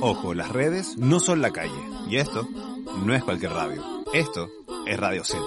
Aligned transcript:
Ojo, 0.00 0.34
las 0.34 0.50
redes 0.50 0.96
no 0.98 1.20
son 1.20 1.40
la 1.42 1.50
calle. 1.50 1.72
Y 2.08 2.16
esto 2.16 2.48
no 3.04 3.14
es 3.14 3.22
cualquier 3.22 3.52
radio. 3.52 3.82
Esto 4.12 4.50
es 4.86 4.98
Radio 4.98 5.24
Z. 5.24 5.42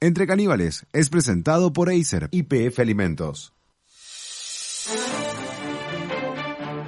Entre 0.00 0.26
Caníbales 0.26 0.86
es 0.92 1.10
presentado 1.10 1.72
por 1.72 1.90
Acer 1.90 2.28
y 2.30 2.44
PF 2.44 2.80
Alimentos. 2.80 3.52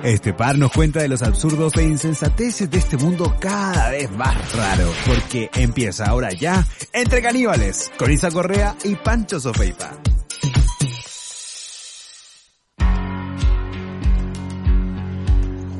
Este 0.05 0.33
par 0.33 0.57
nos 0.57 0.71
cuenta 0.71 1.01
de 1.01 1.09
los 1.09 1.23
absurdos 1.23 1.77
e 1.77 1.83
insensateces 1.83 2.71
de 2.71 2.79
este 2.79 2.97
mundo 2.97 3.35
cada 3.41 3.91
vez 3.91 4.11
más 4.13 4.53
raro, 4.55 4.93
porque 5.07 5.51
empieza 5.55 6.07
ahora 6.07 6.31
ya 6.31 6.65
Entre 6.93 7.21
Caníbales, 7.21 7.91
con 7.99 8.13
Isa 8.13 8.31
Correa 8.31 8.77
y 8.85 8.95
Pancho 8.95 9.41
Sofeipa. 9.41 9.99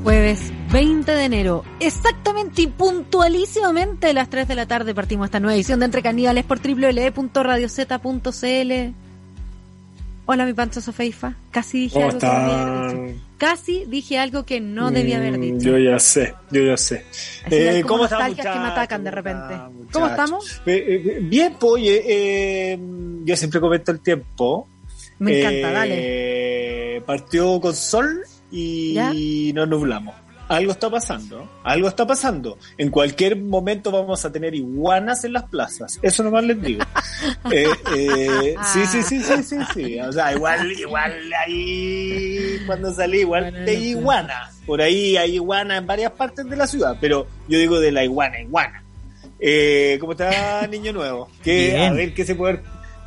Jueves 0.09 0.41
20 0.73 1.13
de 1.13 1.25
enero, 1.25 1.65
exactamente 1.81 2.63
y 2.63 2.67
puntualísimamente 2.67 4.07
a 4.07 4.15
las 4.15 4.31
3 4.31 4.49
de 4.49 4.55
la 4.55 4.65
tarde 4.65 4.95
partimos 4.95 5.27
esta 5.27 5.39
nueva 5.39 5.55
edición 5.55 5.81
de 5.81 5.85
Entre 5.85 6.01
Caníbales 6.01 6.47
por 6.47 6.61
www.radiozeta.cl. 6.63 8.95
Hola, 10.25 10.47
mi 10.47 10.55
Pancho 10.55 10.81
Sofeifa. 10.81 11.35
Casi 11.51 11.81
dije 11.81 11.93
¿Cómo 12.01 12.07
algo 12.09 12.21
que 12.21 12.27
no 12.27 12.33
debía 12.41 12.79
haber 12.79 12.87
están? 12.95 13.07
dicho. 13.07 13.21
Casi 13.37 13.85
dije 13.85 14.19
algo 14.19 14.47
que 14.47 14.61
no 14.63 14.91
debía 14.91 15.19
haber 15.19 15.37
Mm, 15.37 15.41
dicho. 15.43 15.69
Yo 15.73 15.79
ya 15.79 15.99
sé, 15.99 16.35
yo 16.53 16.63
ya 16.63 16.79
sé. 16.79 17.05
Eh, 17.51 17.83
¿Cómo 17.87 18.05
están, 18.05 18.35
que 18.35 18.43
me 18.43 18.49
atacan 18.49 19.05
de 19.05 19.11
repente. 19.11 19.57
¿Cómo 19.93 20.07
estamos? 20.07 20.63
Eh, 20.65 20.85
eh, 20.89 21.19
bien, 21.21 21.55
pues, 21.61 21.73
oye, 21.75 22.03
eh, 22.09 22.79
yo 23.25 23.37
siempre 23.37 23.61
comento 23.61 23.93
el 23.93 24.01
tiempo. 24.01 24.67
Me 25.19 25.39
encanta, 25.41 25.85
Eh, 25.85 26.15
dale. 26.95 27.03
Partió 27.05 27.61
con 27.61 27.77
sol 27.77 28.23
y 28.51 28.95
¿Ya? 28.95 29.13
nos 29.55 29.69
nublamos. 29.69 30.15
Algo 30.49 30.73
está 30.73 30.89
pasando, 30.89 31.47
algo 31.63 31.89
está 31.89 32.07
pasando. 32.07 32.57
En 32.79 32.91
cualquier 32.91 33.37
momento 33.37 33.91
vamos 33.91 34.25
a 34.25 34.33
tener 34.33 34.55
iguanas 34.55 35.23
en 35.25 35.35
las 35.35 35.45
plazas. 35.45 35.99
Eso 36.01 36.23
nomás 36.23 36.45
les 36.45 36.61
digo. 36.61 36.85
Eh, 37.51 37.67
eh, 37.97 38.55
sí, 38.73 38.87
sí, 38.87 39.03
sí, 39.03 39.21
sí, 39.21 39.43
sí, 39.43 39.57
sí. 39.75 40.01
O 40.01 40.13
sea, 40.13 40.33
igual, 40.33 40.71
igual 40.71 41.13
ahí 41.45 42.59
cuando 42.65 42.95
salí, 42.95 43.21
igual 43.21 43.53
de 43.65 43.75
iguana. 43.75 44.51
Por 44.65 44.81
ahí 44.81 45.17
hay 45.17 45.35
iguana 45.35 45.79
en 45.79 45.87
varias 45.87 46.13
partes 46.13 46.49
de 46.49 46.57
la 46.57 46.67
ciudad, 46.67 46.97
pero 47.01 47.27
yo 47.49 47.59
digo 47.59 47.81
de 47.81 47.91
la 47.91 48.05
iguana, 48.05 48.41
iguana. 48.41 48.85
Eh, 49.41 49.97
¿Cómo 50.01 50.13
está 50.13 50.67
Niño 50.69 50.93
Nuevo? 50.93 51.29
¿Qué, 51.43 51.73
Bien. 51.75 51.93
a 51.93 51.93
ver, 51.93 52.15
¿qué 52.15 52.25
se 52.25 52.37
puede 52.37 52.61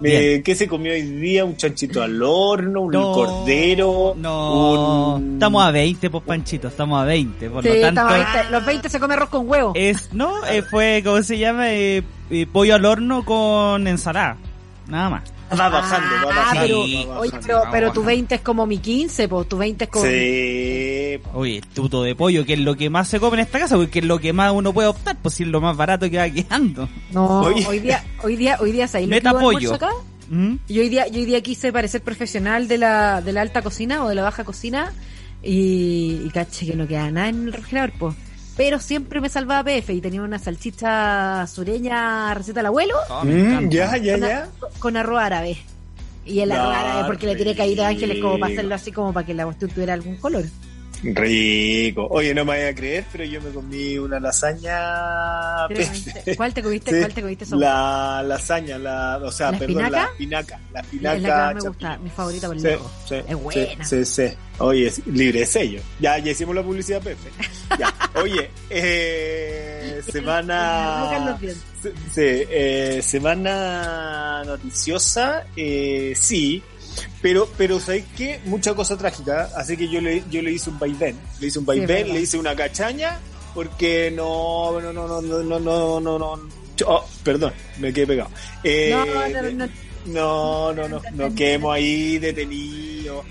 eh. 0.04 0.42
¿Qué 0.44 0.56
se 0.56 0.68
comió 0.68 0.92
hoy 0.94 1.02
día? 1.02 1.46
¿Un 1.46 1.56
chanchito 1.58 2.02
al 2.02 2.22
horno? 2.22 2.82
¿Un 2.82 2.92
No, 2.94 3.12
cordero? 3.14 4.14
No, 4.18 5.16
un- 5.16 5.34
estamos 5.34 5.64
a 5.64 5.72
20, 5.72 6.10
pues 6.10 6.24
Panchito, 6.24 6.68
estamos 6.70 7.02
a 7.02 7.06
20. 7.06 7.50
Por 7.50 7.64
Sí, 7.64 7.70
lo 7.70 7.76
tanto, 7.82 8.02
estaba 8.02 8.14
20. 8.34 8.52
los 8.52 8.66
20 8.66 8.90
se 8.90 9.00
come 9.00 9.14
arroz 9.14 9.30
con 9.30 9.50
huevo. 9.50 9.72
es, 9.76 10.14
no, 10.14 10.46
eh, 10.48 10.62
fue, 10.64 11.02
¿cómo 11.06 11.22
se 11.24 11.38
llama? 11.38 11.72
Eh, 11.74 12.04
eh, 12.30 12.46
pollo 12.52 12.76
al 12.76 12.86
horno 12.86 13.24
con 13.26 13.88
ensalada. 13.88 14.38
Nada 14.88 15.10
más. 15.10 15.24
Va 15.60 15.70
bajando, 15.70 16.28
va 16.28 16.32
Ah, 16.34 16.36
bajando. 16.36 16.62
pero, 16.62 16.78
va 16.80 16.84
oye, 17.20 17.32
bajando. 17.32 17.40
pero, 17.48 17.62
pero 17.72 17.92
tu 17.94 18.04
20 18.04 18.36
es 18.36 18.42
como 18.42 18.66
mi 18.66 18.78
15, 18.78 19.28
pues 19.28 19.50
tu 19.50 19.58
20 19.58 19.84
es 19.84 19.90
como... 19.90 20.06
Sí. 20.06 21.20
Oye, 21.34 21.62
tuto 21.74 22.04
de 22.04 22.16
pollo, 22.16 22.46
que 22.46 22.54
es 22.54 22.60
lo 22.60 22.76
que 22.76 22.90
más 22.90 23.08
se 23.08 23.20
come 23.20 23.36
en 23.36 23.42
esta 23.42 23.60
casa, 23.60 23.76
porque 23.76 24.00
es 24.00 24.06
lo 24.06 24.20
que 24.20 24.32
más 24.34 24.52
uno 24.54 24.74
puede 24.74 24.88
optar, 24.88 25.18
pues 25.22 25.36
si 25.36 25.44
es 25.44 25.50
lo 25.50 25.60
más 25.62 25.76
barato 25.76 26.10
que 26.10 26.18
va 26.18 26.30
quedando. 26.30 26.88
No, 27.12 27.42
Oye. 27.42 27.66
hoy 27.68 27.80
día, 27.80 28.04
hoy 28.24 28.36
día, 28.36 28.58
hoy 28.60 28.72
día, 28.72 28.88
¿sabes 28.88 29.08
lo 29.10 29.16
que 29.16 29.22
pollo. 29.22 29.74
acá? 29.74 29.90
¿Mm? 30.30 30.56
Yo 30.70 30.82
hoy 30.82 30.90
día, 30.90 31.08
yo 31.08 31.20
hoy 31.20 31.26
día 31.26 31.42
quise 31.42 31.74
parecer 31.74 32.02
profesional 32.02 32.68
de 32.70 32.78
la, 32.78 33.22
de 33.22 33.34
la 33.34 33.42
alta 33.42 33.62
cocina 33.62 34.04
o 34.06 34.10
de 34.10 34.16
la 34.16 34.22
baja 34.24 34.46
cocina 34.46 34.94
y, 35.44 36.22
y 36.26 36.30
caché 36.34 36.66
que 36.66 36.76
no 36.76 36.88
queda 36.88 37.12
nada 37.12 37.30
en 37.30 37.48
el 37.48 37.54
refrigerador, 37.54 37.92
pues. 38.00 38.16
Pero 38.64 38.78
siempre 38.78 39.20
me 39.20 39.28
salvaba 39.28 39.64
PF 39.64 39.92
y 39.92 40.02
tenía 40.02 40.22
una 40.22 40.38
salchicha 40.38 41.48
sureña 41.48 42.32
receta 42.36 42.60
del 42.60 42.68
abuelo 42.68 42.94
Mm, 43.24 43.70
ya, 43.70 43.98
ya, 43.98 44.14
con, 44.20 44.22
ya. 44.30 44.50
con 44.78 44.98
arroz 44.98 45.20
árabe. 45.20 45.58
Y 46.28 46.42
el 46.42 46.52
arroz 46.52 46.76
árabe 46.76 47.04
porque 47.08 47.26
le 47.26 47.36
tiene 47.36 47.56
caído 47.56 47.84
a 47.84 47.88
Ángeles 47.88 48.22
como 48.22 48.38
para 48.40 48.54
hacerlo 48.54 48.76
así 48.76 48.92
como 48.92 49.14
para 49.14 49.26
que 49.26 49.34
la 49.34 49.46
cuestión 49.46 49.72
tuviera 49.72 49.96
algún 49.96 50.18
color. 50.18 50.44
Rico. 51.04 52.08
Oye, 52.12 52.34
no 52.34 52.46
me 52.46 52.52
vaya 52.52 52.70
a 52.70 52.76
creer, 52.76 53.06
pero 53.12 53.24
yo 53.26 53.42
me 53.42 53.50
comí 53.50 53.98
una 53.98 54.20
lasaña. 54.20 55.68
¿Cuál 56.36 56.54
te 56.54 56.62
comiste? 56.62 56.92
Sí, 56.92 57.00
¿Cuál 57.00 57.14
te 57.14 57.22
comiste? 57.22 57.46
La 57.56 58.24
lasaña, 58.24 58.78
la, 58.78 59.20
o 59.24 59.32
sea, 59.32 59.52
¿La 59.52 59.60
perdón, 59.60 59.84
espinaca? 59.86 59.98
la 60.02 60.12
espinaca. 60.12 60.60
La 60.74 60.80
es 60.80 60.86
espinaca. 60.86 61.18
la 61.20 61.48
que 61.50 61.56
me 61.56 61.62
gusta, 61.70 61.98
mi 61.98 62.10
favorita 62.10 62.48
por 62.48 62.60
Sí, 62.60 62.68
sí, 63.08 63.16
Es 63.28 63.36
buena. 63.36 63.86
Sí, 63.86 64.06
sí. 64.06 64.24
Oye, 64.60 64.88
es 64.88 65.06
libre 65.08 65.40
de 65.40 65.46
sello. 65.46 65.82
Ya, 66.00 66.18
ya 66.20 66.32
hicimos 66.32 66.56
la 66.56 66.64
publicidad, 66.64 67.02
Pepe. 67.02 67.30
Ya. 67.80 67.94
Oye, 68.16 68.50
eh, 68.70 70.02
semana. 70.12 71.38
sí, 71.82 72.22
eh, 72.22 73.00
semana 73.02 74.44
noticiosa, 74.46 75.46
eh, 75.56 76.14
sí, 76.16 76.62
pero, 77.22 77.48
pero 77.58 77.80
¿sabéis 77.80 78.06
qué? 78.18 78.40
Mucha 78.46 78.74
cosa 78.74 78.98
trágica. 78.98 79.50
Así 79.56 79.78
que 79.78 79.90
yo 79.90 80.02
le, 80.02 80.24
yo 80.30 80.42
le 80.42 80.52
hice 80.52 80.70
un 80.70 80.80
vaivén. 80.80 81.18
Le 81.40 81.48
hice 81.48 81.60
un 81.60 81.66
vaivén, 81.66 82.14
le 82.14 82.22
hice 82.22 82.38
una 82.38 82.56
cachaña, 82.56 83.20
porque 83.54 84.12
no, 84.16 84.80
no, 84.82 84.92
no, 84.92 85.08
no, 85.08 85.22
no, 85.22 85.60
no, 85.60 86.00
no, 86.00 86.20
no. 86.20 86.40
Oh, 86.88 87.06
perdón, 87.24 87.54
me 87.80 87.94
quedé 87.94 88.08
pegado. 88.08 88.30
Eh, 88.64 88.90
no, 88.92 89.06
no, 89.06 89.52
no. 89.52 89.70
No, 90.04 90.74
no, 90.74 90.90
no, 90.90 91.00
no, 91.00 91.12
no 91.30 91.36
quedemos 91.36 91.76
ahí 91.76 92.18
detenidos. 92.18 93.26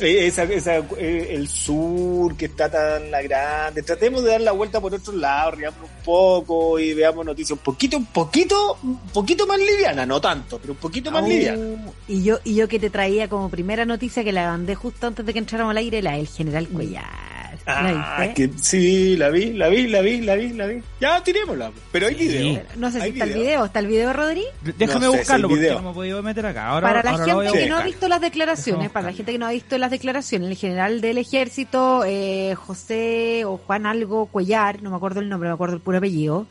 Eh, 0.00 0.26
Esa, 0.26 0.44
esa, 0.44 0.76
eh, 0.98 1.28
el 1.32 1.48
sur 1.48 2.36
que 2.36 2.46
está 2.46 2.70
tan 2.70 3.10
la 3.10 3.22
grande, 3.22 3.82
tratemos 3.82 4.22
de 4.24 4.30
dar 4.30 4.40
la 4.40 4.52
vuelta 4.52 4.80
por 4.80 4.94
otro 4.94 5.12
lado, 5.14 5.52
riamos 5.52 5.80
un 5.82 6.04
poco 6.04 6.78
y 6.78 6.94
veamos 6.94 7.24
noticias 7.26 7.52
un 7.58 7.64
poquito, 7.64 7.96
un 7.98 8.06
poquito, 8.06 8.78
un 8.82 8.98
poquito 9.12 9.46
más 9.46 9.58
liviana, 9.58 10.06
no 10.06 10.20
tanto, 10.20 10.58
pero 10.58 10.72
un 10.72 10.78
poquito 10.78 11.10
más 11.10 11.22
Oh, 11.22 11.26
liviana. 11.28 11.92
Y 12.08 12.22
yo, 12.22 12.38
y 12.44 12.54
yo 12.54 12.66
que 12.68 12.78
te 12.78 12.90
traía 12.90 13.28
como 13.28 13.48
primera 13.50 13.84
noticia 13.84 14.24
que 14.24 14.32
la 14.32 14.46
mandé 14.48 14.74
justo 14.74 15.06
antes 15.06 15.24
de 15.26 15.32
que 15.32 15.38
entráramos 15.38 15.72
al 15.72 15.76
aire, 15.78 16.00
la 16.02 16.16
del 16.16 16.28
general 16.28 16.66
Cuellar. 16.68 17.39
¿La 17.66 18.16
Ah, 18.16 18.24
viste? 18.26 18.48
que 18.48 18.58
sí, 18.58 19.16
la 19.16 19.28
vi, 19.28 19.52
la 19.52 19.68
vi, 19.68 19.86
la 19.86 20.00
vi, 20.00 20.20
la 20.22 20.34
vi, 20.34 20.48
la 20.54 20.66
vi. 20.66 20.82
Ya 21.00 21.22
tirémosla, 21.22 21.70
pero 21.92 22.06
hay 22.08 22.14
Sí. 22.16 22.28
video. 22.28 22.62
No 22.76 22.90
sé 22.90 22.98
si 22.98 23.04
¿Hay 23.04 23.10
está 23.12 23.24
el 23.24 23.32
video? 23.34 23.64
¿Está 23.64 23.78
el 23.80 23.86
video, 23.86 24.12
Rodri? 24.12 24.44
Déjame 24.78 25.06
No 25.06 25.12
sé, 25.12 25.18
buscarlo 25.18 25.48
porque 25.48 25.70
no 25.70 25.82
me 25.82 25.90
he 25.90 25.94
podido 25.94 26.22
meter 26.22 26.46
acá. 26.46 26.68
Ahora, 26.68 26.88
para 26.88 27.02
la 27.02 27.10
ahora 27.10 27.50
gente 27.50 27.58
que 27.64 27.68
no 27.68 27.76
ha 27.76 27.82
visto 27.84 28.08
las 28.08 28.20
declaraciones, 28.20 28.90
para 28.90 29.06
la 29.08 29.12
gente 29.12 29.32
que 29.32 29.38
no 29.38 29.46
ha 29.46 29.52
visto 29.52 29.78
las 29.78 29.90
declaraciones, 29.90 30.50
el 30.50 30.56
general 30.56 31.00
del 31.00 31.18
ejército, 31.18 32.02
eh, 32.06 32.54
José 32.56 33.44
o 33.44 33.58
Juan 33.58 33.86
Algo 33.86 34.26
Cuellar, 34.26 34.82
no 34.82 34.90
me 34.90 34.96
acuerdo 34.96 35.20
el 35.20 35.28
nombre, 35.28 35.48
me 35.48 35.54
acuerdo 35.54 35.76
el 35.76 35.80
puro 35.82 35.98
apellido. 35.98 36.46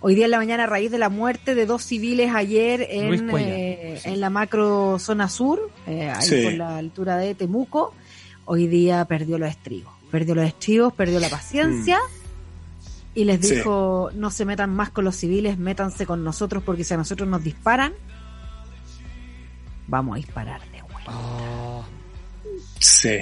Hoy 0.00 0.14
día 0.14 0.26
en 0.26 0.30
la 0.30 0.38
mañana, 0.38 0.64
a 0.64 0.66
raíz 0.66 0.90
de 0.90 0.98
la 0.98 1.08
muerte 1.08 1.54
de 1.54 1.64
dos 1.66 1.82
civiles 1.82 2.30
ayer 2.34 2.86
en, 2.90 3.28
Cuellar, 3.28 3.50
eh, 3.52 4.00
sí. 4.02 4.08
en 4.10 4.20
la 4.20 4.30
macro 4.30 4.98
zona 4.98 5.28
sur, 5.28 5.70
eh, 5.86 6.10
ahí 6.14 6.22
Sí. 6.22 6.42
por 6.44 6.52
la 6.52 6.76
altura 6.76 7.16
de 7.16 7.34
Temuco, 7.34 7.94
hoy 8.44 8.66
día 8.66 9.04
perdió 9.06 9.38
los 9.38 9.48
estribos. 9.48 9.92
Perdió 10.16 10.34
los 10.34 10.46
estribos, 10.46 10.94
perdió 10.94 11.20
la 11.20 11.28
paciencia 11.28 11.98
y 13.14 13.24
les. 13.24 13.46
Sí. 13.46 13.56
dijo, 13.56 14.08
no 14.14 14.30
se 14.30 14.46
metan 14.46 14.70
más 14.74 14.88
con 14.88 15.04
los 15.04 15.14
civiles, 15.14 15.58
métanse 15.58 16.06
con 16.06 16.24
nosotros 16.24 16.62
porque 16.62 16.84
si 16.84 16.94
a 16.94 16.96
nosotros 16.96 17.28
nos 17.28 17.44
disparan, 17.44 17.92
vamos 19.86 20.14
a 20.14 20.16
disparar 20.16 20.62
de 20.70 20.80
vuelta. 20.80 21.12
Sí. 22.78 23.18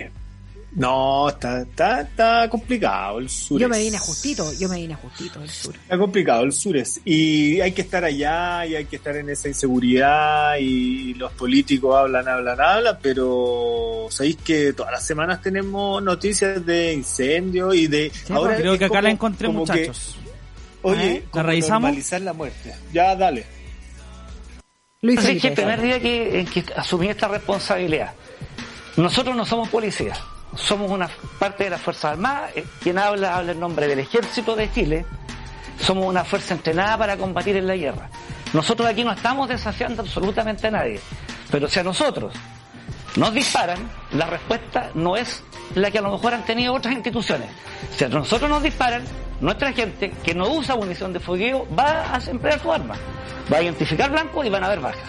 No, 0.77 1.29
está, 1.29 1.63
está, 1.63 2.01
está 2.01 2.49
complicado 2.51 3.21
el 3.21 3.29
sur. 3.29 3.61
Yo 3.61 3.69
me 3.69 3.79
vine 3.79 3.97
justito, 3.97 4.53
yo 4.55 4.69
me 4.69 4.75
vine 4.77 4.97
justito 4.97 5.39
del 5.39 5.49
sur. 5.49 5.73
Está 5.77 5.97
complicado 5.97 6.43
el 6.43 6.53
sur 6.53 6.77
es. 6.77 7.01
Y 7.05 7.61
hay 7.61 7.71
que 7.71 7.83
estar 7.83 8.05
allá 8.05 8.67
y 8.67 8.75
hay 8.75 8.85
que 8.87 8.97
estar 8.97 9.15
en 9.17 9.31
esa 9.31 9.47
inseguridad 9.47 10.57
y 10.59 11.15
los 11.15 11.31
políticos 11.33 11.95
hablan, 11.97 12.27
hablan, 12.27 12.61
hablan, 12.61 12.99
pero 13.01 14.09
sabéis 14.11 14.37
que 14.45 14.73
todas 14.73 14.91
las 14.93 15.07
semanas 15.07 15.41
tenemos 15.41 16.03
noticias 16.03 16.67
de 16.67 16.93
incendios 16.93 17.73
y 17.77 17.87
de... 17.87 18.11
ahora 18.31 18.57
Creo 18.57 18.73
es 18.73 18.79
que 18.81 18.85
acá 18.87 18.95
como- 18.95 19.03
la 19.03 19.11
encontré, 19.11 19.47
como 19.47 19.65
que, 19.65 19.73
muchachos. 19.73 20.17
oye, 20.83 21.23
¿La 21.27 21.31
como 21.31 21.43
revisamos? 21.45 21.83
normalizar 21.83 22.21
la 22.21 22.33
muerte. 22.33 22.75
Ya, 22.93 23.15
dale. 23.15 23.47
Luis 25.03 25.19
Así 25.21 25.39
que 25.39 25.49
el 25.49 25.55
primer 25.55 25.81
día 25.81 26.01
que, 26.01 26.41
en 26.41 26.47
que 26.47 26.65
asumí 26.75 27.09
esta 27.09 27.29
responsabilidad, 27.29 28.13
nosotros 28.97 29.37
no 29.37 29.45
somos 29.45 29.69
policías, 29.69 30.19
somos 30.57 30.91
una 30.91 31.09
parte 31.39 31.65
de 31.65 31.71
las 31.71 31.81
Fuerzas 31.81 32.13
Armadas, 32.13 32.51
eh, 32.55 32.65
quien 32.81 32.99
habla 32.99 33.37
habla 33.37 33.53
en 33.53 33.61
nombre 33.61 33.87
del 33.87 33.99
Ejército 34.01 34.57
de 34.57 34.71
Chile, 34.73 35.07
somos 35.81 36.07
una 36.07 36.25
fuerza 36.25 36.55
entrenada 36.55 36.99
para 36.99 37.17
combatir 37.17 37.57
en 37.57 37.67
la 37.67 37.77
guerra. 37.77 38.09
Nosotros 38.53 38.89
aquí 38.89 39.05
no 39.05 39.13
estamos 39.13 39.49
desafiando 39.49 40.03
absolutamente 40.03 40.69
a 40.69 40.71
nadie, 40.71 41.01
pero 41.51 41.69
si 41.69 41.81
a 41.81 41.83
nosotros 41.83 42.33
nos 43.17 43.33
disparan, 43.33 43.79
la 44.13 44.27
respuesta 44.27 44.91
no 44.95 45.17
es 45.17 45.43
la 45.75 45.91
que 45.91 45.99
a 45.99 46.03
lo 46.03 46.13
mejor 46.13 46.35
han 46.35 46.45
tenido 46.45 46.75
otras 46.75 46.95
instituciones. 46.95 47.49
Si 47.97 48.05
a 48.05 48.09
nosotros 48.09 48.49
nos 48.49 48.63
disparan, 48.63 49.05
nuestra 49.41 49.73
gente 49.73 50.13
que 50.25 50.35
no 50.35 50.49
usa 50.49 50.77
munición 50.77 51.13
de 51.13 51.21
fogueo 51.21 51.67
va 51.77 52.15
a 52.15 52.21
emplear 52.31 52.61
su 52.61 52.73
arma, 52.73 52.95
va 53.53 53.59
a 53.59 53.63
identificar 53.63 54.11
blancos 54.11 54.47
y 54.47 54.51
van 54.51 54.63
a 54.63 54.67
haber 54.67 54.81
bajas. 54.81 55.03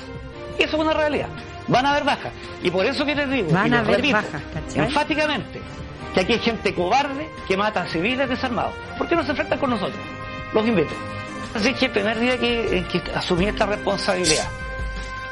Y 0.58 0.64
eso 0.64 0.78
es 0.78 0.82
una 0.84 0.94
realidad. 0.94 1.30
Van 1.68 1.86
a 1.86 1.92
haber 1.92 2.04
bajas. 2.04 2.32
Y 2.62 2.70
por 2.72 2.86
eso 2.86 3.06
que 3.06 3.16
les 3.16 3.30
digo, 3.30 3.50
Van 3.52 3.72
y 3.72 3.76
a 3.76 3.80
haber 3.80 3.98
repito, 3.98 4.16
bajas, 4.18 4.42
¿cachai? 4.54 4.86
enfáticamente, 4.86 5.62
que 6.14 6.20
aquí 6.22 6.34
hay 6.34 6.40
gente 6.40 6.74
cobarde 6.74 7.28
que 7.48 7.58
mata 7.58 7.82
a 7.82 7.88
civiles 7.88 8.30
desarmados. 8.30 8.74
¿Por 8.98 9.08
qué 9.08 9.16
no 9.16 9.24
se 9.24 9.32
enfrentan 9.32 9.60
con 9.60 9.70
nosotros? 9.72 10.00
Los 10.54 10.68
invito. 10.68 10.94
Así 11.56 11.74
que 11.74 11.86
el 11.86 11.92
primer 11.92 12.20
día 12.20 12.38
que, 12.38 12.78
en 12.78 12.88
que 12.88 13.02
asumí 13.16 13.46
esta 13.46 13.66
responsabilidad, 13.66 14.48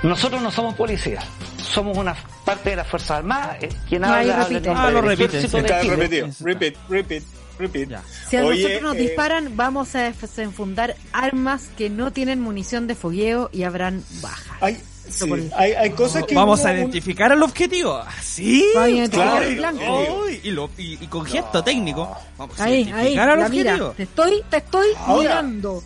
nosotros 0.04 0.42
no 0.42 0.52
somos 0.52 0.74
policías, 0.76 1.26
somos 1.58 1.98
una 1.98 2.16
parte 2.46 2.72
de 2.72 2.76
las 2.78 2.88
Fuerzas 2.88 3.12
Armadas, 3.20 3.58
eh, 3.62 3.70
quien 3.88 4.02
No, 4.02 4.14
ahí 4.14 4.30
habla, 4.30 4.46
en 4.48 4.54
repite. 4.54 4.70
Ah, 4.76 4.92
lo 4.92 5.02
repite, 5.02 5.38
Está 5.40 5.82
repetido. 5.82 6.28
Repeat, 6.42 6.76
repeat, 6.90 7.24
repeat. 7.60 7.90
Ya. 7.90 8.02
Si 8.30 8.38
a 8.38 8.46
Oye, 8.46 8.64
nosotros 8.64 8.82
nos 8.82 8.96
eh, 8.96 9.00
disparan, 9.00 9.56
vamos 9.58 9.96
a 9.96 10.04
desenfundar 10.04 10.96
armas 11.12 11.70
que 11.78 11.90
no 11.90 12.12
tienen 12.12 12.40
munición 12.42 12.88
de 12.88 12.96
fogueo 12.96 13.50
y 13.52 13.64
habrán 13.64 14.04
bajas. 14.22 14.58
Hay, 14.62 14.78
sí, 15.10 15.50
hay, 15.56 15.72
hay 15.74 15.90
cosas 15.92 16.24
que... 16.26 16.36
Vamos 16.36 16.64
a 16.66 16.74
identificar 16.74 17.32
al 17.32 17.44
objetivo. 17.44 18.02
¿Sí? 18.22 18.66
Claro, 19.12 20.30
y, 20.44 20.52
lo- 20.52 20.70
y- 20.78 20.94
y 21.04 21.08
con 21.08 21.26
gesto 21.26 21.64
técnico. 21.64 22.16
Vamos 22.38 22.60
a 22.60 22.64
Ahí, 22.66 22.74
ahí, 22.84 22.90
identificar 22.90 23.30
al 23.30 23.40
la 23.40 23.50
mira, 23.50 23.72
objetivo. 23.74 23.94
te 23.98 24.04
estoy, 24.04 24.44
te 24.50 24.58
estoy 24.58 24.88
Ahora, 24.98 25.22
mirando. 25.42 25.84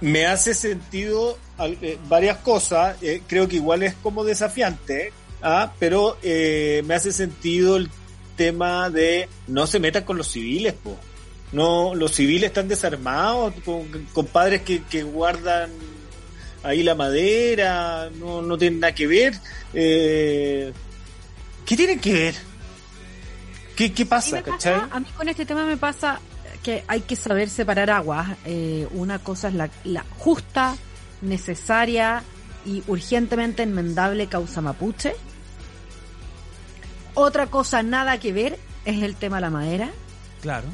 me 0.00 0.26
hace 0.26 0.54
sentido 0.54 1.38
al- 1.58 1.78
eh, 1.82 1.98
varias 2.08 2.38
cosas. 2.38 2.96
eh, 3.02 3.22
creo 3.26 3.48
que 3.48 3.56
igual 3.56 3.82
es 3.82 3.94
como 4.02 4.24
desafiante, 4.24 5.12
¿ah? 5.42 5.72
pero 5.78 6.16
eh, 6.22 6.82
me 6.86 6.94
hace 6.94 7.12
sentido 7.12 7.76
el 7.76 7.90
tema 8.36 8.90
de 8.90 9.28
no 9.46 9.66
se 9.66 9.78
metan 9.78 10.04
con 10.04 10.16
los 10.18 10.28
civiles, 10.28 10.72
po. 10.74 10.96
No, 11.52 11.94
los 11.94 12.10
civiles 12.12 12.48
están 12.48 12.66
desarmados, 12.66 13.54
con, 13.64 13.84
con 14.12 14.26
padres 14.26 14.62
que, 14.62 14.82
que 14.82 15.04
guardan 15.04 15.70
ahí 16.64 16.82
la 16.82 16.94
madera, 16.94 18.10
no, 18.18 18.42
no 18.42 18.58
tienen 18.58 18.80
nada 18.80 18.94
que 18.94 19.06
ver. 19.06 19.34
Eh, 19.72 20.72
¿Qué 21.64 21.76
tienen 21.76 22.00
que 22.00 22.12
ver? 22.12 22.34
¿Qué, 23.76 23.92
qué 23.92 24.06
pasa, 24.06 24.42
cachai? 24.42 24.74
pasa- 24.80 24.88
a 24.96 25.00
mí 25.00 25.06
con 25.16 25.28
este 25.28 25.44
tema 25.46 25.64
me 25.66 25.76
pasa 25.76 26.20
que 26.62 26.84
hay 26.88 27.00
que 27.02 27.16
saber 27.16 27.48
separar 27.50 27.90
aguas. 27.90 28.28
Eh, 28.44 28.88
una 28.92 29.18
cosa 29.18 29.48
es 29.48 29.54
la, 29.54 29.70
la 29.84 30.04
justa, 30.18 30.76
necesaria 31.20 32.22
y 32.66 32.82
urgentemente 32.86 33.62
enmendable 33.62 34.26
causa 34.28 34.60
mapuche. 34.60 35.14
Otra 37.14 37.46
cosa 37.46 37.82
nada 37.82 38.18
que 38.18 38.32
ver 38.32 38.58
es 38.84 39.02
el 39.02 39.14
tema 39.16 39.36
de 39.36 39.40
la 39.42 39.50
madera. 39.50 39.90
Claro. 40.42 40.66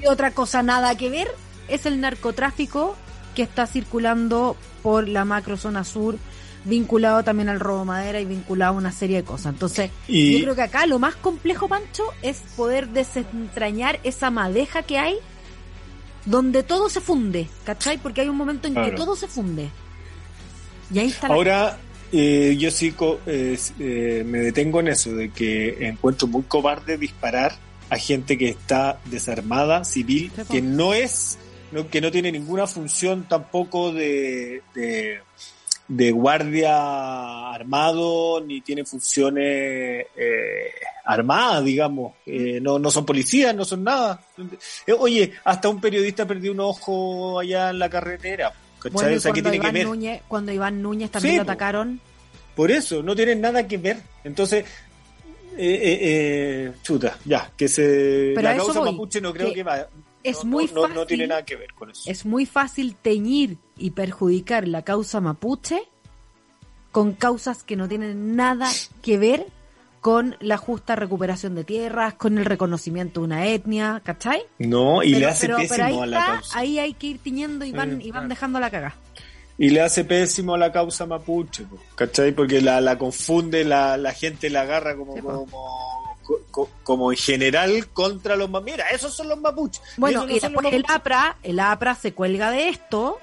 Y 0.00 0.06
otra 0.06 0.32
cosa 0.32 0.62
nada 0.62 0.94
que 0.96 1.08
ver 1.10 1.28
es 1.68 1.86
el 1.86 2.00
narcotráfico 2.00 2.96
que 3.36 3.42
está 3.42 3.68
circulando 3.68 4.56
por 4.82 5.06
la 5.08 5.24
macrozona 5.24 5.84
sur, 5.84 6.16
vinculado 6.64 7.22
también 7.22 7.48
al 7.48 7.60
robo 7.60 7.80
de 7.80 7.84
madera 7.84 8.20
y 8.20 8.24
vinculado 8.24 8.74
a 8.74 8.76
una 8.76 8.90
serie 8.90 9.18
de 9.18 9.22
cosas. 9.22 9.52
Entonces, 9.52 9.92
Y- 10.08 10.32
yo 10.38 10.42
creo 10.42 10.54
que 10.56 10.62
acá 10.62 10.86
lo 10.86 10.98
más 10.98 11.14
complejo, 11.14 11.68
Pancho, 11.68 12.02
es 12.22 12.38
poder 12.56 12.88
desentrañar 12.88 14.00
esa 14.02 14.30
madeja 14.32 14.82
que 14.82 14.98
hay 14.98 15.14
donde 16.24 16.64
todo 16.64 16.88
se 16.88 17.00
funde, 17.00 17.48
¿cachai? 17.64 17.98
Porque 17.98 18.22
hay 18.22 18.28
un 18.28 18.36
momento 18.36 18.66
en 18.66 18.74
que 18.74 18.90
todo 18.96 19.14
se 19.14 19.28
funde. 19.28 19.68
Y 20.92 20.98
ahí 20.98 21.06
está 21.08 21.28
la... 21.28 21.34
Ahora, 21.34 21.78
eh, 22.12 22.56
yo 22.58 22.70
sí 22.72 22.90
co- 22.92 23.20
eh, 23.26 23.56
eh, 23.78 24.24
me 24.26 24.38
detengo 24.38 24.80
en 24.80 24.88
eso, 24.88 25.12
de 25.14 25.30
que 25.30 25.86
encuentro 25.88 26.26
muy 26.26 26.42
cobarde 26.42 26.96
disparar 26.98 27.56
a 27.90 27.96
gente 27.98 28.36
que 28.36 28.48
está 28.48 28.98
desarmada, 29.04 29.84
civil, 29.84 30.32
que 30.50 30.60
no 30.62 30.94
es, 30.94 31.38
no- 31.72 31.88
que 31.88 32.00
no 32.00 32.10
tiene 32.10 32.30
ninguna 32.32 32.66
función 32.66 33.26
tampoco 33.28 33.92
de, 33.92 34.62
de, 34.74 35.20
de 35.88 36.10
guardia 36.10 37.50
armado, 37.52 38.40
ni 38.44 38.60
tiene 38.60 38.84
funciones 38.84 40.06
eh, 40.16 40.70
armadas, 41.04 41.64
digamos. 41.64 42.14
Eh, 42.26 42.58
no, 42.60 42.78
no 42.78 42.90
son 42.90 43.04
policías, 43.06 43.54
no 43.54 43.64
son 43.64 43.84
nada. 43.84 44.20
Eh, 44.86 44.92
oye, 44.98 45.32
hasta 45.44 45.68
un 45.68 45.80
periodista 45.80 46.26
perdió 46.26 46.52
un 46.52 46.60
ojo 46.60 47.40
allá 47.40 47.70
en 47.70 47.78
la 47.78 47.88
carretera. 47.90 48.52
¿cachai? 48.78 48.92
Bueno, 48.92 49.16
O 49.16 49.20
sea, 49.20 49.32
¿qué 49.32 49.42
cuando, 49.42 49.50
tiene 49.50 49.58
que 49.58 49.66
Iván 49.68 49.74
ver? 49.74 49.86
Núñez, 49.86 50.22
cuando 50.28 50.52
Iván 50.52 50.82
Núñez 50.82 51.10
también 51.10 51.32
Sí, 51.32 51.36
lo 51.36 51.42
atacaron, 51.42 52.00
Por 52.54 52.70
eso, 52.70 53.02
no 53.02 53.14
tienen 53.16 53.40
nada 53.40 53.66
que 53.66 53.78
ver. 53.78 53.98
Entonces, 54.24 54.64
eh, 55.58 55.80
eh, 55.82 55.98
eh, 56.02 56.72
chuta, 56.82 57.16
ya, 57.24 57.50
que 57.56 57.66
se. 57.68 58.32
Pero 58.34 58.42
la 58.42 58.56
causa 58.56 58.80
voy, 58.80 58.90
mapuche 58.92 59.20
no 59.20 59.32
creo 59.32 59.48
que 59.48 59.54
que, 59.54 59.62
va. 59.62 59.88
Es 60.28 60.44
no, 60.44 60.50
muy 60.50 60.66
no, 60.72 60.82
fácil. 60.82 60.94
No, 60.96 61.06
tiene 61.06 61.26
nada 61.26 61.44
que 61.44 61.56
ver 61.56 61.72
con 61.74 61.90
eso. 61.90 62.02
es 62.10 62.24
muy 62.26 62.46
fácil 62.46 62.94
teñir 62.96 63.58
y 63.76 63.90
perjudicar 63.90 64.66
la 64.68 64.82
causa 64.82 65.20
mapuche 65.20 65.82
con 66.92 67.12
causas 67.12 67.62
que 67.62 67.76
no 67.76 67.88
tienen 67.88 68.36
nada 68.36 68.68
que 69.02 69.18
ver 69.18 69.46
con 70.00 70.36
la 70.40 70.56
justa 70.56 70.94
recuperación 70.94 71.54
de 71.56 71.64
tierras, 71.64 72.14
con 72.14 72.38
el 72.38 72.44
reconocimiento 72.44 73.20
de 73.20 73.24
una 73.26 73.46
etnia, 73.46 74.00
¿cachai? 74.04 74.40
No, 74.58 75.02
y 75.02 75.14
le 75.16 75.26
hace 75.26 75.46
pero- 75.46 75.58
pero 75.58 75.68
pésimo 75.68 75.84
ahí 75.86 75.98
a 75.98 76.06
la 76.06 76.18
está, 76.18 76.32
causa. 76.34 76.58
Ahí 76.58 76.78
hay 76.78 76.94
que 76.94 77.06
ir 77.08 77.18
tiñendo 77.18 77.64
y 77.64 77.72
van, 77.72 78.00
y 78.00 78.04
van 78.04 78.12
claro. 78.12 78.28
dejando 78.28 78.60
la 78.60 78.70
caga. 78.70 78.94
Y 79.58 79.70
le 79.70 79.80
hace 79.80 80.04
pésimo 80.04 80.54
a 80.54 80.58
la 80.58 80.70
causa 80.70 81.06
mapuche, 81.06 81.64
¿cachai? 81.96 82.30
Porque 82.32 82.60
la, 82.60 82.80
la 82.80 82.98
confunde, 82.98 83.64
la, 83.64 83.96
la 83.96 84.12
gente 84.12 84.48
la 84.48 84.60
agarra 84.60 84.94
como, 84.96 85.14
Sí, 85.16 85.22
po. 85.22 85.28
como, 85.50 85.95
co- 86.26 86.40
co- 86.50 86.70
como 86.82 87.12
en 87.12 87.18
general 87.18 87.88
contra 87.88 88.34
los 88.36 88.50
mapuches. 88.50 88.76
Mira, 88.76 88.88
esos 88.88 89.14
son 89.14 89.28
los 89.28 89.40
mapuches. 89.40 89.80
Bueno, 89.96 90.26
no 90.26 90.30
y 90.30 90.40
después 90.40 90.72
el 90.72 90.82
mapuches. 90.82 90.96
APRA, 90.96 91.36
el 91.42 91.60
APRA 91.60 91.94
se 91.94 92.12
cuelga 92.12 92.50
de 92.50 92.68
esto, 92.68 93.18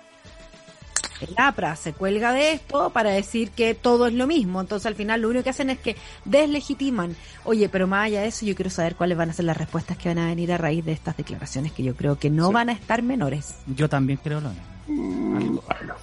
el 1.22 1.34
APRA 1.38 1.76
se 1.76 1.94
cuelga 1.94 2.34
de 2.34 2.52
esto 2.54 2.90
para 2.90 3.12
decir 3.12 3.52
que 3.52 3.74
todo 3.76 4.08
es 4.08 4.14
lo 4.14 4.28
mismo. 4.28 4.60
Entonces 4.62 4.86
al 4.86 4.96
final 4.96 5.22
lo 5.22 5.30
único 5.30 5.44
que 5.44 5.50
hacen 5.52 5.70
es 5.70 5.80
que 5.80 5.96
deslegitiman. 6.26 7.16
Oye, 7.46 7.70
pero 7.70 7.88
más 7.88 8.08
allá 8.08 8.22
de 8.22 8.28
eso, 8.28 8.46
yo 8.46 8.56
quiero 8.56 8.70
saber 8.72 8.96
cuáles 8.96 9.18
van 9.18 9.30
a 9.30 9.34
ser 9.34 9.46
las 9.46 9.56
respuestas 9.58 9.98
que 9.98 10.10
van 10.10 10.18
a 10.20 10.26
venir 10.28 10.52
a 10.52 10.58
raíz 10.58 10.84
de 10.84 10.92
estas 10.92 11.16
declaraciones 11.16 11.72
que 11.72 11.84
yo 11.84 11.96
creo 11.96 12.18
que 12.20 12.30
no 12.30 12.48
Sí. 12.48 12.54
van 12.54 12.70
a 12.70 12.74
estar 12.74 13.02
menores. 13.04 13.56
Yo 13.68 13.88
también 13.90 14.20
creo 14.22 14.42
lo 14.42 14.50
mismo. 14.50 15.62
Bueno, 15.66 15.96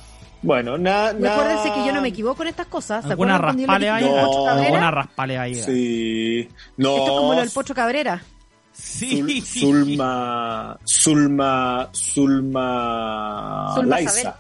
bueno, 0.43 0.79
nada. 0.79 1.11
Acuérdense 1.11 1.73
que 1.73 1.87
yo 1.87 1.93
no 1.93 2.01
me 2.01 2.09
equivoco 2.09 2.43
en 2.43 2.49
estas 2.49 2.67
cosas. 2.67 3.05
¿Se 3.05 3.11
Alguna 3.11 3.39
raspale 3.39 3.91
ahí. 3.91 4.05
No. 4.05 4.49
Alguna 4.49 4.91
raspale 4.91 5.39
ahí. 5.39 5.55
Sí. 5.55 6.49
No. 6.77 6.91
Esto 6.97 7.05
es 7.05 7.11
como 7.11 7.33
lo 7.35 7.41
del 7.41 7.51
Pocho 7.51 7.75
Cabrera. 7.75 8.23
Sí. 8.73 9.43
Zulma, 9.43 10.79
Zulma, 10.87 11.89
Zulma, 11.93 13.73
Zulma 13.75 13.97
Laisa. 13.97 14.21
Isabel. 14.21 14.35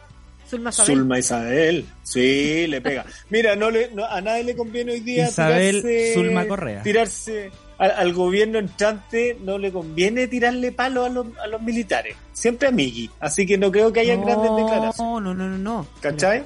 Zulma 0.48 0.72
Sabel. 0.72 0.86
Zulma 0.96 1.18
Isabel, 1.18 1.86
sí, 2.02 2.66
le 2.66 2.80
pega. 2.80 3.04
Mira, 3.28 3.54
no 3.54 3.70
le, 3.70 3.90
no- 3.92 4.04
a 4.04 4.20
nadie 4.20 4.42
le 4.42 4.56
conviene 4.56 4.92
hoy 4.92 5.00
día 5.00 5.28
Isabel 5.28 5.80
tirarse, 5.80 6.14
Zulma 6.14 6.46
Correa. 6.48 6.82
tirarse 6.82 7.52
al, 7.80 7.90
al 7.90 8.12
gobierno 8.12 8.58
entrante, 8.58 9.36
no 9.42 9.58
le 9.58 9.72
conviene 9.72 10.28
tirarle 10.28 10.70
palo 10.70 11.04
a 11.04 11.08
los, 11.08 11.26
a 11.42 11.46
los 11.48 11.60
militares, 11.62 12.14
siempre 12.32 12.68
a 12.68 12.70
Migui, 12.70 13.10
así 13.18 13.44
que 13.46 13.58
no 13.58 13.72
creo 13.72 13.92
que 13.92 14.00
haya 14.00 14.14
grandes 14.16 14.50
declaraciones, 14.54 14.98
No, 14.98 15.20
no, 15.20 15.34
no, 15.34 15.48
no, 15.48 15.58
no. 15.58 15.86
¿cachai? 16.00 16.44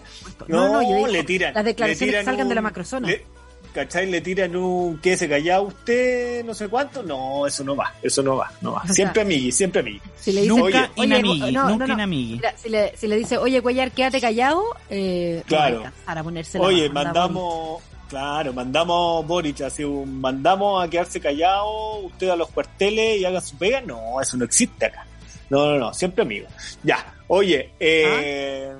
No, 0.48 0.68
no, 0.72 0.82
yo 0.82 0.94
digo, 0.96 1.06
le 1.08 1.24
tiran. 1.24 1.52
las 1.52 1.64
declaraciones 1.64 2.00
le 2.00 2.06
que 2.06 2.10
tiran 2.12 2.24
salgan 2.24 2.48
de 2.48 2.54
la 2.54 2.60
macrozona. 2.62 3.08
le- 3.08 3.26
¿cachai? 3.74 4.08
Le 4.08 4.20
tiran 4.20 4.54
un 4.54 4.98
que 5.00 5.16
se 5.16 5.28
callado 5.28 5.64
usted, 5.64 6.44
no 6.44 6.54
sé 6.54 6.68
cuánto. 6.68 7.02
No, 7.02 7.44
eso 7.44 7.64
no 7.64 7.74
va, 7.74 7.92
eso 8.00 8.22
no 8.22 8.36
va, 8.36 8.52
no 8.60 8.70
va. 8.74 8.82
O 8.82 8.86
sea, 8.86 8.94
Siempre 8.94 9.22
amigui, 9.22 9.50
siempre 9.50 9.80
amigui. 9.80 10.00
Si 10.14 10.30
le 10.30 10.42
dice, 10.42 10.54
Nunca 10.54 10.90
inamigui, 10.94 11.50
no, 11.50 11.68
nunca 11.70 11.86
no, 11.88 11.96
no. 11.96 12.06
Mira, 12.06 12.54
si, 12.56 12.68
le, 12.68 12.96
si 12.96 13.08
le 13.08 13.16
dice, 13.16 13.36
oye, 13.36 13.60
Cuellar, 13.60 13.90
quédate 13.90 14.20
callado, 14.20 14.62
eh, 14.90 15.42
Claro. 15.48 15.74
no 15.74 15.80
va 15.80 15.86
a 15.86 15.88
alcanzar 15.88 16.18
a 16.18 16.22
ponerse 16.22 16.58
la 16.60 16.64
Oye, 16.64 16.88
mandamos, 16.90 17.82
claro, 18.14 18.52
mandamos 18.52 19.26
Boric, 19.26 19.62
así 19.62 19.82
un, 19.82 20.20
mandamos 20.20 20.84
a 20.84 20.88
quedarse 20.88 21.18
callado 21.18 21.96
usted 21.98 22.28
a 22.28 22.36
los 22.36 22.48
cuarteles 22.48 23.20
y 23.20 23.24
haga 23.24 23.40
su 23.40 23.56
pega. 23.56 23.80
No, 23.80 24.20
eso 24.20 24.36
no 24.36 24.44
existe 24.44 24.86
acá. 24.86 25.04
No, 25.50 25.72
no, 25.72 25.78
no, 25.80 25.92
siempre 25.92 26.22
amigo. 26.22 26.46
Ya, 26.84 27.12
oye, 27.26 27.72
eh, 27.80 28.72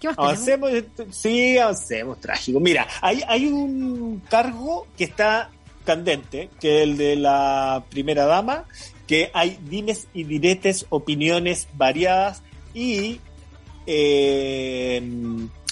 ¿Qué 0.00 0.08
más 0.08 0.44
tenemos? 0.44 0.70
avancemos, 0.70 1.14
sí, 1.14 1.56
avancemos, 1.56 2.20
trágico. 2.20 2.58
Mira, 2.58 2.88
hay, 3.00 3.22
hay 3.28 3.46
un 3.46 4.20
cargo 4.28 4.88
que 4.98 5.04
está 5.04 5.50
candente, 5.84 6.50
que 6.58 6.78
es 6.78 6.82
el 6.82 6.96
de 6.96 7.14
la 7.14 7.84
primera 7.90 8.26
dama, 8.26 8.64
que 9.06 9.30
hay 9.34 9.56
dimes 9.62 10.08
y 10.14 10.24
diretes, 10.24 10.86
opiniones 10.88 11.68
variadas 11.74 12.42
y 12.74 13.20
eh, 13.86 15.00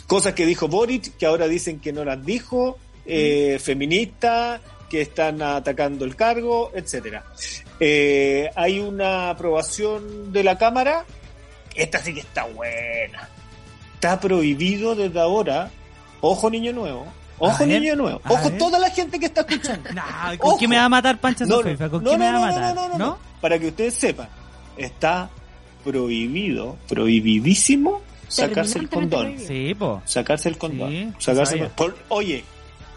cosas 0.06 0.34
que 0.34 0.46
dijo 0.46 0.68
Boric, 0.68 1.16
que 1.16 1.26
ahora 1.26 1.48
dicen 1.48 1.80
que 1.80 1.92
no 1.92 2.04
las 2.04 2.24
dijo, 2.24 2.78
eh, 3.06 3.58
feministas, 3.60 4.60
que 4.88 5.00
están 5.02 5.40
atacando 5.40 6.04
el 6.04 6.14
cargo, 6.16 6.70
etcétera. 6.74 7.24
Eh, 7.80 8.50
hay 8.54 8.78
una 8.78 9.30
aprobación 9.30 10.32
de 10.32 10.44
la 10.44 10.58
Cámara, 10.58 11.04
esta 11.74 11.98
sí 11.98 12.12
que 12.14 12.20
está 12.20 12.44
buena. 12.46 13.28
Está 13.94 14.20
prohibido 14.20 14.94
desde 14.94 15.18
ahora, 15.20 15.70
ojo 16.20 16.50
niño 16.50 16.72
nuevo, 16.72 17.06
ojo 17.38 17.64
niño 17.64 17.96
nuevo, 17.96 18.20
ojo 18.28 18.50
toda 18.52 18.78
la 18.78 18.90
gente 18.90 19.18
que 19.18 19.26
está 19.26 19.40
escuchando. 19.42 19.88
Nah, 19.94 20.36
¿Con 20.36 20.50
Ojo. 20.50 20.58
qué 20.58 20.68
me 20.68 20.76
va 20.76 20.84
a 20.84 20.88
matar 20.88 21.18
Pancha 21.20 21.46
No, 21.46 21.56
Sofefa? 21.56 21.88
¿Con 21.88 22.04
no, 22.04 22.10
qué 22.10 22.18
no, 22.18 22.24
me 22.24 22.30
va 22.32 22.36
a 22.36 22.40
no, 22.40 22.46
matar? 22.54 22.74
no, 22.74 22.88
no, 22.88 22.98
no. 22.98 23.18
Para 23.40 23.58
que 23.58 23.68
ustedes 23.68 23.94
sepan, 23.94 24.28
está 24.76 25.30
prohibido, 25.84 26.76
prohibidísimo 26.88 28.00
sacarse 28.28 28.78
el 28.78 28.88
condón. 28.88 29.38
Sí, 29.38 29.74
po. 29.74 30.02
Sacarse 30.04 30.48
el 30.48 30.56
condón. 30.58 30.90
Sí, 30.90 31.12
sacarse 31.18 31.58
el- 31.58 31.68
por, 31.68 31.96
oye, 32.08 32.44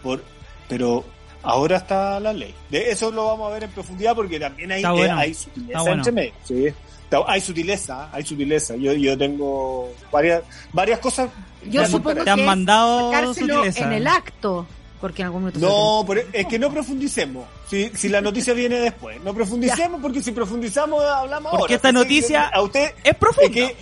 por, 0.06 0.24
pero 0.68 1.04
ahora 1.42 1.76
está 1.76 2.18
la 2.20 2.32
ley. 2.32 2.54
De 2.70 2.90
eso 2.90 3.10
lo 3.10 3.26
vamos 3.26 3.50
a 3.50 3.54
ver 3.54 3.64
en 3.64 3.70
profundidad 3.70 4.14
porque 4.14 4.40
también 4.40 4.72
hay, 4.72 4.82
bueno. 4.82 5.04
eh, 5.04 5.10
hay 5.10 5.34
sutileza 5.34 5.80
bueno. 5.80 5.96
entre 5.96 6.12
medio. 6.12 6.32
Sí. 6.44 6.66
Está- 6.66 7.22
Hay 7.28 7.40
sutileza, 7.40 8.08
hay 8.12 8.24
sutileza. 8.24 8.74
Yo, 8.74 8.92
yo 8.92 9.16
tengo 9.16 9.92
varias, 10.10 10.42
varias 10.72 10.98
cosas. 10.98 11.30
Yo 11.64 11.82
que 11.82 11.88
supongo 11.88 12.18
te 12.18 12.24
que 12.24 12.30
han 12.30 12.44
mandado 12.44 13.32
sutileza. 13.32 13.84
en 13.86 13.92
el 13.92 14.06
acto, 14.08 14.66
porque 15.00 15.22
en 15.22 15.26
algún 15.26 15.42
momento 15.42 15.60
No, 15.60 16.04
pero 16.06 16.22
es 16.32 16.46
que 16.46 16.58
no 16.58 16.70
profundicemos. 16.70 17.46
Si, 17.68 17.90
si 17.94 18.08
la 18.08 18.20
noticia 18.20 18.54
viene 18.54 18.76
después, 18.80 19.20
no 19.22 19.34
profundicemos 19.34 20.00
porque 20.00 20.22
si 20.22 20.32
profundizamos 20.32 21.02
hablamos 21.04 21.50
Porque 21.50 21.62
ahora. 21.64 21.74
esta 21.76 21.92
noticia 21.92 22.48
a 22.48 22.62
usted 22.62 22.92
es 23.04 23.14
profunda. 23.16 23.46
Es, 23.46 23.52
que, 23.52 23.76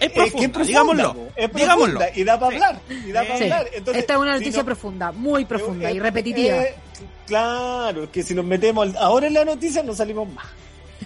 Es 0.00 0.08
que 0.12 0.48
profunda, 0.48 0.62
digámoslo. 0.64 1.16
Es 1.36 1.52
digámoslo. 1.52 1.98
profunda 1.98 2.18
y 2.20 2.24
da 2.24 2.38
para 2.38 2.54
hablar. 2.54 2.80
Y 2.88 3.12
da 3.12 3.22
para 3.22 3.36
Sí. 3.38 3.44
hablar. 3.44 3.66
Entonces, 3.72 4.00
Esta 4.02 4.12
es 4.14 4.18
una 4.20 4.32
si 4.34 4.38
noticia 4.40 4.60
no- 4.60 4.64
profunda, 4.66 5.12
muy 5.12 5.44
profunda 5.44 5.90
eh, 5.90 5.94
y 5.94 5.96
eh, 5.96 6.00
repetitiva. 6.00 6.56
eh, 6.62 6.74
claro, 7.26 8.04
es 8.04 8.10
que 8.10 8.22
si 8.22 8.34
nos 8.34 8.44
metemos 8.44 8.94
ahora 8.96 9.26
en 9.26 9.34
la 9.34 9.44
noticia 9.44 9.82
no 9.82 9.94
salimos 9.94 10.28
más. 10.32 10.46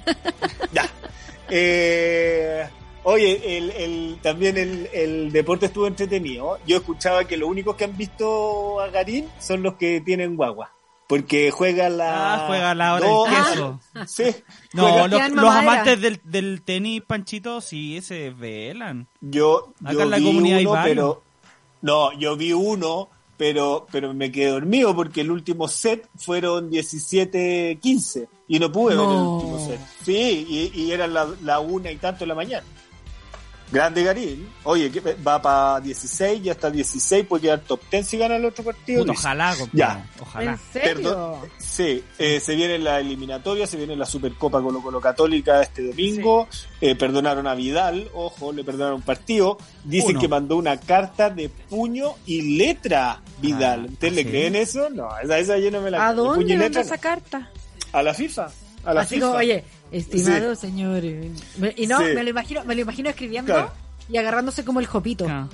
ya. 0.72 0.86
Eh, 1.48 2.66
oye, 3.04 3.56
el, 3.56 3.70
el, 3.70 4.18
también 4.20 4.58
el, 4.58 4.88
el 4.92 5.32
deporte 5.32 5.66
estuvo 5.66 5.86
entretenido. 5.86 6.58
Yo 6.66 6.76
escuchaba 6.78 7.24
que 7.24 7.36
los 7.36 7.48
únicos 7.48 7.76
que 7.76 7.84
han 7.84 7.96
visto 7.96 8.80
a 8.80 8.88
Garín 8.88 9.28
son 9.38 9.62
los 9.62 9.74
que 9.74 10.00
tienen 10.00 10.36
guagua. 10.36 10.72
Porque 11.06 11.50
juega 11.50 11.90
la. 11.90 12.34
Ah, 12.34 12.46
juega 12.46 12.74
la 12.74 12.94
hora 12.94 13.06
del 13.06 13.34
queso. 13.34 13.80
Sí. 14.06 14.24
No, 14.72 15.06
los, 15.06 15.30
los 15.30 15.50
amantes 15.50 16.00
del, 16.00 16.20
del 16.24 16.62
tenis, 16.62 17.02
Panchito, 17.02 17.60
sí 17.60 18.00
se 18.00 18.30
velan. 18.30 19.06
Yo, 19.20 19.74
Acá 19.82 19.92
yo 19.92 20.00
en 20.00 20.10
la 20.10 20.16
vi 20.16 20.24
comunidad 20.24 20.60
uno, 20.60 20.80
pero. 20.82 21.22
No, 21.82 22.18
yo 22.18 22.36
vi 22.36 22.54
uno, 22.54 23.10
pero, 23.36 23.86
pero 23.92 24.14
me 24.14 24.32
quedé 24.32 24.48
dormido 24.48 24.96
porque 24.96 25.20
el 25.20 25.30
último 25.30 25.68
set 25.68 26.08
fueron 26.16 26.70
17-15 26.70 28.26
y 28.48 28.58
no 28.58 28.72
pude 28.72 28.96
ver 28.96 29.04
el 29.04 29.12
último 29.12 29.66
set. 29.66 29.80
Sí, 30.02 30.46
y, 30.74 30.80
y 30.80 30.92
eran 30.92 31.12
la, 31.12 31.28
la 31.42 31.60
una 31.60 31.90
y 31.90 31.96
tanto 31.96 32.20
de 32.20 32.28
la 32.28 32.34
mañana. 32.34 32.66
Grande 33.74 34.04
Garín. 34.04 34.48
Oye, 34.62 34.88
que 34.88 35.00
va 35.00 35.42
para 35.42 35.80
16, 35.80 36.40
ya 36.44 36.52
está 36.52 36.70
16, 36.70 37.26
puede 37.26 37.42
quedar 37.42 37.58
top 37.58 37.80
10 37.90 38.06
si 38.06 38.16
gana 38.16 38.36
el 38.36 38.44
otro 38.44 38.62
partido. 38.62 39.00
Puta, 39.00 39.12
ojalá, 39.12 39.50
compadre, 39.50 39.70
Ya. 39.78 40.10
Ojalá. 40.20 40.52
¿En 40.52 40.58
serio? 40.72 40.94
Perdón. 40.94 41.40
Sí, 41.58 42.04
eh, 42.18 42.38
se 42.38 42.54
viene 42.54 42.78
la 42.78 43.00
eliminatoria, 43.00 43.66
se 43.66 43.76
viene 43.76 43.96
la 43.96 44.06
Supercopa 44.06 44.62
Colo 44.62 44.80
Colo 44.80 45.00
Católica 45.00 45.60
este 45.60 45.88
domingo. 45.88 46.46
Eh, 46.80 46.94
perdonaron 46.94 47.48
a 47.48 47.54
Vidal, 47.56 48.08
ojo, 48.14 48.52
le 48.52 48.62
perdonaron 48.62 48.96
un 48.96 49.02
partido. 49.02 49.58
Dicen 49.82 50.10
Uno. 50.12 50.20
que 50.20 50.28
mandó 50.28 50.56
una 50.56 50.78
carta 50.78 51.28
de 51.30 51.48
puño 51.48 52.14
y 52.26 52.56
letra 52.56 53.20
Vidal. 53.40 53.86
Ah, 53.88 53.92
¿Ustedes 53.92 54.12
¿ah, 54.12 54.16
le 54.16 54.22
sí? 54.22 54.28
creen 54.28 54.54
eso? 54.54 54.88
No, 54.90 55.08
esa, 55.18 55.38
esa 55.38 55.58
yo 55.58 55.72
no 55.72 55.80
me 55.80 55.90
la 55.90 56.06
¿A 56.06 56.14
dónde 56.14 56.44
puño 56.44 56.54
y 56.54 56.58
letra, 56.58 56.80
esa 56.82 56.98
carta? 56.98 57.50
A 57.92 58.02
la 58.04 58.14
FIFA. 58.14 58.50
A 58.84 58.94
la 58.94 59.00
Así 59.00 59.16
FIFA. 59.16 59.26
como, 59.26 59.38
oye, 59.38 59.64
estimado 59.98 60.54
señor. 60.56 61.00
eh, 61.04 61.30
Y 61.76 61.86
no, 61.86 61.98
Sí. 61.98 62.04
me 62.14 62.22
lo 62.24 62.30
imagino, 62.30 62.64
me 62.64 62.74
lo 62.74 62.80
imagino 62.82 63.08
escribiendo 63.10 63.52
Claro. 63.52 63.72
y 64.08 64.16
agarrándose 64.16 64.64
como 64.64 64.80
el 64.80 64.86
jopito. 64.86 65.26
Ah. 65.28 65.48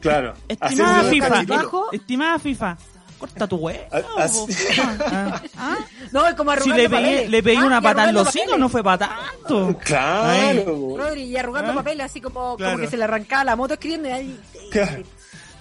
Claro. 0.00 0.34
Estimada 0.48 1.00
Así 1.00 1.10
FIFA, 1.20 1.42
Bajo. 1.44 1.92
estimada 1.92 2.38
FIFA, 2.38 2.76
corta 3.18 3.46
tu 3.46 3.56
huevo. 3.56 3.80
A- 3.90 4.22
así- 4.24 4.46
Ah, 4.80 5.42
ah. 5.56 5.78
No, 6.12 6.26
es 6.26 6.34
como 6.34 6.50
Si 6.52 6.56
arrugando 6.58 6.76
le 6.82 6.88
pegué, 6.90 7.02
papeles. 7.02 7.30
le 7.30 7.42
pegué 7.42 7.56
Ah, 7.58 7.64
una 7.66 7.80
patada 7.80 8.08
en 8.10 8.14
los 8.14 8.26
papeles. 8.26 8.58
no 8.58 8.68
fue 8.68 8.84
para 8.84 9.08
tanto. 9.08 9.78
Claro. 9.82 10.96
Rodri, 10.98 11.22
y 11.22 11.36
arrugando 11.36 11.72
¿Ah? 11.72 11.76
papeles, 11.76 12.04
así 12.06 12.20
como, 12.20 12.56
Claro. 12.56 12.72
como 12.74 12.84
que 12.84 12.90
se 12.90 12.96
le 12.96 13.04
arrancaba 13.04 13.44
la 13.44 13.56
moto 13.56 13.74
escribiendo 13.74 14.08
y 14.08 14.12
ahí. 14.12 14.40
Claro. 14.70 15.02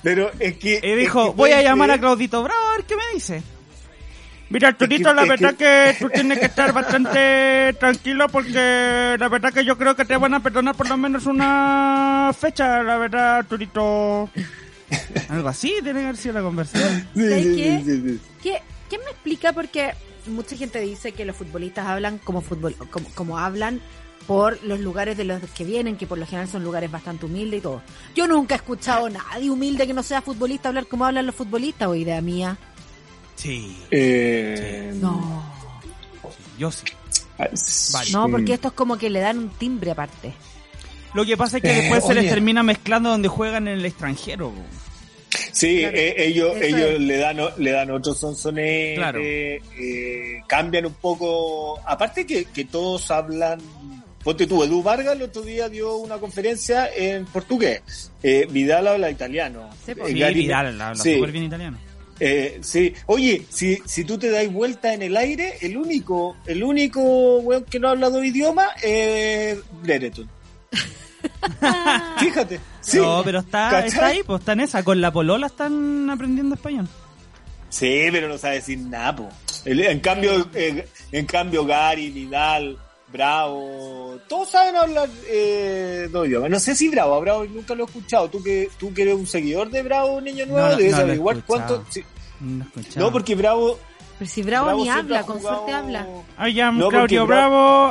Pero 0.01 0.29
es 0.39 0.57
que. 0.57 0.81
Y 0.83 0.89
es 0.91 0.97
dijo, 0.97 1.31
que 1.31 1.37
voy 1.37 1.51
a 1.51 1.61
llamar 1.61 1.89
a 1.91 1.97
Claudito 1.97 2.43
Bravo 2.43 2.59
a 2.73 2.75
ver 2.75 2.85
qué 2.85 2.95
me 2.97 3.03
dice. 3.13 3.41
Mira, 4.53 4.71
que- 4.73 4.99
la 4.99 5.25
verdad 5.25 5.55
que... 5.55 5.95
tú 5.99 6.09
tienes 6.09 6.37
que 6.39 6.45
estar 6.45 6.71
bastante 6.73 7.73
tranquilo 7.79 8.27
porque 8.29 9.15
la 9.19 9.27
verdad 9.27 9.51
que 9.51 9.65
yo 9.65 9.77
creo 9.77 9.95
que 9.95 10.05
te 10.05 10.15
van 10.15 10.33
a 10.35 10.39
perdonar 10.41 10.75
por 10.75 10.87
lo 10.87 10.95
menos 10.95 11.25
una 11.25 12.31
fecha, 12.37 12.83
la 12.83 12.97
verdad, 12.97 13.37
Arturito. 13.37 14.29
Algo 15.29 15.47
así 15.49 15.73
tiene 15.81 15.99
que 16.01 16.05
haber 16.05 16.17
sido 16.17 16.35
la 16.35 16.41
conversación. 16.41 17.07
Sí, 17.15 17.21
¿Sabes 17.21 17.43
sí, 17.45 17.55
qué? 17.55 17.81
sí, 17.83 17.91
sí, 17.91 18.01
sí. 18.09 18.19
¿Qué, 18.43 18.61
¿Quién 18.89 19.01
me 19.05 19.11
explica? 19.11 19.53
Porque 19.53 19.93
mucha 20.27 20.55
gente 20.55 20.79
dice 20.81 21.13
que 21.13 21.25
los 21.25 21.35
futbolistas 21.35 21.87
hablan 21.87 22.19
como, 22.19 22.41
fútbol, 22.41 22.75
como, 22.91 23.09
como 23.15 23.39
hablan 23.39 23.81
por 24.27 24.63
los 24.63 24.79
lugares 24.79 25.17
de 25.17 25.23
los 25.25 25.41
que 25.55 25.65
vienen, 25.65 25.97
que 25.97 26.05
por 26.07 26.17
lo 26.17 26.25
general 26.27 26.47
son 26.47 26.63
lugares 26.63 26.91
bastante 26.91 27.25
humildes 27.25 27.57
y 27.59 27.61
todo. 27.61 27.81
Yo 28.15 28.27
nunca 28.27 28.53
he 28.55 28.57
escuchado 28.57 29.07
a 29.07 29.09
nadie 29.09 29.49
humilde 29.49 29.87
que 29.87 29.93
no 29.93 30.03
sea 30.03 30.21
futbolista 30.21 30.69
hablar 30.69 30.85
como 30.85 31.05
hablan 31.05 31.25
los 31.25 31.35
futbolistas, 31.35 31.87
o 31.87 31.95
idea 31.95 32.21
mía. 32.21 32.55
Sí, 33.35 33.77
Eh, 33.91 34.91
No. 34.95 35.43
yo 36.57 36.71
sí. 36.71 36.85
No, 38.11 38.29
porque 38.29 38.53
esto 38.53 38.69
es 38.69 38.73
como 38.73 38.97
que 38.97 39.09
le 39.09 39.19
dan 39.19 39.37
un 39.37 39.49
timbre 39.49 39.91
aparte. 39.91 40.33
Lo 41.13 41.25
que 41.25 41.35
pasa 41.37 41.57
es 41.57 41.63
que 41.63 41.71
Eh, 41.71 41.81
después 41.81 42.05
se 42.05 42.13
les 42.13 42.29
termina 42.29 42.63
mezclando 42.63 43.09
donde 43.09 43.27
juegan 43.27 43.67
en 43.67 43.79
el 43.79 43.85
extranjero. 43.85 44.51
Sí, 45.51 45.79
Claro. 45.81 45.97
eh, 45.97 46.15
ellos, 46.17 46.55
ellos 46.61 46.89
es. 46.91 46.99
le 46.99 47.17
dan 47.17 47.39
o- 47.39 47.57
le 47.57 47.71
dan 47.71 47.91
otros 47.91 48.19
sonsones, 48.19 48.95
Claro. 48.97 49.19
eh, 49.21 49.59
eh, 49.79 50.41
cambian 50.47 50.85
un 50.85 50.93
poco. 50.93 51.79
Aparte 51.85 52.25
que, 52.25 52.45
que 52.45 52.65
todos 52.65 53.09
hablan. 53.11 53.59
Ponte 54.23 54.47
tú, 54.47 54.63
Edu 54.63 54.81
Vargas 54.81 55.15
el 55.15 55.23
otro 55.23 55.41
día 55.41 55.67
dio 55.69 55.97
una 55.97 56.17
conferencia 56.17 56.87
en 56.95 57.25
portugués. 57.25 58.11
Eh, 58.23 58.47
Vidal 58.49 58.87
habla 58.87 59.11
italiano. 59.11 59.69
Sí, 59.85 59.93
Sí, 59.93 60.13
Gary- 60.17 60.33
Vidal 60.35 60.79
habla 60.81 60.95
sí, 61.03 61.15
súper 61.15 61.31
bien 61.31 61.43
italiano. 61.45 61.77
Eh, 62.25 62.59
sí. 62.61 62.93
Oye, 63.07 63.45
si, 63.49 63.79
si 63.85 64.05
tú 64.05 64.17
te 64.17 64.29
das 64.29 64.49
vuelta 64.49 64.93
en 64.93 65.01
el 65.01 65.17
aire, 65.17 65.57
el 65.59 65.75
único, 65.75 66.37
el 66.45 66.63
único 66.63 67.39
weón 67.39 67.65
que 67.65 67.81
no 67.81 67.89
habla 67.89 68.09
dos 68.09 68.23
idiomas 68.23 68.69
es 68.81 69.59
Brereton. 69.81 70.29
Fíjate. 72.19 72.61
Sí. 72.79 72.97
no, 72.97 73.21
pero 73.25 73.39
está, 73.39 73.77
ahí, 73.77 74.23
pues 74.25 74.39
está 74.39 74.53
en 74.53 74.61
esa. 74.61 74.83
Con 74.83 75.01
la 75.01 75.11
polola 75.11 75.47
están 75.47 76.09
aprendiendo 76.09 76.55
español. 76.55 76.87
Sí, 77.67 78.07
pero 78.09 78.29
no 78.29 78.37
sabe 78.37 78.55
decir 78.55 78.79
nada, 78.79 79.17
po. 79.17 79.29
En 79.65 79.99
cambio, 79.99 80.47
eh, 80.53 80.87
en 81.11 81.25
cambio 81.25 81.65
Gary, 81.65 82.09
Vidal, 82.09 82.77
Bravo, 83.11 84.17
todos 84.29 84.49
saben 84.49 84.77
hablar 84.77 85.09
eh, 85.27 86.07
dos 86.09 86.25
idiomas. 86.25 86.49
No 86.49 86.59
sé 86.59 86.73
si 86.73 86.87
Bravo, 86.87 87.19
Bravo 87.19 87.43
nunca 87.45 87.75
lo 87.75 87.83
he 87.83 87.85
escuchado. 87.85 88.29
Tú 88.29 88.41
que 88.41 88.69
tú 88.79 88.93
que 88.93 89.01
eres 89.01 89.15
un 89.15 89.27
seguidor 89.27 89.69
de 89.69 89.83
Bravo, 89.83 90.21
niño 90.21 90.45
nuevo, 90.45 90.69
No, 90.69 90.75
debes 90.77 90.93
no 90.93 90.99
averiguar 90.99 91.43
cuánto. 91.45 91.85
No, 92.95 93.11
porque 93.11 93.35
Bravo. 93.35 93.79
Pero 94.19 94.29
si 94.29 94.43
Bravo, 94.43 94.73
ni 94.83 94.89
habla, 94.89 95.19
ha 95.21 95.23
con 95.23 95.41
suerte 95.41 95.71
habla. 95.71 96.07
I 96.47 96.59
am 96.61 96.77
No, 96.77 96.89
Claudio 96.89 97.25
Bra- 97.25 97.47
Bravo, 97.49 97.87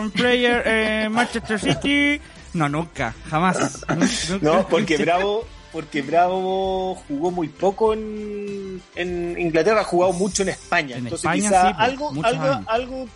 uh, 0.00 0.04
um, 0.04 0.10
player 0.10 0.62
eh, 0.66 1.08
Manchester 1.08 1.58
City. 1.60 2.20
No, 2.54 2.68
nunca, 2.68 3.14
jamás. 3.30 3.84
Nunca 4.28 4.38
No, 4.40 4.66
porque. 4.68 4.96
Bravo, 4.98 5.46
porque 5.72 6.02
Bravo 6.02 6.94
jugó 7.08 7.30
muy 7.30 7.48
poco 7.48 7.92
en, 7.94 8.80
en 8.96 9.38
Inglaterra, 9.38 9.80
ha 9.80 9.84
jugado 9.84 10.12
mucho 10.12 10.42
en 10.42 10.50
España. 10.50 10.96
En 10.96 11.04
Entonces 11.04 11.24
España 11.24 11.48
quizá 11.48 11.68
sí, 11.68 11.74
algo, 11.78 12.08
algo, 12.22 12.42
años. 12.44 12.64
algo, 12.68 13.08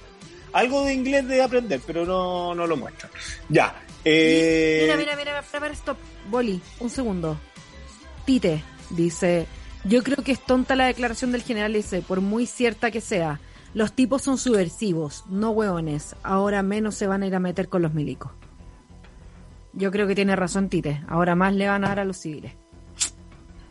algo 0.52 0.85
de 0.85 0.94
inglés 0.94 1.26
debe 1.28 1.42
aprender, 1.42 1.80
pero 1.87 2.04
no, 2.06 2.54
no 2.54 2.66
lo 2.66 2.76
muestra. 2.76 3.08
Ya. 3.49 3.75
Eh, 4.04 4.80
Mira, 4.82 4.97
mira, 4.97 5.16
mira, 5.16 5.42
para, 5.42 5.61
para, 5.61 5.75
stop. 5.75 5.99
Boli, 6.30 6.61
un 6.80 6.90
segundo. 6.90 7.38
Tite 8.25 8.62
dice, 8.90 9.47
yo 9.85 10.02
creo 10.02 10.16
que 10.25 10.32
es 10.32 10.40
tonta 10.44 10.76
la 10.76 10.87
declaración 10.87 11.32
del 11.32 11.42
general 11.42 11.75
ese, 11.76 12.02
por 12.02 12.20
muy 12.20 12.47
cierta 12.47 12.90
que 12.90 13.00
sea. 13.00 13.40
Los 13.75 13.92
tipos 13.92 14.23
son 14.23 14.38
subversivos, 14.38 15.25
no 15.28 15.50
hueones. 15.50 16.16
Ahora 16.23 16.62
menos 16.62 16.94
se 16.94 17.06
van 17.06 17.23
a 17.23 17.26
ir 17.26 17.35
a 17.35 17.40
meter 17.40 17.68
con 17.68 17.82
los 17.82 17.92
milicos. 17.94 18.32
Yo 19.75 19.90
creo 19.92 20.06
que 20.06 20.14
tiene 20.14 20.35
razón 20.37 20.68
Tite. 20.68 21.02
Ahora 21.08 21.35
más 21.35 21.54
le 21.54 21.68
van 21.68 21.85
a 21.85 21.88
dar 21.88 22.00
a 22.00 22.04
los 22.04 22.16
civiles. 22.18 22.52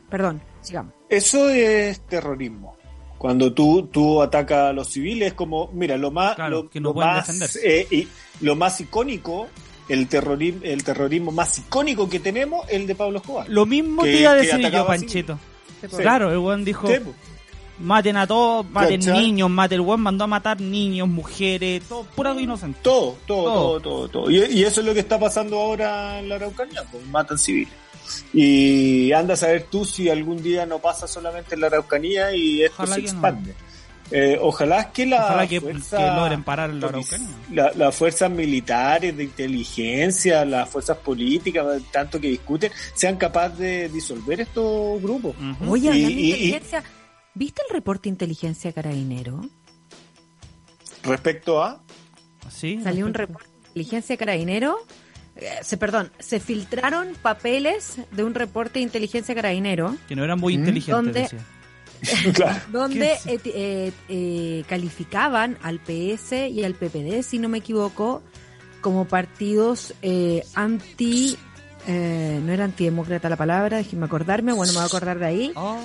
Perdón, 0.09 0.41
sigamos. 0.61 0.93
Eso 1.09 1.49
es 1.49 1.99
terrorismo. 2.01 2.77
Cuando 3.17 3.51
tú, 3.51 3.89
tú 3.91 4.21
atacas 4.21 4.69
a 4.69 4.73
los 4.73 4.89
civiles, 4.89 5.33
como, 5.33 5.69
mira, 5.73 5.97
lo 5.97 6.11
más, 6.11 6.35
Claro, 6.35 6.63
lo, 6.63 6.69
que 6.69 6.79
no 6.79 6.89
lo 6.89 6.95
más, 6.95 7.25
defenderse. 7.25 7.81
eh, 7.81 7.87
y 7.89 8.07
lo 8.45 8.55
más 8.55 8.79
icónico, 8.79 9.47
el 9.89 10.07
terrorismo, 10.07 10.61
el 10.63 10.83
terrorismo 10.83 11.31
más 11.31 11.57
icónico 11.57 12.07
que 12.07 12.19
tenemos, 12.19 12.65
el 12.69 12.85
de 12.85 12.93
Pablo 12.93 13.17
Escobar. 13.17 13.49
Lo 13.49 13.65
mismo 13.65 14.03
Que- 14.03 14.11
te 14.11 14.19
iba 14.21 14.31
a 14.31 14.35
decir 14.35 14.69
yo, 14.71 14.85
Panchito. 14.85 15.39
Claro, 15.97 16.31
el 16.31 16.37
weón 16.39 16.63
dijo, 16.65 16.87
Sí, 16.87 16.95
maten 17.79 18.17
a 18.17 18.25
todos, 18.27 18.69
maten 18.69 18.99
¿Cachai? 19.01 19.19
niños, 19.21 19.49
maten 19.49 19.79
el 19.79 19.85
weón 19.85 20.01
mandó 20.01 20.23
a 20.23 20.27
matar 20.27 20.59
niños, 20.59 21.07
mujeres, 21.07 21.83
todo 21.87 22.03
pura 22.03 22.33
inocente. 22.39 22.79
Todo, 22.81 23.17
todo, 23.25 23.43
Todo. 23.43 23.53
todo, 23.53 23.79
todo, 23.81 24.07
todo. 24.09 24.31
Y, 24.31 24.37
y 24.45 24.63
eso 24.63 24.81
es 24.81 24.87
lo 24.87 24.93
que 24.93 24.99
está 25.01 25.19
pasando 25.19 25.59
ahora 25.59 26.19
en 26.19 26.29
la 26.29 26.35
Araucanía, 26.35 26.83
pues 26.91 27.05
matan 27.07 27.37
civiles. 27.37 27.73
Y 28.33 29.11
anda 29.11 29.33
a 29.33 29.37
saber 29.37 29.63
tú 29.69 29.83
si 29.83 30.09
algún 30.09 30.41
día 30.41 30.65
no 30.65 30.79
pasa 30.79 31.07
solamente 31.07 31.55
en 31.55 31.61
la 31.61 31.67
Araucanía 31.67 32.33
y 32.33 32.63
esto 32.63 32.83
Ojalá 32.83 32.95
se 32.95 33.01
no. 33.01 33.07
Eh, 34.09 34.37
ojalá 34.41 34.91
que 34.93 35.05
la 35.05 35.25
Ojalá 35.25 35.47
que, 35.47 35.59
fuerza- 35.59 35.97
que 35.97 36.03
logren 36.15 36.43
parar 36.43 36.69
la 36.69 36.87
Araucanía. 36.87 37.27
la- 37.51 37.71
las 37.75 37.93
fuerzas 37.95 38.31
militares 38.31 39.15
de 39.17 39.23
inteligencia, 39.25 40.45
las 40.45 40.69
fuerzas 40.69 40.97
políticas, 40.97 41.65
tanto 41.91 42.19
que 42.19 42.29
discuten, 42.29 42.71
sean 42.95 43.17
capaces 43.17 43.57
de 43.59 43.89
disolver 43.89 44.39
estos 44.41 45.01
grupos. 45.01 45.35
Oye, 45.67 45.89
hablando 45.89 46.09
Y- 46.09 46.15
de 46.15 46.21
y- 46.21 46.31
inteligencia, 46.31 46.83
¿viste 47.33 47.61
el 47.67 47.73
reporte 47.73 48.03
de 48.03 48.09
inteligencia 48.11 48.71
carabinero? 48.71 49.41
Respecto 51.03 51.63
a, 51.63 51.81
Sí, 52.49 52.79
Salió 52.81 53.05
un 53.05 53.13
reporte 53.13 53.43
de 53.49 53.67
inteligencia 53.81 54.15
carabinero. 54.17 54.77
eh, 55.35 55.49
se, 55.61 55.75
perdón, 55.77 56.11
se 56.17 56.39
filtraron 56.39 57.09
papeles 57.21 57.97
de 58.11 58.23
un 58.23 58.33
reporte 58.33 58.79
de 58.79 58.83
inteligencia 58.83 59.35
carabinero 59.35 59.95
Que 60.07 60.15
no 60.15 60.23
eran 60.23 60.39
muy 60.39 60.55
¿Mm? 60.57 60.59
inteligentes, 60.61 61.31
decía. 61.31 61.45
claro, 62.33 62.59
donde 62.71 63.13
¿Qué 63.23 63.33
eh, 63.33 63.39
eh, 63.45 63.91
eh, 64.09 64.63
calificaban 64.67 65.57
al 65.61 65.79
PS 65.79 66.33
y 66.51 66.63
al 66.63 66.73
PPD, 66.75 67.23
si 67.23 67.39
no 67.39 67.49
me 67.49 67.59
equivoco, 67.59 68.21
como 68.81 69.05
partidos 69.05 69.93
eh, 70.01 70.43
anti... 70.53 71.37
eh, 71.87 72.39
no 72.43 72.51
era 72.53 72.65
antidemócrata 72.65 73.29
la 73.29 73.35
palabra, 73.37 73.77
déjenme 73.77 74.05
acordarme, 74.05 74.53
bueno, 74.53 74.71
me 74.73 74.77
voy 74.77 74.83
a 74.83 74.87
acordar 74.87 75.19
de 75.19 75.25
ahí. 75.25 75.51
Oh, 75.55 75.79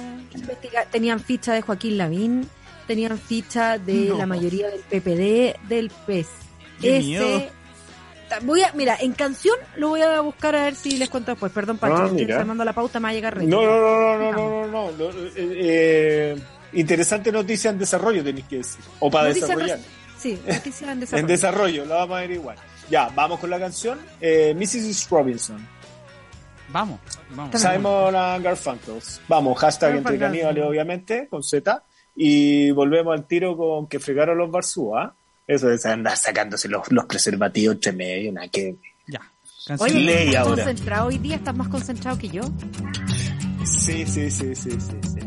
tenían 0.91 1.21
ficha 1.21 1.55
de 1.55 1.63
Joaquín 1.63 1.97
Lavín, 1.99 2.49
tenían 2.87 3.17
ficha 3.19 3.79
de 3.79 4.07
No. 4.09 4.19
la 4.19 4.27
mayoría 4.27 4.69
del 4.69 4.81
PPD, 4.81 5.57
del 5.69 5.91
PES 6.07 6.27
voy 8.41 8.63
a, 8.63 8.73
mira, 8.73 8.97
en 9.01 9.13
canción 9.13 9.57
lo 9.77 9.91
voy 9.91 10.03
a 10.03 10.21
buscar 10.21 10.57
a 10.57 10.65
ver 10.65 10.75
si 10.75 10.97
les 10.97 11.09
cuento 11.09 11.33
después. 11.33 11.53
Perdón, 11.53 11.79
Pacho, 11.79 12.03
ah, 12.03 12.11
estoy 12.17 12.45
mando 12.45 12.65
la 12.65 12.73
pauta, 12.73 13.01
me 13.01 13.05
va 13.05 13.09
a 13.11 13.13
llegar 13.13 13.37
No, 13.43 13.63
no, 13.63 13.81
no, 13.81 14.19
no, 14.19 14.33
no, 14.33 14.67
no, 14.67 14.93
no, 14.93 15.11
eh, 15.11 15.33
eh, 15.37 16.43
interesante 16.75 17.31
noticia 17.31 17.71
en 17.71 17.79
desarrollo, 17.79 18.23
tenéis 18.23 18.47
que 18.47 18.57
decir. 18.59 18.85
O 19.01 19.11
para 19.11 19.33
desarrollar. 19.33 19.79
Sí, 20.19 20.39
noticia 20.47 20.93
en 20.93 21.01
desarrollo. 21.01 21.21
en 21.21 21.27
desarrollo, 21.27 21.85
la 21.85 21.95
vamos 21.97 22.17
a 22.17 22.21
ver 22.21 22.31
igual 22.31 22.57
Ya, 22.91 23.09
vamos 23.15 23.41
con 23.41 23.51
la 23.51 23.59
canción. 23.59 23.99
Eh, 24.21 24.55
Mrs. 24.57 25.09
Robinson. 25.11 25.67
Vamos, 26.69 27.01
vamos. 27.31 27.61
Simon 27.61 28.17
and 28.17 28.45
Garfunkels. 28.45 29.21
Vamos, 29.29 29.59
hashtag 29.59 29.97
entre 29.97 30.19
caníbales, 30.19 30.65
obviamente, 30.65 31.29
con 31.29 31.43
Z. 31.43 31.85
Y 32.15 32.71
volvemos 32.71 33.15
al 33.15 33.27
tiro 33.27 33.57
con 33.57 33.87
que 33.87 34.01
fregaron 34.01 34.39
los 34.39 34.51
Barzúa. 34.51 35.05
¿eh? 35.05 35.07
¿ah? 35.07 35.15
Eso 35.53 35.71
es 35.71 35.85
andar 35.85 36.17
sacándose 36.17 36.69
los, 36.69 36.91
los 36.91 37.05
preservativos 37.05 37.75
entre 37.75 37.93
medio, 37.93 38.33
nada 38.33 38.49
que. 38.49 38.77
Ya. 39.07 39.21
Oye, 39.79 40.29
¿estás 40.29 40.47
concentrado 40.47 41.07
hoy 41.09 41.19
día? 41.19 41.37
¿Estás 41.37 41.55
más 41.55 41.69
concentrado 41.69 42.19
que 42.19 42.29
yo? 42.29 42.43
Sí, 43.65 44.07
sí, 44.07 44.31
sí, 44.31 44.55
sí, 44.55 44.71
sí, 44.71 44.99
sí. 45.03 45.22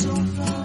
so 0.00 0.16
far. 0.16 0.59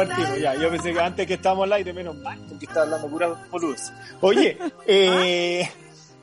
A- 0.00 0.04
ahora 0.04 0.16
partimos, 0.16 0.40
ya. 0.40 0.54
Yo 0.54 0.70
pensé 0.70 0.92
que 0.92 1.00
antes 1.00 1.26
que 1.26 1.34
estábamos 1.34 1.64
al 1.64 1.72
aire, 1.74 1.92
menos 1.92 2.16
mal, 2.16 2.38
porque 2.48 2.66
estaba 2.66 2.82
hablando 2.82 3.08
pura 3.08 3.28
boludeces. 3.50 3.92
Oye, 4.20 4.58
eh, 4.86 5.68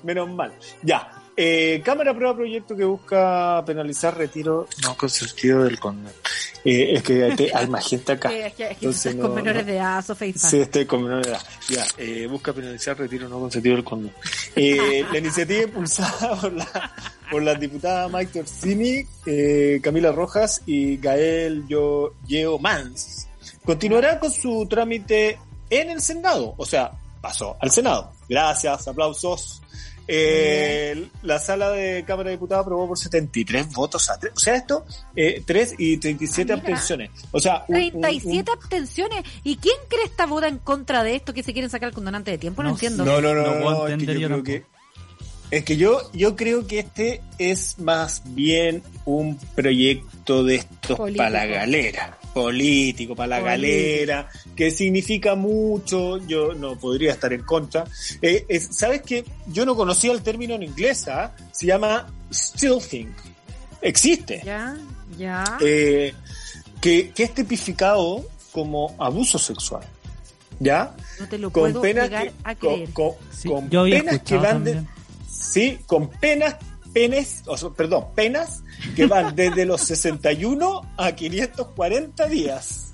menos 0.03 0.29
mal. 0.29 0.53
Ya. 0.83 1.11
Eh, 1.39 1.83
Cámara 1.85 2.15
prueba 2.15 2.35
proyecto 2.35 2.75
que 2.75 2.83
busca 2.83 3.63
penalizar 3.63 4.17
retiro 4.17 4.67
no 4.81 4.97
consentido 4.97 5.63
del 5.65 5.79
condón. 5.79 6.11
Eh, 6.65 6.93
es 6.95 7.03
que 7.03 7.31
te- 7.37 7.55
hay 7.55 7.67
más 7.67 7.87
gente 7.87 8.11
acá. 8.13 8.29
Es 8.33 8.53
que, 8.55 8.63
es 8.63 8.69
que 8.69 8.73
tú 8.73 8.85
Entonces 8.87 9.15
no- 9.15 9.21
con 9.27 9.35
menores 9.35 9.61
no- 9.63 9.71
de 9.71 9.77
edad, 9.77 10.03
Sofeita. 10.03 10.39
Sí, 10.39 10.61
estoy 10.61 10.85
con 10.87 11.03
menor 11.03 11.23
de 11.23 11.29
edad. 11.29 11.41
Ya, 11.69 11.85
eh, 11.99 12.25
busca 12.25 12.53
penalizar 12.53 12.97
retiro 12.97 13.29
no 13.29 13.39
consentido 13.39 13.75
del 13.75 13.83
condón. 13.83 14.11
Eh, 14.55 15.05
la 15.11 15.19
iniciativa 15.19 15.61
impulsada 15.61 16.35
por, 16.41 16.53
la, 16.53 16.95
por 17.29 17.43
las 17.43 17.59
diputadas 17.59 18.11
Mike 18.11 18.39
Torsini, 18.39 19.05
eh, 19.27 19.79
Camila 19.83 20.11
Rojas 20.11 20.63
y 20.65 20.97
Gael 20.97 21.65
Yo- 21.67 22.15
Yeo 22.25 22.57
Mans 22.57 23.26
continuará 23.67 24.19
con 24.19 24.31
su 24.31 24.65
trámite 24.67 25.37
en 25.69 25.91
el 25.91 26.01
Senado. 26.01 26.55
O 26.57 26.65
sea, 26.65 26.89
pasó 27.21 27.55
al 27.59 27.69
Senado. 27.69 28.11
Gracias, 28.27 28.87
aplausos. 28.87 29.61
Eh, 30.09 31.09
la 31.23 31.37
sala 31.37 31.69
de 31.71 32.05
Cámara 32.07 32.29
de 32.29 32.37
Diputados 32.37 32.63
aprobó 32.65 32.87
por 32.87 32.97
73 32.97 33.73
votos 33.73 34.09
a 34.09 34.17
3. 34.17 34.31
O 34.35 34.39
sea, 34.39 34.55
esto, 34.55 34.85
eh, 35.15 35.43
3 35.45 35.75
y 35.77 35.97
37 35.97 36.53
Ah, 36.53 36.55
mira. 36.55 36.67
abstenciones. 36.69 37.11
O 37.31 37.39
sea, 37.41 37.65
un- 37.67 37.75
un- 37.75 37.83
un- 37.95 38.01
37 38.01 38.49
abstenciones. 38.51 39.23
¿Y 39.43 39.57
quién 39.57 39.75
cree 39.89 40.05
esta 40.05 40.25
boda 40.25 40.47
en 40.47 40.59
contra 40.59 41.03
de 41.03 41.15
esto 41.15 41.33
que 41.33 41.43
se 41.43 41.51
quieren 41.51 41.69
sacar 41.69 41.89
el 41.89 41.93
condonante 41.95 42.31
de 42.31 42.37
tiempo? 42.37 42.63
No, 42.63 42.69
No 42.69 42.75
entiendo. 42.75 43.03
No, 43.03 43.19
no, 43.19 43.33
no, 43.33 43.41
No 43.43 43.59
no, 43.59 43.87
es 43.87 43.97
que 43.97 44.05
yo 44.05 44.13
yo 44.13 44.27
creo 44.29 44.43
que 44.43 44.63
es 45.49 45.63
que 45.63 45.77
yo 45.77 46.09
yo 46.13 46.35
creo 46.35 46.67
que 46.67 46.79
este 46.79 47.21
es 47.37 47.77
más 47.79 48.21
bien 48.27 48.83
un 49.05 49.37
proyecto 49.55 50.43
de 50.45 50.55
estos 50.55 50.97
Político. 50.97 51.23
para 51.23 51.29
la 51.31 51.45
galera, 51.45 52.17
político, 52.41 53.15
para 53.15 53.27
la 53.27 53.39
galera, 53.41 54.29
que 54.55 54.69
significa 54.71 55.35
mucho, 55.35 56.17
yo 56.27 56.53
no 56.53 56.77
podría 56.77 57.11
estar 57.13 57.33
en 57.33 57.41
contra. 57.43 57.83
Eh, 58.21 58.45
es- 58.47 58.69
¿Sabes 58.71 59.01
qué? 59.01 59.23
Yo 59.47 59.65
no 59.65 59.75
conocía 59.75 60.11
el 60.11 60.21
término 60.21 60.55
en 60.55 60.63
inglés, 60.63 61.07
¿ah? 61.07 61.35
se 61.51 61.65
llama 61.65 62.07
stealthing. 62.31 63.13
Existe. 63.81 64.41
Ya, 64.45 64.77
ya. 65.17 65.43
Eh, 65.61 66.13
que, 66.81 67.09
que 67.11 67.23
es 67.23 67.33
tipificado 67.33 68.25
como 68.51 68.95
abuso 68.99 69.37
sexual. 69.39 69.83
¿Ya? 70.59 70.95
no 71.19 71.27
te 71.29 71.37
lo 71.37 71.51
con 71.51 71.63
puedo 71.71 71.81
penas 71.81 72.05
llegar 72.05 72.23
que, 72.29 72.33
a 72.43 72.55
con, 72.55 72.73
creer. 72.73 72.89
con- 72.93 73.13
Sí, 73.31 73.47
con 73.49 73.69
yo 73.69 73.81
había 73.81 73.99
penas 73.99 74.21
que 74.23 74.37
van 74.37 74.63
de, 74.63 74.83
sí 75.29 75.77
con 75.85 76.09
penas 76.09 76.55
penes 76.97 77.43
o 77.45 77.55
sea, 77.57 77.69
perdón 77.69 78.05
penas 78.15 78.63
que 78.95 79.05
van 79.05 79.35
desde 79.41 79.65
los 79.65 79.81
61 79.81 80.81
a 80.97 81.11
540 81.11 82.27
días 82.27 82.93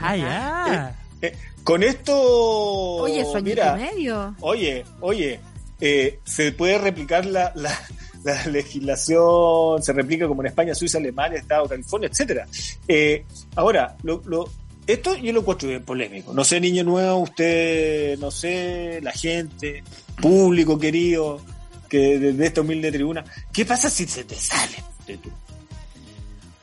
Ah, 0.00 0.16
ya. 0.16 0.96
Eh, 1.22 1.32
con 1.64 1.82
esto 1.82 2.12
Oye, 2.14 3.24
mira 3.42 3.74
medio. 3.74 4.34
oye 4.40 4.84
oye 5.00 5.40
eh, 5.80 6.18
se 6.24 6.52
puede 6.52 6.76
replicar 6.76 7.24
la, 7.24 7.52
la, 7.54 7.72
la 8.22 8.46
legislación 8.48 9.82
se 9.82 9.92
replica 9.94 10.28
como 10.28 10.42
en 10.42 10.48
España 10.48 10.74
Suiza 10.74 10.98
Alemania 10.98 11.38
Estado 11.38 11.66
California 11.68 12.08
etcétera 12.12 12.46
Eh, 12.86 13.24
ahora 13.54 13.96
lo, 14.02 14.20
lo 14.26 14.44
esto 14.86 15.16
yo 15.16 15.32
lo 15.32 15.40
encuentro 15.40 15.68
bien 15.68 15.82
polémico. 15.82 16.32
No 16.32 16.44
sé, 16.44 16.60
niño 16.60 16.84
nuevo, 16.84 17.16
usted, 17.18 18.16
no 18.20 18.30
sé, 18.30 19.00
la 19.02 19.10
gente, 19.10 19.82
público 20.22 20.78
querido, 20.78 21.40
que 21.88 22.18
desde 22.18 22.46
esta 22.46 22.60
humilde 22.60 22.90
tribuna, 22.92 23.24
¿qué 23.52 23.64
pasa 23.64 23.88
si 23.90 24.06
se 24.06 24.24
te 24.24 24.34
sale 24.34 24.82
de? 25.06 25.18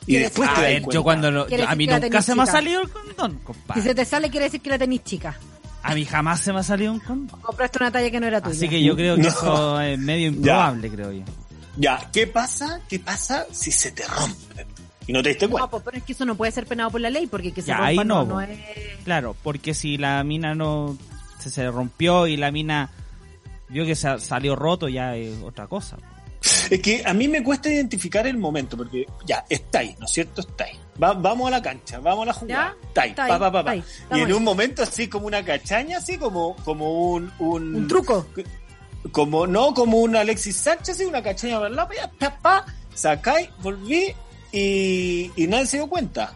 Y 0.05 0.13
¿Qué 0.13 0.19
después 0.19 0.49
a 0.49 0.55
te 0.55 0.62
ver, 0.62 0.83
yo 0.91 1.01
cuando 1.03 1.31
lo, 1.31 1.45
Quiere 1.47 1.63
yo- 1.63 1.69
a 1.69 1.75
mí 1.75 1.88
nunca 1.88 2.21
se 2.21 2.36
me 2.36 2.43
ha 2.43 2.45
salido 2.45 2.81
el 2.81 2.89
condón, 2.89 3.38
Si 3.39 3.43
compadre. 3.45 3.81
se 3.83 3.95
te 3.95 4.03
sale, 4.05 4.29
quiere 4.29 4.45
decir 4.47 4.59
que 4.62 4.69
la 4.69 4.77
tenís 4.77 5.03
chica. 5.03 5.38
A 5.81 5.95
mí 5.95 6.05
jamás 6.05 6.41
se 6.41 6.51
me 6.53 6.59
ha 6.59 6.63
salido 6.63 6.91
un 6.91 6.99
condón. 6.99 7.39
Compraste 7.41 7.77
una 7.79 7.91
talla 7.91 8.12
que 8.12 8.19
no 8.19 8.27
era 8.27 8.41
tuya. 8.41 8.55
Así 8.55 8.67
que 8.67 8.83
yo 8.83 8.95
creo 8.95 9.15
que 9.15 9.21
No. 9.23 9.27
eso 9.29 9.81
es 9.81 9.97
medio 9.99 10.27
improbable, 10.27 10.89
creo 10.89 11.12
yo. 11.12 11.23
Ya, 11.77 12.09
¿qué 12.12 12.27
pasa? 12.27 12.81
¿Qué 12.88 12.99
pasa 12.99 13.45
si 13.51 13.71
se 13.71 13.91
te 13.91 14.05
rompe? 14.07 14.65
Y 15.07 15.13
no 15.13 15.23
te 15.23 15.29
diste 15.29 15.45
No, 15.45 15.51
cuenta. 15.51 15.69
pues, 15.69 15.83
pero 15.83 15.97
es 15.97 16.03
que 16.03 16.13
eso 16.13 16.25
no 16.25 16.36
puede 16.36 16.51
ser 16.51 16.65
penado 16.65 16.91
por 16.91 17.01
la 17.01 17.09
ley, 17.09 17.27
porque 17.27 17.51
que 17.51 17.62
se 17.62 17.67
Ya, 17.69 17.75
rompa 17.77 17.88
ahí 17.89 17.97
no, 17.97 18.03
no, 18.03 18.25
no 18.25 18.33
po. 18.36 18.41
es... 18.41 18.59
Claro, 19.05 19.36
porque 19.41 19.73
si 19.73 19.97
la 19.97 20.23
mina 20.23 20.53
no 20.55 20.97
se, 21.39 21.49
se 21.49 21.69
rompió 21.71 22.27
y 22.27 22.38
la 22.38 22.51
mina 22.51 22.89
vio 23.73 23.86
que 23.86 23.95
sa- 23.95 24.19
salió 24.19 24.55
roto, 24.55 24.88
ya 24.88 25.15
es 25.17 25.36
otra 25.43 25.67
cosa. 25.67 25.97
Es 26.69 26.81
que 26.81 27.01
a 27.05 27.13
mí 27.13 27.27
me 27.27 27.41
cuesta 27.41 27.69
identificar 27.69 28.27
el 28.27 28.38
momento, 28.38 28.75
porque 28.77 29.05
ya, 29.25 29.45
está 29.49 29.79
ahí, 29.79 29.95
¿no 29.99 30.05
es 30.05 30.12
cierto? 30.12 30.41
Está 30.41 30.65
ahí. 30.65 30.77
Va- 31.01 31.13
vamos 31.13 31.47
a 31.47 31.51
la 31.51 31.62
cancha, 31.62 31.99
vamos 31.99 32.23
a 32.23 32.25
la 32.27 32.33
jugada. 32.33 32.75
Está 32.88 33.01
ahí, 33.03 33.09
está 33.12 33.27
pa, 33.27 33.33
ahí, 33.33 33.39
pa, 33.39 33.51
pa, 33.51 33.59
está 33.59 33.63
pa. 33.63 33.71
ahí, 33.71 33.83
Y 34.19 34.23
en 34.23 34.33
un 34.33 34.43
momento 34.43 34.83
así 34.83 35.07
como 35.07 35.27
una 35.27 35.43
cachaña, 35.43 35.97
así 35.97 36.17
como, 36.17 36.55
como 36.57 37.12
un, 37.13 37.31
un... 37.39 37.75
Un 37.75 37.88
truco. 37.88 38.25
Como, 39.12 39.47
no, 39.47 39.73
como 39.73 39.97
un 39.99 40.15
Alexis 40.15 40.55
Sánchez, 40.57 40.95
así 40.95 41.05
una 41.05 41.21
cachaña 41.23 41.57
para 41.59 41.69
lado, 41.69 41.89
pa, 42.19 42.29
pa, 42.31 42.39
pa, 42.41 42.65
sacáis, 42.93 43.49
volví 43.62 44.13
y, 44.51 45.31
y 45.36 45.47
nadie 45.47 45.65
se 45.65 45.77
dio 45.77 45.88
cuenta. 45.88 46.33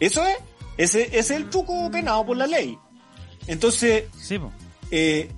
Eso 0.00 0.24
es, 0.26 0.36
ese, 0.76 1.02
ese 1.06 1.18
es 1.18 1.30
el 1.30 1.48
truco 1.50 1.90
penado 1.90 2.26
por 2.26 2.36
la 2.36 2.46
ley. 2.46 2.76
Entonces, 3.46 4.04
Sí, 4.20 4.38
eh, 4.90 5.30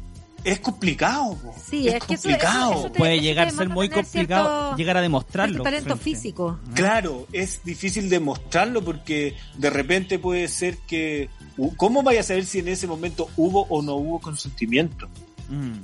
es 0.52 0.60
complicado, 0.60 1.36
po. 1.36 1.54
Sí, 1.68 1.88
es, 1.88 2.02
que 2.04 2.14
eso, 2.14 2.28
eso, 2.28 2.38
complicado. 2.38 2.72
eso 2.72 2.90
te- 2.92 2.98
puede 2.98 3.20
llegar 3.20 3.48
a 3.48 3.50
ser 3.50 3.68
muy 3.68 3.88
complicado 3.88 4.48
cierto- 4.48 4.76
llegar 4.76 4.96
a 4.96 5.00
demostrarlo. 5.00 5.62
talento 5.62 5.96
frente. 5.96 6.04
físico. 6.04 6.58
Claro, 6.74 7.26
es 7.32 7.62
difícil 7.64 8.08
demostrarlo 8.08 8.82
porque 8.84 9.36
de 9.56 9.70
repente 9.70 10.18
puede 10.18 10.48
ser 10.48 10.78
que... 10.78 11.28
¿Cómo 11.76 12.02
vaya 12.02 12.20
a 12.20 12.22
saber 12.22 12.44
si 12.44 12.58
en 12.60 12.68
ese 12.68 12.86
momento 12.86 13.28
hubo 13.36 13.62
o 13.68 13.82
no 13.82 13.94
hubo 13.96 14.20
consentimiento? 14.20 15.08
Mm. 15.48 15.78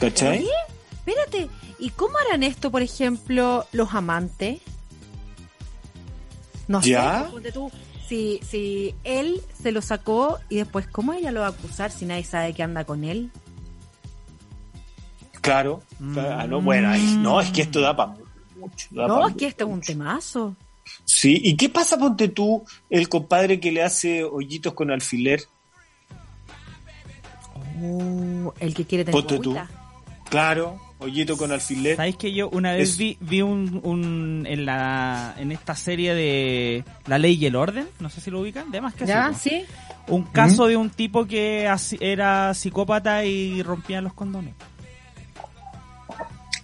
¿Cachai? 0.00 0.46
Espérate, 0.92 1.48
¿y 1.78 1.90
cómo 1.90 2.14
harán 2.18 2.42
esto, 2.42 2.70
por 2.70 2.82
ejemplo, 2.82 3.64
los 3.72 3.94
amantes? 3.94 4.60
No 6.68 6.80
¿Ya? 6.82 7.28
sé, 7.42 7.52
tú, 7.52 7.70
si, 8.08 8.40
si 8.48 8.94
él 9.04 9.42
se 9.60 9.72
lo 9.72 9.80
sacó 9.82 10.38
y 10.48 10.56
después, 10.56 10.86
¿cómo 10.86 11.12
ella 11.12 11.30
lo 11.32 11.40
va 11.40 11.46
a 11.46 11.50
acusar 11.50 11.90
si 11.90 12.04
nadie 12.04 12.24
sabe 12.24 12.52
que 12.52 12.62
anda 12.62 12.84
con 12.84 13.04
él? 13.04 13.30
Claro. 15.42 15.82
Ah, 16.16 16.46
no, 16.48 16.62
bueno, 16.62 16.88
ay, 16.88 17.16
no, 17.18 17.40
es 17.40 17.50
que 17.50 17.62
esto 17.62 17.80
da 17.80 17.94
para 17.94 18.14
mucho. 18.56 18.88
da 18.90 19.06
No, 19.06 19.20
pa' 19.20 19.28
es 19.28 19.36
que 19.36 19.46
esto 19.48 19.64
es 19.66 19.70
un 19.70 19.80
temazo. 19.82 20.56
Sí, 21.04 21.40
¿y 21.44 21.56
qué 21.56 21.68
pasa, 21.68 21.98
ponte 21.98 22.28
tú, 22.28 22.64
el 22.88 23.08
compadre 23.10 23.60
que 23.60 23.70
le 23.70 23.82
hace 23.82 24.24
hoyitos 24.24 24.72
con 24.72 24.90
alfiler? 24.90 25.42
Oh, 27.82 28.54
el 28.60 28.74
que 28.74 28.84
quiere 28.84 29.04
tener 29.04 29.20
Ponte 29.20 29.38
tú. 29.38 29.56
Claro, 30.30 30.80
Hoyito 31.02 31.36
con 31.36 31.50
alfiler. 31.50 31.96
¿Sabéis 31.96 32.16
que 32.16 32.32
yo 32.32 32.48
una 32.50 32.72
vez 32.72 32.90
Es- 32.90 32.96
vi, 32.96 33.18
vi 33.20 33.42
un, 33.42 33.80
un 33.82 34.46
en 34.48 34.64
la 34.64 35.34
en 35.36 35.50
esta 35.50 35.74
serie 35.74 36.14
de 36.14 36.84
La 37.06 37.18
Ley 37.18 37.34
y 37.34 37.46
el 37.46 37.56
Orden, 37.56 37.88
no 37.98 38.08
sé 38.08 38.20
si 38.20 38.30
lo 38.30 38.40
ubican, 38.40 38.70
de 38.70 38.80
más 38.80 38.94
que 38.94 39.04
¿Ya? 39.04 39.34
sí. 39.34 39.64
Un 40.06 40.22
caso 40.22 40.66
de 40.66 40.76
un 40.76 40.90
tipo 40.90 41.26
que 41.26 41.68
era 42.00 42.54
psicópata 42.54 43.24
y 43.24 43.62
rompía 43.62 44.00
los 44.00 44.12
condones. 44.14 44.54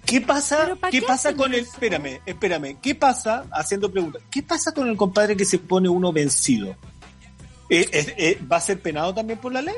¿Qué 0.09 0.21
pasa? 0.23 0.59
¿Pero 0.65 0.77
pa' 0.77 0.91
¿Qué 0.91 1.01
qué 1.01 1.07
pasa 1.07 1.35
con 1.35 1.53
el 1.53 1.61
eso? 1.61 1.73
espérame, 1.73 2.21
espérame, 2.25 2.79
¿qué 2.81 2.95
pasa 2.95 3.45
haciendo 3.53 3.91
preguntas? 3.93 4.23
¿Qué 4.31 4.43
pasa 4.43 4.73
con 4.73 4.89
el 4.89 4.97
compadre 4.97 5.37
que 5.37 5.45
se 5.45 5.59
pone 5.59 5.89
uno 5.89 6.13
vencido? 6.13 6.71
¿Eh, 7.69 7.87
eh, 7.93 8.15
eh, 8.17 8.39
va 8.51 8.57
a 8.57 8.61
ser 8.61 8.81
penado 8.81 9.13
también 9.15 9.39
por 9.39 9.53
la 9.53 9.61
ley? 9.61 9.75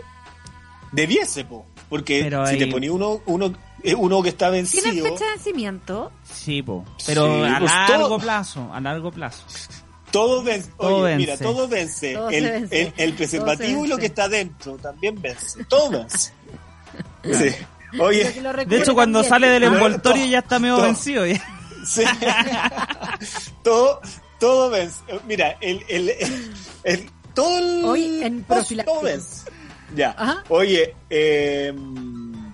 Debiese, 0.93 1.45
po, 1.45 1.67
porque 1.89 2.21
Pero 2.23 2.47
si 2.47 2.53
ahí- 2.55 2.59
te 2.59 2.67
ponía 2.69 2.93
uno 2.93 3.21
uno 3.27 3.53
eh, 3.83 3.95
uno 3.95 4.23
que 4.23 4.29
está 4.29 4.47
¿Tiene 4.51 4.59
vencido, 4.59 5.05
fecha 5.07 5.25
de 5.25 5.31
vencimiento? 5.33 6.13
Sí, 6.33 6.63
po. 6.63 6.85
Pero 7.07 7.25
Sí, 7.45 7.51
a 7.51 7.59
pues 7.59 7.73
largo 7.73 8.09
todo- 8.09 8.19
plazo, 8.19 8.71
a 8.73 8.81
largo 8.81 9.11
plazo. 9.11 9.45
todo 10.13 10.43
vence. 10.43 10.71
Todo 10.79 10.97
Oye, 10.97 11.05
vence. 11.17 11.19
mira, 11.19 11.37
todo 11.39 11.69
vence. 11.69 12.15
Todo 12.15 12.31
el, 12.31 12.45
vence. 12.45 12.81
el- 12.83 12.93
el 12.97 13.13
preservativo 13.15 13.75
Todo 13.79 13.85
y 13.85 13.89
lo 13.89 13.99
que 13.99 14.07
está 14.07 14.29
dentro 14.29 14.77
también 14.77 15.21
vence. 15.21 15.65
Todo 15.65 15.91
vence. 15.91 16.33
Sí. 17.25 17.55
Oye, 17.99 18.33
De 18.67 18.79
hecho, 18.79 18.95
cuando 18.95 19.23
sale 19.25 19.49
del 19.49 19.65
envoltorio 19.65 20.25
ya 20.27 20.39
está 20.41 20.59
medio 20.59 20.81
vencido. 20.81 21.27
ya. 21.27 21.41
Sí. 21.85 22.03
todo, 23.63 24.01
todo 24.39 24.71
vence. 24.71 24.99
Mira, 25.27 25.57
el, 25.61 25.83
el, 25.89 26.09
el, 26.11 26.53
el- 26.85 27.11
todo 27.35 27.59
el 27.59 27.85
Hoy 27.85 28.23
en 28.23 28.45
todo 28.45 29.03
vence. 29.03 29.51
Ya. 29.95 30.15
Ajá. 30.19 30.45
Oye, 30.49 30.95
eh, 31.09 31.73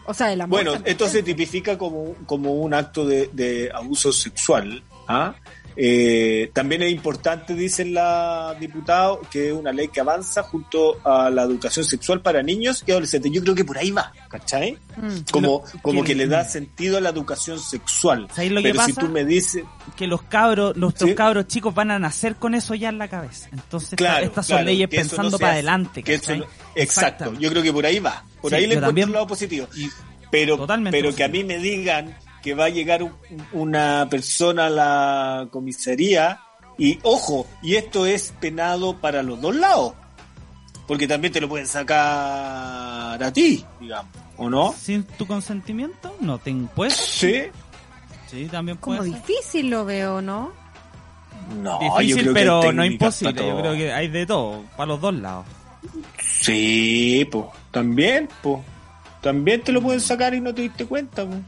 O 0.07 0.15
sea, 0.15 0.33
el 0.33 0.41
amor. 0.41 0.63
bueno, 0.65 0.81
esto 0.85 1.09
se 1.09 1.23
tipifica 1.23 1.77
como, 1.77 2.15
como 2.27 2.55
un 2.55 2.73
acto 2.75 3.05
de, 3.07 3.29
de 3.33 3.71
abuso 3.75 4.13
sexual. 4.13 4.83
¿ah? 5.09 5.35
Eh, 5.79 6.51
también 6.55 6.83
es 6.83 6.91
importante, 6.91 7.55
dicen 7.55 7.93
la 7.93 8.57
diputada, 8.59 9.17
que 9.31 9.49
es 9.49 9.53
una 9.53 9.73
ley 9.73 9.89
que 9.89 10.01
avanza 10.01 10.43
junto 10.43 10.97
a 11.05 11.29
la 11.29 11.43
educación 11.43 11.85
sexual 11.85 12.23
para 12.23 12.43
niños 12.43 12.83
y 12.87 12.91
adolescentes. 12.93 13.31
Yo 13.31 13.43
creo 13.43 13.55
que 13.55 13.65
por 13.65 13.77
ahí 13.77 13.91
va, 13.91 14.11
¿cachai? 14.29 14.79
Mm. 14.97 15.31
Como, 15.31 15.65
Lo- 15.75 15.81
como 15.83 16.03
que- 16.03 16.09
que 16.09 16.15
le 16.15 16.27
da 16.29 16.45
sentido 16.45 16.97
a 16.97 17.01
la 17.01 17.11
educación 17.11 17.59
sexual. 17.59 18.27
¿Sabéis 18.35 18.53
lo 18.53 18.63
que 18.63 18.71
Pero 18.73 18.85
si 18.87 18.93
tú 18.95 19.09
me 19.09 19.25
dices, 19.25 19.65
Que 19.97 20.07
los 20.07 20.23
cabros, 20.23 20.77
nuestros 20.77 21.11
Sí. 21.11 21.17
cabros 21.17 21.47
chicos 21.47 21.75
van 21.75 21.91
a 21.91 21.99
nacer 21.99 22.37
con 22.37 22.55
eso 22.55 22.75
ya 22.75 22.89
en 22.91 22.99
la 22.99 23.09
cabeza. 23.09 23.49
Entonces, 23.53 23.93
esta- 23.93 23.97
claro, 23.97 24.27
estas 24.27 24.47
son 24.47 24.65
leyes 24.65 24.89
pensando 24.89 25.31
no 25.31 25.39
para 25.39 25.53
hace, 25.53 25.59
adelante. 25.61 26.03
que 26.03 26.15
eso 26.15 26.23
¿cachai? 26.25 26.39
no- 26.41 26.47
exacto, 26.75 27.33
yo 27.39 27.51
creo 27.51 27.63
que 27.63 27.73
por 27.73 27.85
ahí 27.87 27.99
va. 27.99 28.25
Por 28.41 28.51
Sí, 28.51 28.57
ahí 28.57 28.67
le 28.67 28.75
encuentro 28.75 29.05
el 29.05 29.13
lado 29.13 29.27
positivo. 29.27 29.67
Y- 29.77 29.89
pero, 30.31 30.57
Totalmente 30.57 30.99
pero 31.01 31.15
que 31.15 31.25
a 31.25 31.29
mí 31.29 31.45
me 31.45 31.59
digan 31.59 32.15
que 32.47 32.55
va 32.55 32.67
a 32.67 32.69
llegar 32.69 33.03
un- 33.03 33.13
una 33.53 34.07
persona 34.09 34.67
a 34.67 34.71
la 34.71 35.49
comisaría 35.51 36.39
y 36.79 36.97
ojo, 37.03 37.45
y 37.61 37.75
esto 37.75 38.07
es 38.07 38.33
penado 38.39 38.99
para 38.99 39.25
los 39.25 39.41
dos 39.41 39.57
lados, 39.57 39.95
porque 40.87 41.09
también 41.09 41.33
te 41.33 41.41
lo 41.41 41.49
pueden 41.49 41.67
sacar 41.67 43.21
a 43.21 43.33
ti, 43.33 43.65
digamos, 43.81 44.13
¿o 44.37 44.49
no? 44.49 44.73
Sin 44.79 45.03
tu 45.03 45.27
consentimiento, 45.27 46.15
no 46.21 46.39
te 46.39 46.51
impuesto. 46.51 47.03
Sí. 47.03 47.43
Sí, 48.31 48.47
también 48.47 48.77
Como 48.79 49.03
ser. 49.03 49.13
difícil 49.15 49.69
lo 49.71 49.85
veo, 49.85 50.23
¿no? 50.23 50.53
No, 51.61 51.81
yo 51.81 51.97
Difícil, 51.99 52.15
creo 52.23 52.33
que 52.35 52.41
pero 52.41 52.61
hay 52.63 52.73
no 52.77 52.85
imposible. 52.85 53.49
Yo 53.49 53.59
creo 53.61 53.75
que 53.75 53.93
hay 53.93 54.07
de 54.07 54.25
todo, 54.25 54.63
para 54.77 54.87
los 54.87 55.01
dos 55.01 55.15
lados. 55.15 55.47
Sí, 56.23 57.27
pues, 57.31 57.47
también, 57.73 58.29
pues. 58.41 58.61
También 59.21 59.63
te 59.63 59.73
lo 59.73 59.83
pueden 59.83 60.01
sacar 60.01 60.33
y 60.35 60.41
no 60.41 60.55
te 60.55 60.63
diste 60.63 60.87
cuenta, 60.87 61.25
pues. 61.27 61.41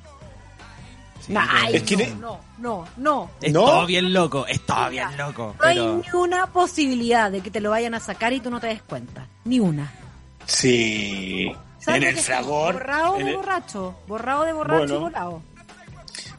Ay, 1.36 1.76
Es 1.76 1.82
que 1.82 1.96
no, 1.96 2.14
no, 2.16 2.40
no, 2.58 2.88
no. 2.96 3.30
Es 3.42 3.52
¿No? 3.52 3.64
todo 3.64 3.86
bien 3.86 4.12
loco, 4.12 4.46
es 4.46 4.60
todo 4.64 4.88
bien 4.90 5.16
loco. 5.16 5.54
No 5.60 5.66
hay 5.66 5.78
ni 5.78 6.02
una 6.18 6.46
posibilidad 6.46 7.30
de 7.30 7.40
que 7.42 7.50
te 7.50 7.60
lo 7.60 7.70
vayan 7.70 7.94
a 7.94 8.00
sacar 8.00 8.32
y 8.32 8.40
tú 8.40 8.50
no 8.50 8.60
te 8.60 8.68
des 8.68 8.82
cuenta. 8.82 9.26
Ni 9.44 9.60
una. 9.60 9.92
Sí. 10.46 11.52
¿Sabes 11.78 12.02
En 12.02 12.08
el 12.08 12.16
fragor. 12.16 12.74
Borrado 12.74 13.16
en 13.18 13.24
de 13.26 13.30
el- 13.32 13.36
borracho. 13.36 13.94
Borrado 14.08 14.44
de 14.44 14.52
borracho 14.52 14.78
Bueno. 14.78 14.94
y 14.94 14.98
volado. 14.98 15.42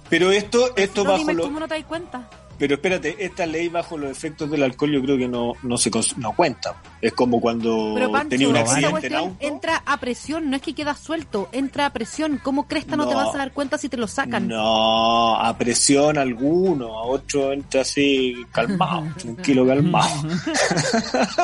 Pero 0.09 0.31
esto, 0.31 0.75
esto 0.75 1.03
No, 1.03 1.11
bajo 1.11 1.19
dime 1.19 1.33
lo- 1.35 1.43
cómo 1.43 1.59
no 1.59 1.67
te 1.67 1.75
das 1.75 1.83
cuenta. 1.85 2.27
Pero 2.59 2.75
espérate, 2.75 3.15
esta 3.23 3.45
ley 3.45 3.69
bajo 3.69 3.97
los 3.97 4.11
efectos 4.11 4.51
del 4.51 4.61
alcohol 4.63 4.91
yo 4.91 5.01
creo 5.01 5.17
que 5.17 5.27
no, 5.27 5.53
no 5.63 5.77
se 5.77 5.89
no 6.17 6.33
cuenta. 6.35 6.75
Es 7.01 7.13
como 7.13 7.39
cuando 7.39 7.93
Pero 7.95 8.11
Pancho, 8.11 8.29
tenía 8.29 8.49
un 8.49 8.57
accidente 8.57 9.07
en 9.07 9.15
auto. 9.15 9.35
entra 9.39 9.81
a 9.85 9.97
presión, 9.97 10.49
no 10.49 10.57
es 10.57 10.61
que 10.61 10.75
queda 10.75 10.93
suelto, 10.95 11.47
entra 11.53 11.85
a 11.85 11.93
presión. 11.93 12.39
¿Cómo 12.43 12.67
cresta 12.67 12.95
no, 12.97 13.07
te 13.07 13.15
vas 13.15 13.33
a 13.33 13.37
dar 13.37 13.53
cuenta 13.53 13.77
si 13.77 13.87
te 13.89 13.95
lo 13.97 14.07
sacan? 14.07 14.47
No, 14.47 15.35
a 15.35 15.57
presión 15.57 16.17
alguno, 16.17 16.99
a 16.99 17.03
otro 17.03 17.53
entra 17.53 17.81
así 17.81 18.35
calmado, 18.51 19.05
tranquilo, 19.17 19.65
calmado. 19.65 20.09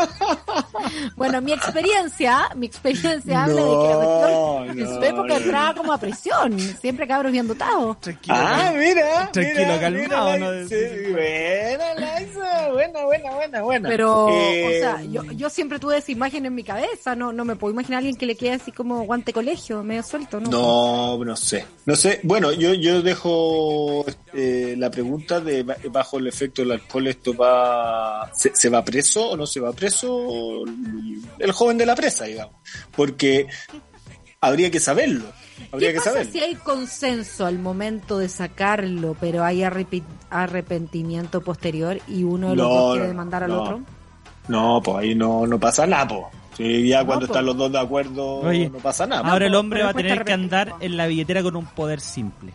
Bueno, 1.16 1.42
mi 1.42 1.52
experiencia, 1.54 2.50
mi 2.56 2.66
experiencia 2.68 3.44
habla 3.44 3.56
de 3.56 3.62
que 3.62 3.88
la 3.88 3.96
cuestión 3.96 4.80
en 4.80 4.84
No, 4.86 4.96
su 4.96 5.04
época 5.04 5.28
no. 5.28 5.36
entraba 5.38 5.74
como 5.74 5.94
a 5.94 5.98
presión. 5.98 6.60
Siempre 6.60 7.08
cabros 7.08 7.32
bien 7.32 7.48
dotados. 7.48 8.00
tranquilo. 8.02 8.36
Ah, 8.38 8.72
mira. 8.76 9.32
Tranquilo, 9.32 9.60
mira, 9.66 9.80
calmado, 9.80 10.32
mira, 10.34 10.52
¿no? 10.62 10.68
sí, 10.68 10.76
buena, 11.12 11.94
Liza, 12.20 12.72
buena, 12.72 13.06
buena, 13.06 13.32
buena, 13.36 13.62
buena. 13.62 13.90
Pero, 13.90 14.28
Eh, 14.32 14.66
o 14.66 14.80
sea, 14.80 15.04
yo, 15.04 15.24
yo 15.32 15.50
siempre 15.50 15.80
tuve 15.80 15.98
esa 15.98 16.12
imagen 16.12 16.46
en 16.46 16.56
mi 16.56 16.64
cabeza. 16.64 17.16
No, 17.16 17.32
no 17.34 17.46
me 17.46 17.56
puedo 17.56 17.74
imaginar 17.74 17.98
a 17.98 18.00
alguien 18.00 18.16
que 18.16 18.26
le 18.26 18.36
quede 18.36 18.52
así 18.54 18.72
como 18.72 19.04
guante 19.06 19.34
colegio, 19.34 19.84
medio 19.84 20.04
suelto, 20.04 20.40
¿no? 20.40 20.50
No, 20.50 21.24
no 21.26 21.36
sé. 21.36 21.66
No 21.86 21.96
sé. 21.96 22.20
Bueno, 22.24 22.52
yo, 22.52 22.74
yo 22.74 23.02
dejo 23.02 24.06
eh, 24.34 24.76
la 24.78 24.90
pregunta 24.92 25.40
de 25.40 25.64
ba- 25.64 25.78
bajo 25.92 26.18
el 26.18 26.28
efecto 26.28 26.62
del 26.62 26.72
alcohol 26.74 27.08
esto 27.08 27.34
va 27.36 28.32
se, 28.34 28.56
se 28.56 28.70
va 28.70 28.84
preso 28.84 29.30
o 29.32 29.38
no 29.38 29.46
se 29.48 29.60
va 29.60 29.72
preso 29.74 30.64
el 31.40 31.52
joven 31.52 31.78
de 31.78 31.86
la 31.86 31.96
presa, 31.96 32.26
digamos, 32.26 32.56
porque 32.96 33.48
habría 34.42 34.70
que 34.72 34.80
saberlo. 34.80 35.26
Habría 35.72 35.90
¿Qué 35.90 35.94
que 35.94 36.00
pasa 36.00 36.12
saberlo. 36.12 36.32
si 36.32 36.40
hay 36.40 36.56
consenso 36.56 37.46
al 37.46 37.60
momento 37.60 38.18
de 38.18 38.30
sacarlo, 38.30 39.16
pero 39.20 39.44
hay 39.44 39.64
arrepentimiento 40.30 41.42
posterior 41.42 42.00
y 42.08 42.24
uno 42.24 42.50
de 42.50 42.56
los 42.56 42.68
No, 42.68 42.74
dos 42.74 42.94
quiere 42.94 43.08
demandar 43.10 43.44
al 43.44 43.52
no. 43.52 43.62
otro? 43.64 43.82
No, 44.48 44.82
pues 44.84 44.98
ahí 44.98 45.16
no, 45.16 45.48
no 45.48 45.60
pasa 45.60 45.86
nada, 45.88 46.08
pues. 46.08 46.22
Sí, 46.58 46.88
ya 46.88 47.02
No, 47.02 47.08
cuando 47.08 47.28
po. 47.28 47.34
están 47.34 47.46
los 47.46 47.58
dos 47.58 47.70
de 47.72 47.80
acuerdo 47.80 48.26
Oye, 48.38 48.70
no 48.70 48.78
pasa 48.80 49.06
nada. 49.06 49.30
Ahora 49.30 49.46
el 49.46 49.52
po, 49.54 49.60
hombre 49.60 49.80
pero 49.80 49.86
va 49.88 49.92
a 49.92 49.94
tener 49.94 50.20
te 50.20 50.26
que 50.26 50.34
andar 50.34 50.74
en 50.80 50.96
la 50.98 51.08
billetera 51.08 51.44
con 51.44 51.56
un 51.56 51.66
poder 51.66 52.00
simple. 52.00 52.54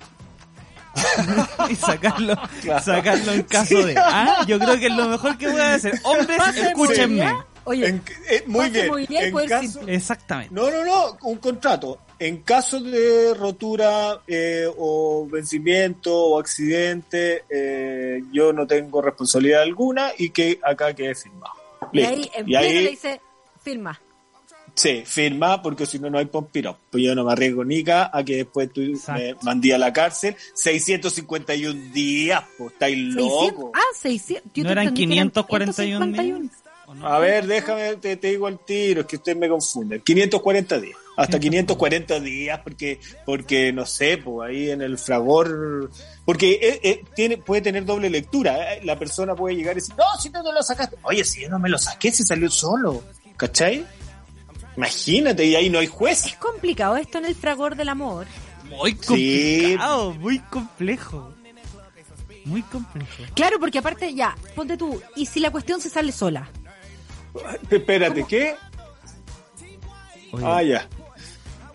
y 1.71 1.75
sacarlo, 1.77 2.35
Claro. 2.63 2.85
sacarlo 2.85 3.33
en 3.33 3.43
caso 3.43 3.77
de. 3.87 3.95
Ah, 3.99 4.45
yo 4.47 4.59
creo 4.59 4.79
que 4.79 4.87
es 4.87 4.95
lo 4.97 5.09
mejor 5.09 5.37
que 5.39 5.49
voy 5.49 5.61
a 5.61 5.75
hacer. 5.75 5.95
Hombres, 6.03 6.37
Pase 6.39 6.61
escúchenme. 6.69 7.33
Oye, 7.65 7.89
En- 7.89 8.03
eh, 8.29 8.43
muy 8.47 8.71
bien. 8.71 8.89
movilidad 8.89 9.23
y 9.23 9.27
En 9.27 9.49
caso-. 9.49 9.81
Exactamente. 9.87 10.55
No, 10.55 10.71
no, 10.71 10.85
no, 10.85 11.17
un 11.23 11.37
contrato. 11.39 11.99
En 12.21 12.43
caso 12.43 12.81
de 12.81 13.33
rotura 13.35 14.21
eh, 14.29 14.67
o 14.77 15.27
vencimiento 15.27 16.15
o 16.15 16.39
accidente, 16.39 17.45
eh, 17.49 18.23
yo 18.31 18.53
no 18.53 18.67
tengo 18.67 19.01
responsabilidad 19.01 19.63
alguna 19.63 20.13
y 20.19 20.29
que 20.29 20.61
acá 20.63 20.93
quede 20.95 21.15
firmado. 21.15 21.55
y 21.93 22.01
ahí 22.03 22.31
en 22.35 22.49
Y 22.49 22.55
ahí, 22.57 22.75
le 22.85 22.91
dice, 22.91 23.21
firma. 23.65 23.99
sí, 24.75 25.03
firma 25.07 25.63
porque 25.63 25.87
si 25.87 25.99
no, 25.99 26.11
no 26.11 26.19
hay 26.19 26.27
pompiro. 26.27 26.77
Pues 26.91 27.03
yo 27.03 27.15
no 27.15 27.25
me 27.25 27.33
arriesgo 27.33 27.65
ni 27.65 27.83
ca 27.83 28.11
a 28.13 28.23
que 28.23 28.37
después 28.37 28.71
tú 28.71 28.83
Exacto. 28.83 29.23
me 29.23 29.35
mandí 29.43 29.73
a 29.73 29.79
la 29.79 29.91
cárcel. 29.91 30.37
651 30.55 31.93
días, 31.93 32.45
pues 32.59 32.73
estáis 32.75 32.97
600, 33.15 33.53
locos. 33.53 33.71
ah, 33.75 33.81
600. 33.99 34.53
Yo 34.55 34.65
¿No 34.65 34.71
eran 34.73 34.89
entendí 34.89 35.07
que 35.09 35.15
eran 35.15 35.31
541 35.31 36.07
días? 36.07 36.17
551. 36.27 36.51
¿O 36.87 36.95
no? 36.95 37.07
A 37.07 37.19
ver, 37.21 37.47
déjame, 37.47 37.97
te, 37.97 38.17
te 38.17 38.29
digo 38.31 38.47
al 38.47 38.59
tiro, 38.59 39.03
es 39.03 39.07
que 39.07 39.17
ustedes 39.17 39.39
me 39.39 39.49
confunden. 39.49 40.01
540 40.03 40.81
días. 40.81 40.99
Hasta 41.21 41.39
540 41.39 42.21
días, 42.21 42.61
porque, 42.65 42.99
porque 43.27 43.73
no 43.73 43.85
sé, 43.87 44.19
pues 44.19 44.49
ahí 44.51 44.71
en 44.71 44.83
el 44.83 44.97
fragor. 44.99 45.91
Porque 46.25 46.53
eh, 46.63 46.81
eh, 46.83 47.05
tiene, 47.15 47.37
puede 47.39 47.63
tener 47.63 47.85
doble 47.85 48.09
lectura. 48.11 48.75
eh. 48.75 48.81
La 48.85 48.99
persona 48.99 49.35
puede 49.35 49.55
llegar 49.57 49.73
y 49.73 49.81
decir, 49.81 49.95
no, 49.97 50.05
si 50.21 50.31
no 50.31 50.43
te 50.43 50.53
lo 50.53 50.63
sacaste. 50.63 50.97
Oye, 51.03 51.25
si 51.25 51.43
yo 51.43 51.49
no 51.51 51.59
me 51.59 51.69
lo 51.69 51.79
saqué, 51.79 52.11
se 52.13 52.23
salió 52.25 52.49
solo. 52.51 53.03
¿Cachai? 53.37 53.85
Imagínate, 54.77 55.45
y 55.45 55.55
ahí 55.57 55.69
no 55.69 55.79
hay 55.81 55.87
juez. 55.89 56.27
Es 56.27 56.37
complicado 56.37 56.97
esto 56.97 57.19
en 57.19 57.25
el 57.27 57.35
fragor 57.35 57.77
del 57.77 57.89
amor. 57.91 58.27
Muy 58.69 58.93
Sí. 58.93 58.97
complicado, 59.07 60.15
muy 60.15 60.39
complejo. 60.39 61.35
Muy 62.47 62.63
complejo. 62.63 63.25
Claro, 63.35 63.59
porque 63.61 63.79
aparte, 63.79 64.15
ya, 64.15 64.35
ponte 64.55 64.77
tú, 64.79 65.01
¿y 65.17 65.27
si 65.27 65.41
la 65.41 65.51
cuestión 65.51 65.81
se 65.81 65.91
sale 65.91 66.13
sola? 66.13 66.49
Espérate, 67.71 68.25
¿qué? 68.27 68.55
Oye, 70.33 70.45
Ah, 70.47 70.63
ya. 70.63 70.89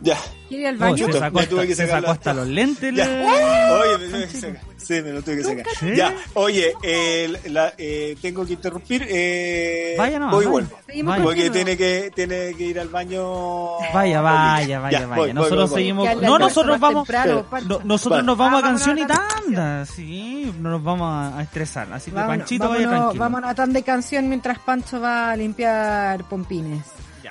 Ya. 0.05 0.17
¿Quiere 0.47 0.61
ir 0.61 0.67
al 0.69 0.77
baño? 0.77 0.97
se 0.97 1.03
Justo, 1.05 1.19
sacó, 1.19 1.39
me 1.39 1.47
tuve 1.47 1.59
hasta, 1.61 1.67
que 1.67 1.75
se 1.75 1.85
sacar 1.87 2.01
sacó 2.01 2.11
hasta 2.11 2.33
los 2.35 2.47
lentes. 2.47 2.93
Ya. 2.93 3.03
Oye, 3.05 3.97
me 3.97 4.05
tuve 4.11 4.27
que 4.27 4.37
sacar- 4.37 4.61
Sí, 4.77 4.93
me 5.01 5.09
lo 5.13 5.21
tuve 5.23 5.37
que 5.37 5.43
sacar. 5.43 5.65
¿Sí? 5.79 5.95
Ya, 5.95 6.15
oye, 6.35 6.73
eh, 6.83 7.33
la- 7.49 7.73
eh, 7.75 8.15
tengo 8.21 8.45
que 8.45 8.53
interrumpir. 8.53 9.03
Eh, 9.09 9.95
Vaya 9.97 10.19
nomás, 10.19 10.35
voy 10.35 10.43
y 10.43 10.45
vaya. 10.45 10.51
vuelvo. 10.51 10.77
Seguimos 10.85 11.11
Vaya. 11.13 11.23
Porque 11.23 11.49
tiene 11.49 11.75
que, 11.75 12.11
tiene 12.13 12.53
que 12.53 12.63
ir 12.63 12.79
al 12.79 12.89
baño. 12.89 13.79
Vaya, 13.91 14.21
vaya, 14.21 14.67
Ya, 14.67 14.79
vaya, 14.79 14.99
voy, 14.99 15.07
vaya. 15.07 15.15
voy, 15.15 15.33
Nosotros 15.33 15.59
voy, 15.61 15.69
voy. 15.69 15.79
seguimos. 15.79 16.07
Al 16.07 16.21
No, 16.21 16.37
nosotros 16.37 16.79
vamos. 16.79 17.07
temprano, 17.07 17.45
no- 17.67 17.79
nosotros 17.83 18.17
Vale. 18.19 18.23
nos 18.27 18.37
vamos 18.37 18.59
a 18.59 18.61
Vámonos 18.61 18.83
canción 18.83 18.97
y 18.99 19.01
a 19.01 19.07
tanda. 19.07 19.85
Sí, 19.87 20.53
no 20.59 20.69
nos 20.69 20.83
vamos 20.83 21.07
a- 21.11 21.39
a 21.39 21.41
estresar. 21.41 21.91
Así 21.91 22.11
que 22.11 22.17
Vámonos, 22.17 22.37
Panchito 22.41 22.69
vaya 22.69 22.85
vámonos, 22.85 22.99
tranquilo. 23.01 23.23
vámonos 23.23 23.49
a 23.49 23.55
tan 23.55 23.73
de 23.73 23.81
canción 23.81 24.29
mientras 24.29 24.59
Pancho 24.59 25.01
va 25.01 25.31
a 25.31 25.35
limpiar 25.35 26.23
pompines. 26.29 26.83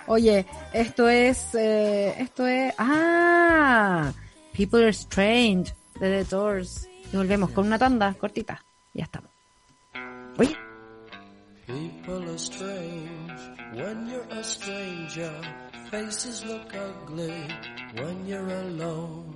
Oye, 0.07 0.45
esto 0.73 1.09
es, 1.09 1.55
eh, 1.55 2.15
esto 2.19 2.47
es, 2.47 2.75
ah, 2.79 4.13
People 4.53 4.83
Are 4.83 4.91
Strange 4.91 5.75
de 5.99 6.25
The 6.25 6.25
Doors. 6.25 6.89
Y 7.13 7.17
volvemos 7.17 7.51
con 7.51 7.67
una 7.67 7.79
tanda 7.79 8.13
cortita. 8.15 8.63
Ya 8.93 9.05
estamos. 9.05 9.31
Oye, 10.39 10.57
People 11.67 12.29
are 12.29 12.39
strange 12.39 13.41
when 13.73 14.07
you're 14.07 14.27
a 14.31 14.45
stranger. 14.45 15.33
Faces 15.91 16.45
look 16.45 16.75
ugly 16.75 17.49
when 17.97 18.27
you're 18.27 18.47
alone. 18.49 19.35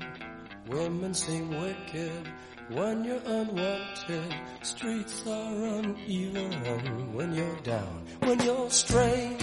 Women 0.68 1.14
seem 1.14 1.48
wicked 1.48 2.28
when 2.68 3.02
you're 3.04 3.22
unwanted. 3.24 4.34
Streets 4.62 5.24
are 5.26 5.54
uneven 5.78 7.14
when 7.14 7.32
you're 7.34 7.60
down. 7.62 8.04
When 8.20 8.38
you're 8.40 8.70
strange, 8.70 9.42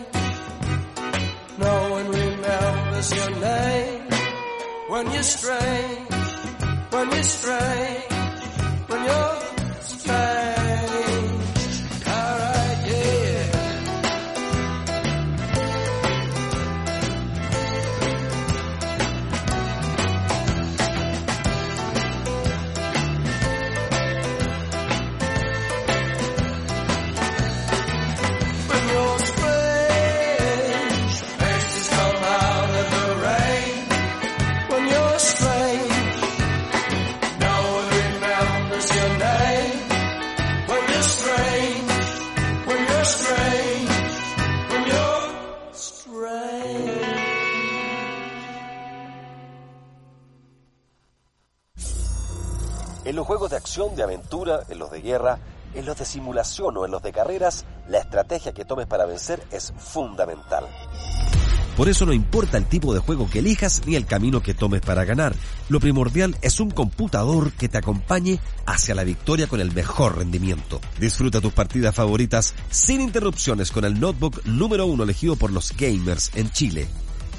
remembers 3.01 3.13
your 3.13 3.41
name. 3.41 4.01
When 4.87 5.11
you're 5.11 5.23
strange, 5.23 6.09
when 6.91 7.11
you're 7.11 7.23
strange, 7.23 8.11
when 8.87 9.05
you're 9.05 9.40
los 53.21 53.27
juegos 53.27 53.51
de 53.51 53.57
acción, 53.57 53.95
de 53.95 54.01
aventura, 54.01 54.63
en 54.67 54.79
los 54.79 54.89
de 54.89 54.99
guerra, 54.99 55.37
en 55.75 55.85
los 55.85 55.95
de 55.95 56.05
simulación 56.05 56.75
o 56.75 56.85
en 56.85 56.91
los 56.91 57.03
de 57.03 57.11
carreras, 57.11 57.65
la 57.87 57.99
estrategia 57.99 58.51
que 58.51 58.65
tomes 58.65 58.87
para 58.87 59.05
vencer 59.05 59.43
es 59.51 59.71
fundamental. 59.77 60.65
Por 61.77 61.87
eso 61.87 62.07
no 62.07 62.13
importa 62.13 62.57
el 62.57 62.65
tipo 62.65 62.95
de 62.95 62.99
juego 62.99 63.29
que 63.29 63.37
elijas 63.37 63.83
ni 63.85 63.93
el 63.93 64.07
camino 64.07 64.41
que 64.41 64.55
tomes 64.55 64.81
para 64.81 65.05
ganar. 65.05 65.35
Lo 65.69 65.79
primordial 65.79 66.35
es 66.41 66.59
un 66.59 66.71
computador 66.71 67.51
que 67.51 67.69
te 67.69 67.77
acompañe 67.77 68.39
hacia 68.65 68.95
la 68.95 69.03
victoria 69.03 69.45
con 69.45 69.61
el 69.61 69.71
mejor 69.71 70.17
rendimiento. 70.17 70.81
Disfruta 70.99 71.41
tus 71.41 71.53
partidas 71.53 71.93
favoritas 71.93 72.55
sin 72.71 73.01
interrupciones 73.01 73.71
con 73.71 73.85
el 73.85 73.99
notebook 73.99 74.43
número 74.45 74.87
uno 74.87 75.03
elegido 75.03 75.35
por 75.35 75.51
los 75.51 75.77
gamers 75.77 76.31
en 76.33 76.49
Chile. 76.49 76.87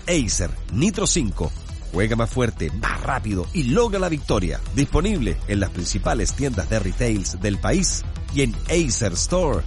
Acer 0.06 0.50
Nitro 0.72 1.08
5. 1.08 1.50
Juega 1.92 2.16
más 2.16 2.30
fuerte, 2.30 2.70
más 2.70 3.02
rápido 3.02 3.46
y 3.52 3.64
logra 3.64 3.98
la 3.98 4.08
victoria. 4.08 4.60
Disponible 4.74 5.36
en 5.46 5.60
las 5.60 5.70
principales 5.70 6.34
tiendas 6.34 6.70
de 6.70 6.78
retails 6.78 7.40
del 7.40 7.58
país 7.58 8.02
y 8.34 8.42
en 8.42 8.54
acerstore.cl. 8.68 9.62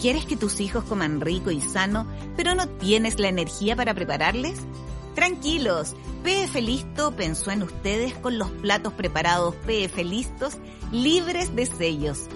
¿Quieres 0.00 0.26
que 0.26 0.36
tus 0.36 0.60
hijos 0.60 0.84
coman 0.84 1.20
rico 1.20 1.50
y 1.50 1.60
sano, 1.60 2.06
pero 2.36 2.54
no 2.54 2.68
tienes 2.68 3.18
la 3.18 3.28
energía 3.28 3.74
para 3.74 3.94
prepararles? 3.94 4.60
Tranquilos, 5.16 5.96
PF 6.22 6.60
Listo 6.60 7.16
pensó 7.16 7.50
en 7.50 7.64
ustedes 7.64 8.14
con 8.14 8.38
los 8.38 8.48
platos 8.50 8.92
preparados 8.92 9.56
PF 9.66 10.04
Listos 10.04 10.58
libres 10.92 11.56
de 11.56 11.66
sellos. 11.66 12.28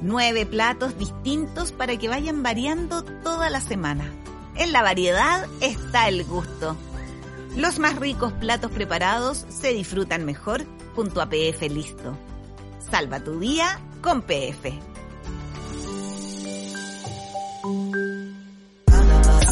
Nueve 0.00 0.46
platos 0.46 0.96
distintos 0.96 1.72
para 1.72 1.96
que 1.96 2.08
vayan 2.08 2.42
variando 2.42 3.02
toda 3.02 3.50
la 3.50 3.60
semana. 3.60 4.12
En 4.54 4.72
la 4.72 4.82
variedad 4.82 5.46
está 5.60 6.08
el 6.08 6.24
gusto. 6.24 6.76
Los 7.56 7.78
más 7.80 7.96
ricos 7.96 8.32
platos 8.34 8.70
preparados 8.70 9.44
se 9.48 9.72
disfrutan 9.72 10.24
mejor 10.24 10.64
junto 10.94 11.20
a 11.20 11.28
PF 11.28 11.68
Listo. 11.68 12.16
Salva 12.90 13.20
tu 13.20 13.40
día 13.40 13.80
con 14.00 14.22
PF. 14.22 14.78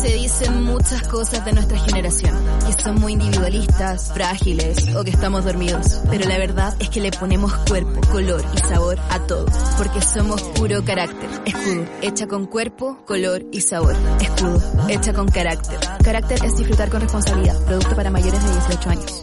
Se 0.06 0.14
dicen 0.14 0.62
muchas 0.62 1.02
cosas 1.08 1.44
de 1.44 1.52
nuestra 1.52 1.80
generación, 1.80 2.32
que 2.64 2.80
son 2.80 2.94
muy 3.00 3.14
individualistas, 3.14 4.12
frágiles 4.12 4.94
o 4.94 5.02
que 5.02 5.10
estamos 5.10 5.44
dormidos. 5.44 6.00
Pero 6.08 6.28
la 6.28 6.38
verdad 6.38 6.76
es 6.78 6.90
que 6.90 7.00
le 7.00 7.10
ponemos 7.10 7.52
cuerpo, 7.68 8.00
color 8.12 8.40
y 8.54 8.58
sabor 8.58 9.00
a 9.10 9.18
todo, 9.26 9.46
porque 9.76 10.00
somos 10.00 10.40
puro 10.44 10.84
carácter. 10.84 11.28
Escudo, 11.44 11.86
hecha 12.02 12.28
con 12.28 12.46
cuerpo, 12.46 13.04
color 13.04 13.46
y 13.50 13.60
sabor. 13.62 13.96
Escudo, 14.20 14.60
hecha 14.88 15.12
con 15.12 15.26
carácter. 15.26 15.80
Carácter 16.04 16.38
es 16.44 16.56
disfrutar 16.56 16.88
con 16.88 17.00
responsabilidad. 17.00 17.60
Producto 17.64 17.96
para 17.96 18.08
mayores 18.08 18.44
de 18.44 18.52
18 18.52 18.90
años. 18.90 19.22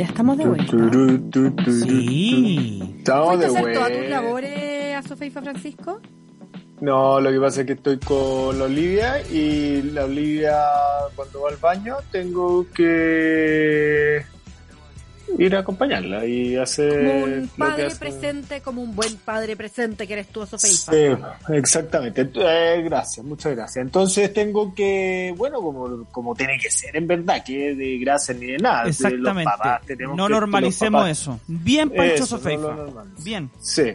ya 0.00 0.06
estamos 0.06 0.38
de 0.38 0.46
vuelta. 0.46 0.76
Sí. 1.66 2.89
Estamos 3.00 3.40
de 3.40 3.48
¿Fuiste 3.48 3.58
a 3.58 3.62
hacer 3.62 3.74
todas 3.74 3.98
tus 3.98 4.08
labores 4.10 4.94
a 4.94 5.02
Sofía 5.02 5.26
y 5.26 5.30
Fa 5.30 5.40
Francisco? 5.40 6.00
No, 6.82 7.18
lo 7.18 7.30
que 7.30 7.40
pasa 7.40 7.60
es 7.62 7.66
que 7.66 7.72
estoy 7.72 7.98
con 7.98 8.58
la 8.58 8.66
Olivia 8.66 9.22
y 9.30 9.80
la 9.82 10.04
Olivia 10.04 10.58
cuando 11.16 11.40
va 11.40 11.48
al 11.50 11.56
baño 11.56 11.96
tengo 12.12 12.66
que 12.74 14.22
ir 15.42 15.56
a 15.56 15.60
acompañarla 15.60 16.26
y 16.26 16.54
hacer 16.56 17.06
Como 17.06 17.24
un 17.24 17.36
lo 17.36 17.42
que 17.42 17.48
padre 17.58 17.86
hace- 17.86 17.96
presente, 17.98 18.60
como 18.60 18.82
un 18.82 18.94
buen 18.94 19.16
padre 19.16 19.56
presente 19.56 20.06
que 20.06 20.12
eres 20.12 20.28
tú, 20.28 20.44
Sofía. 20.46 20.68
Sí, 20.70 21.52
exactamente. 21.54 22.26
Ent- 22.30 22.40
eh, 22.42 22.82
gracias, 22.82 23.24
muchas 23.24 23.56
gracias. 23.56 23.84
Entonces 23.84 24.32
tengo 24.32 24.74
que, 24.74 25.32
bueno, 25.36 25.60
como, 25.60 26.04
como 26.12 26.34
tiene 26.34 26.58
que 26.58 26.70
ser 26.70 26.96
en 26.96 27.06
verdad, 27.06 27.42
que 27.44 27.74
de 27.74 27.98
gracias 27.98 28.36
ni 28.38 28.46
de 28.46 28.58
nada. 28.58 28.82
de 28.82 28.88
los 28.88 29.00
Exactamente. 29.00 29.44
papás 29.50 29.80
No 29.88 29.96
que- 29.96 30.04
los 30.06 30.30
normalicemos 30.30 31.00
papás- 31.00 31.18
eso. 31.20 31.40
Bien, 31.46 31.90
Pancho 31.90 32.26
Sofeifa. 32.26 32.62
no. 32.62 33.04
Bien. 33.18 33.50
Sí, 33.60 33.94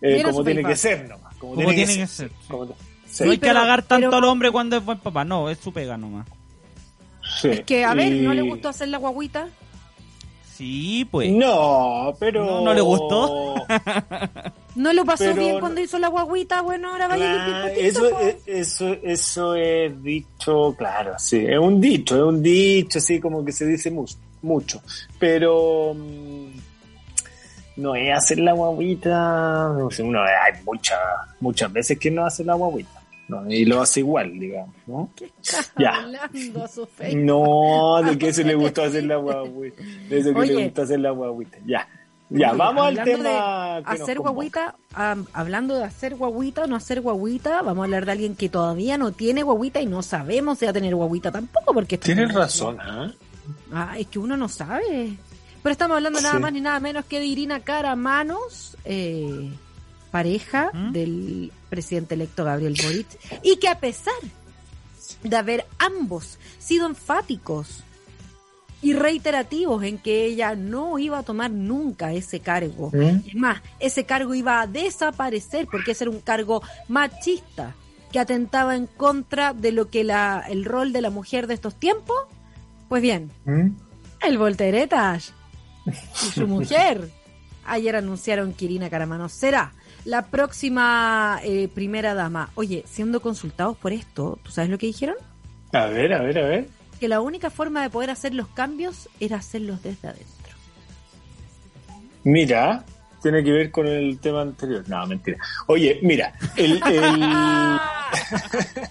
eh, 0.00 0.22
como 0.24 0.44
tiene 0.44 0.62
que 0.64 0.76
ser 0.76 1.08
nomás. 1.08 1.34
Como, 1.36 1.54
Como 1.56 1.68
tiene 1.70 1.96
que 1.96 2.06
ser. 2.06 2.30
No 2.48 3.30
hay 3.30 3.38
que 3.38 3.50
halagar 3.50 3.82
tanto 3.82 4.08
pero- 4.10 4.16
al 4.18 4.24
hombre 4.24 4.50
cuando 4.50 4.76
es 4.76 4.84
buen 4.84 4.98
papá, 4.98 5.24
no, 5.24 5.50
es 5.50 5.58
su 5.58 5.72
pega 5.72 5.96
nomás. 5.96 6.26
Sí. 7.40 7.48
Es 7.48 7.60
que, 7.64 7.84
a 7.84 7.94
ver, 7.94 8.12
¿no 8.12 8.32
le 8.34 8.42
gustó 8.42 8.68
hacer 8.68 8.88
la 8.88 8.98
guaguita? 8.98 9.48
Sí, 10.56 11.04
pues. 11.10 11.32
No, 11.32 12.14
pero... 12.18 12.44
No, 12.44 12.60
¿no 12.60 12.74
le 12.74 12.80
gustó? 12.80 13.66
¿No 14.76 14.92
lo 14.92 15.04
pasó 15.04 15.24
Pero 15.24 15.40
bien 15.42 15.60
cuando 15.60 15.80
hizo 15.80 15.98
la 15.98 16.08
guaguita? 16.08 16.60
Bueno, 16.62 16.90
ahora 16.90 17.06
vaya 17.08 17.62
a 17.62 17.68
eso, 17.70 18.00
poquito, 18.02 18.18
po. 18.18 18.26
es- 18.26 18.36
eso, 18.46 18.96
eso 19.02 19.54
es 19.54 20.02
dicho, 20.02 20.74
claro, 20.76 21.14
sí, 21.18 21.44
es 21.46 21.58
un 21.58 21.80
dicho, 21.80 22.16
es 22.16 22.22
un 22.22 22.42
dicho, 22.42 22.98
así 22.98 23.20
como 23.20 23.44
que 23.44 23.52
se 23.52 23.66
dice 23.66 23.90
mu- 23.90 24.04
mucho, 24.42 24.82
pero 25.18 25.94
mm, 25.94 26.46
no 27.76 27.94
es 27.94 28.16
hacer 28.16 28.38
la 28.40 28.52
guaguita, 28.52 29.68
no 29.78 29.90
sé, 29.90 30.02
uno, 30.02 30.22
hay 30.22 30.60
muchas, 30.64 30.98
muchas 31.40 31.72
veces 31.72 31.98
que 31.98 32.10
no 32.10 32.26
hace 32.26 32.42
la 32.44 32.54
guaguita, 32.54 32.93
¿no? 33.28 33.50
y 33.50 33.64
lo 33.64 33.80
hace 33.80 34.00
igual, 34.00 34.38
digamos, 34.38 34.74
¿no? 34.86 35.10
Ya. 35.78 35.96
Hablando 36.02 36.64
a 36.64 36.68
su 36.68 36.86
fe. 36.86 37.14
No, 37.14 38.00
de 38.02 38.18
que 38.18 38.32
se 38.32 38.44
le 38.44 38.54
gustó 38.54 38.82
hacer 38.84 39.04
la 39.04 39.16
guaguita, 39.18 39.82
de 40.08 40.18
eso 40.18 40.32
que 40.34 40.40
Oye. 40.40 40.54
le 40.54 40.64
gustó 40.64 40.82
hacer 40.82 41.00
la 41.00 41.10
guaguita, 41.10 41.58
ya. 41.66 41.88
Ya, 42.30 42.48
Oye, 42.50 42.58
vamos 42.58 42.86
al 42.86 43.04
tema 43.04 43.82
que 43.84 43.90
hacer 44.02 44.18
guaguita, 44.18 44.74
hablando 45.34 45.76
de 45.76 45.84
hacer 45.84 46.16
guaguita 46.16 46.64
o 46.64 46.66
no 46.66 46.74
hacer 46.76 47.00
guaguita, 47.02 47.60
vamos 47.62 47.82
a 47.82 47.84
hablar 47.84 48.06
de 48.06 48.12
alguien 48.12 48.34
que 48.34 48.48
todavía 48.48 48.96
no 48.98 49.12
tiene 49.12 49.42
guaguita 49.42 49.80
y 49.82 49.86
no 49.86 50.02
sabemos 50.02 50.58
si 50.58 50.64
va 50.64 50.70
a 50.70 50.74
tener 50.74 50.94
guaguita 50.94 51.30
tampoco, 51.30 51.74
porque 51.74 51.96
esto 51.96 52.06
Tienes 52.06 52.32
no- 52.32 52.38
razón, 52.40 52.78
¿ah? 52.80 53.12
Ah, 53.72 53.94
es 53.98 54.06
que 54.06 54.18
uno 54.18 54.36
no 54.38 54.48
sabe. 54.48 55.16
Pero 55.62 55.72
estamos 55.72 55.96
hablando 55.96 56.20
nada 56.20 56.38
más 56.38 56.52
ni 56.52 56.60
nada 56.62 56.80
menos 56.80 57.04
que 57.04 57.20
de 57.20 57.26
Irina 57.26 57.60
Caramanos, 57.60 58.76
eh, 58.84 59.50
pareja 60.14 60.70
del 60.92 61.50
presidente 61.68 62.14
electo 62.14 62.44
Gabriel 62.44 62.76
Boric, 62.80 63.08
y 63.42 63.56
que 63.56 63.66
a 63.66 63.80
pesar 63.80 64.14
de 65.24 65.36
haber 65.36 65.66
ambos 65.76 66.38
sido 66.60 66.86
enfáticos 66.86 67.82
y 68.80 68.92
reiterativos 68.92 69.82
en 69.82 69.98
que 69.98 70.24
ella 70.24 70.54
no 70.54 71.00
iba 71.00 71.18
a 71.18 71.24
tomar 71.24 71.50
nunca 71.50 72.12
ese 72.12 72.38
cargo. 72.38 72.92
¿Mm? 72.92 73.26
Es 73.26 73.34
más, 73.34 73.60
ese 73.80 74.04
cargo 74.04 74.36
iba 74.36 74.60
a 74.60 74.68
desaparecer 74.68 75.66
porque 75.68 75.90
ese 75.90 76.04
era 76.04 76.12
un 76.12 76.20
cargo 76.20 76.62
machista 76.86 77.74
que 78.12 78.20
atentaba 78.20 78.76
en 78.76 78.86
contra 78.86 79.52
de 79.52 79.72
lo 79.72 79.90
que 79.90 80.04
la, 80.04 80.44
el 80.48 80.64
rol 80.64 80.92
de 80.92 81.00
la 81.00 81.10
mujer 81.10 81.48
de 81.48 81.54
estos 81.54 81.74
tiempos. 81.74 82.18
Pues 82.88 83.02
bien, 83.02 83.32
¿Mm? 83.46 83.70
el 84.22 84.38
volteretas 84.38 85.32
y 85.86 86.30
su 86.30 86.46
mujer 86.46 87.10
ayer 87.64 87.96
anunciaron 87.96 88.52
que 88.52 88.66
Irina 88.66 88.88
Caramanos 88.88 89.32
será 89.32 89.72
la 90.04 90.26
próxima 90.26 91.40
eh, 91.42 91.68
primera 91.72 92.14
dama. 92.14 92.50
Oye, 92.54 92.84
siendo 92.86 93.20
consultados 93.20 93.76
por 93.76 93.92
esto, 93.92 94.38
¿tú 94.42 94.50
sabes 94.50 94.70
lo 94.70 94.78
que 94.78 94.86
dijeron? 94.86 95.16
A 95.72 95.86
ver, 95.86 96.12
a 96.12 96.22
ver, 96.22 96.38
a 96.38 96.46
ver. 96.48 96.68
Que 97.00 97.08
la 97.08 97.20
única 97.20 97.50
forma 97.50 97.82
de 97.82 97.90
poder 97.90 98.10
hacer 98.10 98.34
los 98.34 98.48
cambios 98.48 99.08
era 99.20 99.36
hacerlos 99.38 99.82
desde 99.82 100.08
adentro. 100.08 100.30
Mira, 102.22 102.84
tiene 103.22 103.42
que 103.42 103.50
ver 103.50 103.70
con 103.70 103.86
el 103.86 104.18
tema 104.18 104.42
anterior. 104.42 104.84
No, 104.88 105.06
mentira. 105.06 105.38
Oye, 105.66 105.98
mira, 106.02 106.32
el, 106.56 106.80
el- 106.86 107.78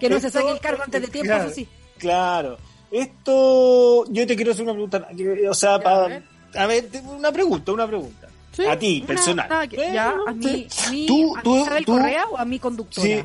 Que 0.00 0.08
no 0.10 0.20
se 0.20 0.30
saque 0.30 0.50
el 0.50 0.60
cargo 0.60 0.82
antes 0.84 1.00
de 1.00 1.08
tiempo, 1.08 1.28
claro, 1.28 1.44
eso 1.46 1.54
sí. 1.54 1.68
Claro. 1.98 2.58
Esto, 2.90 4.04
yo 4.10 4.26
te 4.26 4.36
quiero 4.36 4.52
hacer 4.52 4.64
una 4.64 4.72
pregunta. 4.72 5.08
O 5.48 5.54
sea, 5.54 5.78
Ya, 5.78 5.82
para, 5.82 6.22
a 6.56 6.66
ver. 6.66 6.88
una 7.06 7.32
pregunta, 7.32 7.72
una 7.72 7.86
pregunta. 7.86 8.23
Sí, 8.54 8.64
a 8.66 8.78
ti, 8.78 9.02
personal. 9.06 9.68
que- 9.68 9.92
ya, 9.92 10.14
a 10.26 10.32
mí, 10.32 10.66
a 10.86 10.90
mí, 10.90 11.06
Tú- 11.06 11.36
a 11.36 11.42
tú- 11.42 11.56
Isabel 11.62 11.84
tú- 11.84 11.92
Correa 11.92 12.26
o 12.28 12.38
a 12.38 12.44
mi 12.44 12.58
conductora. 12.58 13.06
Sí, 13.06 13.24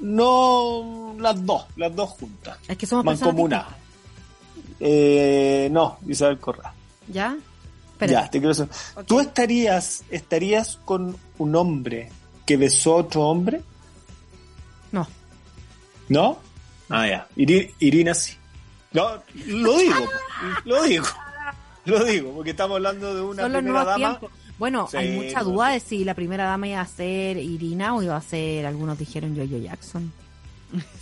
no, 0.00 1.14
las 1.18 1.44
dos, 1.46 1.64
las 1.76 1.94
dos 1.96 2.10
juntas. 2.10 2.58
Es 2.68 2.76
que 2.76 2.86
somos 2.86 3.04
personas 3.04 3.32
Mancomunadas. 3.34 3.74
Eh, 4.80 5.68
no, 5.72 5.98
Isabel 6.06 6.38
Correa. 6.38 6.72
¿Ya? 7.08 7.36
Espérate. 7.92 8.12
Ya, 8.12 8.30
te 8.30 8.38
quiero 8.38 8.52
hacer. 8.52 8.68
¿Tú 9.06 9.20
estarías, 9.20 10.04
estarías 10.10 10.78
con 10.84 11.16
un 11.38 11.56
hombre 11.56 12.10
que 12.44 12.56
besó 12.58 12.92
a 12.92 12.96
otro 12.96 13.22
hombre? 13.22 13.62
No. 14.92 15.06
¿No? 16.10 16.38
Ah, 16.90 17.06
ya. 17.08 17.26
Iri- 17.36 17.72
Irina 17.80 18.14
sí. 18.14 18.34
No, 18.92 19.08
lo 19.46 19.78
digo, 19.78 19.94
lo 20.64 20.82
digo. 20.84 21.06
Lo 21.86 22.04
digo, 22.04 22.32
porque 22.32 22.50
estamos 22.50 22.76
hablando 22.76 23.14
de 23.14 23.20
una 23.22 23.42
Son 23.44 23.52
primera 23.52 23.84
dama. 23.84 23.96
tiempos. 24.18 24.30
Bueno, 24.58 24.88
Sí, 24.90 24.96
hay 24.96 25.10
mucha 25.16 25.42
duda 25.42 25.68
de 25.70 25.80
si 25.80 26.04
la 26.04 26.14
primera 26.14 26.44
dama 26.44 26.66
iba 26.68 26.80
a 26.80 26.86
ser 26.86 27.36
Irina 27.36 27.94
o 27.94 28.02
iba 28.02 28.16
a 28.16 28.20
ser, 28.22 28.64
algunos 28.66 28.98
dijeron 28.98 29.34
Yo-Yo 29.34 29.58
Jackson. 29.58 30.12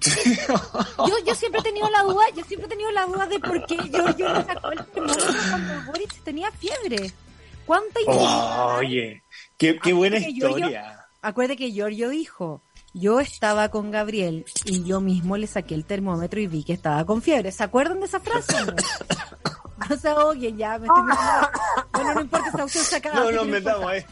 yo, 0.00 1.14
yo 1.26 1.34
siempre 1.34 1.60
he 1.60 1.64
tenido 1.64 1.88
la 1.90 2.02
duda, 2.02 2.22
yo 2.36 2.44
siempre 2.44 2.66
he 2.66 2.68
tenido 2.70 2.90
la 2.92 3.06
duda 3.06 3.26
de 3.26 3.38
por 3.40 3.66
qué 3.66 3.76
Giorgio 3.76 4.32
le 4.32 4.44
sacó 4.44 4.72
el 4.72 4.84
termómetro 4.86 5.32
cuando 5.50 5.86
Boric 5.92 6.22
tenía 6.24 6.50
fiebre. 6.52 7.12
¿Cuánta 7.66 8.00
intimidad? 8.00 8.76
Oye, 8.78 9.22
qué, 9.56 9.78
qué 9.78 9.92
buena 9.92 10.16
Acuérdate 10.16 10.32
que 10.34 10.40
Giorgio- 10.40 10.58
historia. 10.58 10.98
Acuérdate 11.20 11.56
que 11.56 11.70
Giorgio 11.72 12.08
dijo, 12.08 12.62
yo 12.94 13.20
estaba 13.20 13.68
con 13.68 13.90
Gabriel 13.92 14.44
y 14.64 14.82
yo 14.82 15.00
mismo 15.00 15.36
le 15.36 15.46
saqué 15.46 15.74
el 15.74 15.84
termómetro 15.84 16.40
y 16.40 16.46
vi 16.48 16.64
que 16.64 16.72
estaba 16.72 17.04
con 17.06 17.22
fiebre. 17.22 17.52
¿Se 17.52 17.62
acuerdan 17.62 18.00
de 18.00 18.06
esa 18.06 18.18
frase? 18.20 18.54
No 19.88 19.96
se 19.96 20.08
ahoguen 20.08 20.56
ya, 20.56 20.78
me 20.78 20.86
estoy 20.86 21.02
metiendo. 21.02 21.48
Bueno, 21.92 22.14
no 22.14 22.20
importa, 22.22 22.48
esa 22.48 22.64
opción 22.64 22.84
sacada. 22.84 23.24
No 23.24 23.30
nos 23.32 23.46
metamos 23.46 23.86
ahí. 23.86 24.04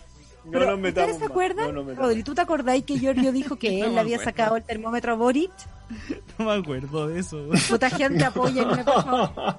No 0.45 0.53
Pero, 0.53 0.71
nos 0.71 0.79
metamos. 0.81 1.11
¿Ustedes 1.11 1.18
se 1.18 1.33
acuerdan? 1.33 1.66
No 1.66 1.73
nos 1.73 1.85
metamos. 1.87 2.09
Rodri, 2.09 2.23
¿tú 2.23 2.35
te 2.35 2.41
acordáis 2.41 2.85
que 2.85 2.99
Giorgio 2.99 3.33
dijo 3.33 3.57
que 3.57 3.79
No 3.81 3.87
él 3.87 3.99
había 3.99 4.16
acuerdo. 4.16 4.25
sacado 4.31 4.57
el 4.57 4.64
termómetro 4.64 5.12
a 5.12 5.16
Boric? 5.16 5.51
No 6.39 6.47
me 6.47 6.53
acuerdo 6.55 7.09
de 7.09 7.21
eso. 7.21 7.49
Puta 7.68 7.91
gente, 7.91 8.25
apóyenme, 8.25 8.83
por 8.85 9.05
favor. 9.05 9.59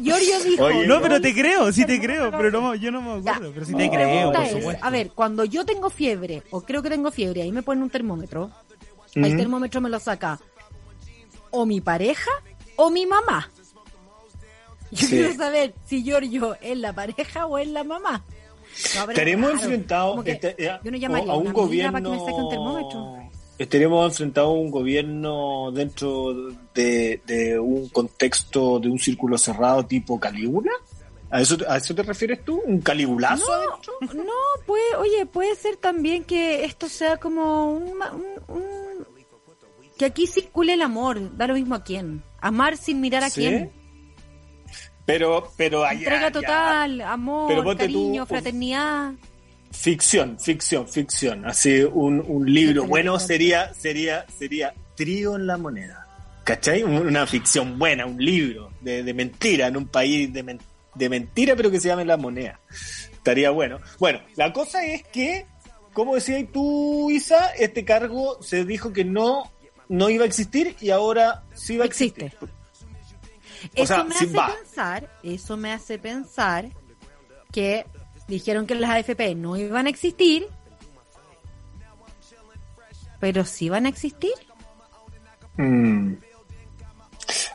Giorgio 0.00 0.40
dijo... 0.44 0.64
Oye, 0.64 0.86
No, 0.86 1.00
pero 1.00 1.20
te 1.20 1.34
creo, 1.34 1.72
sí 1.72 1.84
te 1.84 2.00
creo, 2.00 2.30
pero 2.30 2.50
no, 2.52 2.74
yo 2.76 2.90
no 2.92 3.00
me 3.02 3.20
Ya, 3.22 3.32
acuerdo, 3.32 3.52
pero 3.54 3.66
sí 3.66 3.74
te 3.74 3.88
creo, 3.90 4.08
pregunta 4.08 4.38
por 4.38 4.46
es, 4.46 4.52
supuesto. 4.52 4.86
a 4.86 4.90
ver, 4.90 5.10
cuando 5.10 5.44
yo 5.44 5.64
tengo 5.66 5.90
fiebre, 5.90 6.42
o 6.50 6.60
creo 6.60 6.82
que 6.82 6.90
tengo 6.90 7.10
fiebre, 7.10 7.42
ahí 7.42 7.50
me 7.50 7.62
ponen 7.64 7.82
un 7.82 7.90
termómetro, 7.90 8.50
el 9.14 9.24
Ujú. 9.26 9.36
termómetro 9.36 9.80
me 9.80 9.88
lo 9.90 9.98
saca 9.98 10.38
o 11.50 11.66
mi 11.66 11.80
pareja 11.80 12.30
o 12.76 12.90
mi 12.90 13.06
mamá. 13.06 13.50
Yo 14.96 15.06
Sí. 15.06 15.16
quiero 15.16 15.34
saber 15.34 15.74
si 15.86 16.02
Giorgio 16.02 16.56
es 16.60 16.76
la 16.78 16.92
pareja 16.92 17.46
o 17.46 17.58
es 17.58 17.68
la 17.68 17.84
mamá. 17.84 18.24
No, 18.94 19.10
Estaremos 19.10 19.50
claro, 19.50 19.62
enfrentados 19.64 20.26
este, 20.26 20.54
eh, 20.64 20.78
no 20.84 21.32
a 21.32 21.36
un 21.36 21.52
gobierno. 21.52 23.30
Estaremos 23.58 24.10
enfrentados 24.12 24.48
a 24.48 24.52
un 24.52 24.70
gobierno 24.70 25.70
dentro 25.72 26.32
de, 26.74 27.20
de 27.26 27.58
un 27.58 27.88
contexto 27.90 28.78
de 28.78 28.88
un 28.88 28.98
círculo 28.98 29.36
cerrado 29.36 29.84
tipo 29.84 30.18
Calígula. 30.18 30.70
¿A 31.32 31.40
eso, 31.42 31.56
¿A 31.68 31.76
eso 31.76 31.94
te 31.94 32.02
refieres 32.02 32.44
tú? 32.44 32.60
¿Un 32.64 32.80
caligulazo? 32.80 33.44
No, 34.14 34.32
puede, 34.66 34.96
oye, 34.98 35.26
puede 35.26 35.54
ser 35.56 35.76
también 35.76 36.24
que 36.24 36.64
esto 36.64 36.88
sea 36.88 37.18
como 37.18 37.70
un, 37.72 37.82
un- 37.92 38.56
un- 38.56 39.06
que 39.98 40.06
aquí 40.06 40.26
circule 40.26 40.72
el 40.72 40.80
amor, 40.82 41.36
da 41.36 41.46
lo 41.46 41.54
mismo 41.54 41.74
a 41.74 41.84
quién. 41.84 42.22
Amar 42.40 42.78
sin 42.78 43.00
mirar 43.02 43.22
a 43.24 43.28
¿Sí? 43.30 43.40
quién. 43.42 43.70
Pero, 45.06 45.50
pero 45.56 45.84
allá, 45.84 45.98
Entrega 46.00 46.30
total, 46.30 47.00
amor, 47.00 47.48
Pero 47.48 47.64
ponte 47.64 47.86
tú, 47.88 47.92
cariño, 47.94 48.26
fraternidad. 48.26 49.12
Ficción, 49.72 50.38
ficción, 50.38 50.88
ficción. 50.88 51.46
Así 51.46 51.82
un, 51.82 52.20
un 52.26 52.52
libro 52.52 52.84
bueno 52.86 53.18
sería, 53.20 53.72
sería, 53.74 54.26
sería 54.36 54.74
Trío 54.96 55.36
en 55.36 55.46
la 55.46 55.56
moneda. 55.56 56.06
¿Cachai? 56.44 56.82
Un- 56.82 57.06
Una 57.06 57.26
ficción 57.26 57.78
buena, 57.78 58.04
un 58.06 58.18
libro 58.22 58.72
de, 58.80 59.02
de 59.02 59.14
mentira 59.14 59.68
en 59.68 59.76
un 59.76 59.86
país 59.86 60.32
de, 60.32 60.42
men- 60.42 60.60
de 60.94 61.08
mentira, 61.08 61.54
pero 61.56 61.70
que 61.70 61.80
se 61.80 61.88
llame 61.88 62.04
La 62.04 62.16
Moneda. 62.16 62.58
Estaría 63.12 63.50
bueno. 63.50 63.78
Bueno, 63.98 64.20
la 64.36 64.52
cosa 64.52 64.84
es 64.84 65.04
que, 65.04 65.46
como 65.92 66.16
decías 66.16 66.44
tú, 66.52 67.10
Isa, 67.10 67.50
este 67.58 67.84
cargo 67.84 68.42
se 68.42 68.64
dijo 68.64 68.92
que 68.92 69.04
no, 69.04 69.52
no 69.88 70.10
iba 70.10 70.24
a 70.24 70.26
existir 70.26 70.74
y 70.80 70.90
ahora 70.90 71.44
sí 71.54 71.76
va 71.76 71.84
a 71.84 71.86
Existe. 71.86 72.32
Eso 73.74 73.94
sea, 73.94 74.04
me 74.04 74.14
hace 74.14 74.26
va. 74.36 74.54
pensar, 74.56 75.10
eso 75.22 75.56
me 75.56 75.72
hace 75.72 75.98
pensar 75.98 76.68
que 77.52 77.84
dijeron 78.28 78.66
que 78.66 78.74
las 78.74 78.90
AFP 78.90 79.34
no 79.34 79.56
iban 79.56 79.86
a 79.86 79.90
existir, 79.90 80.46
pero 83.18 83.44
sí 83.44 83.68
van 83.68 83.86
a 83.86 83.88
existir. 83.88 84.32
Mm. 85.56 86.14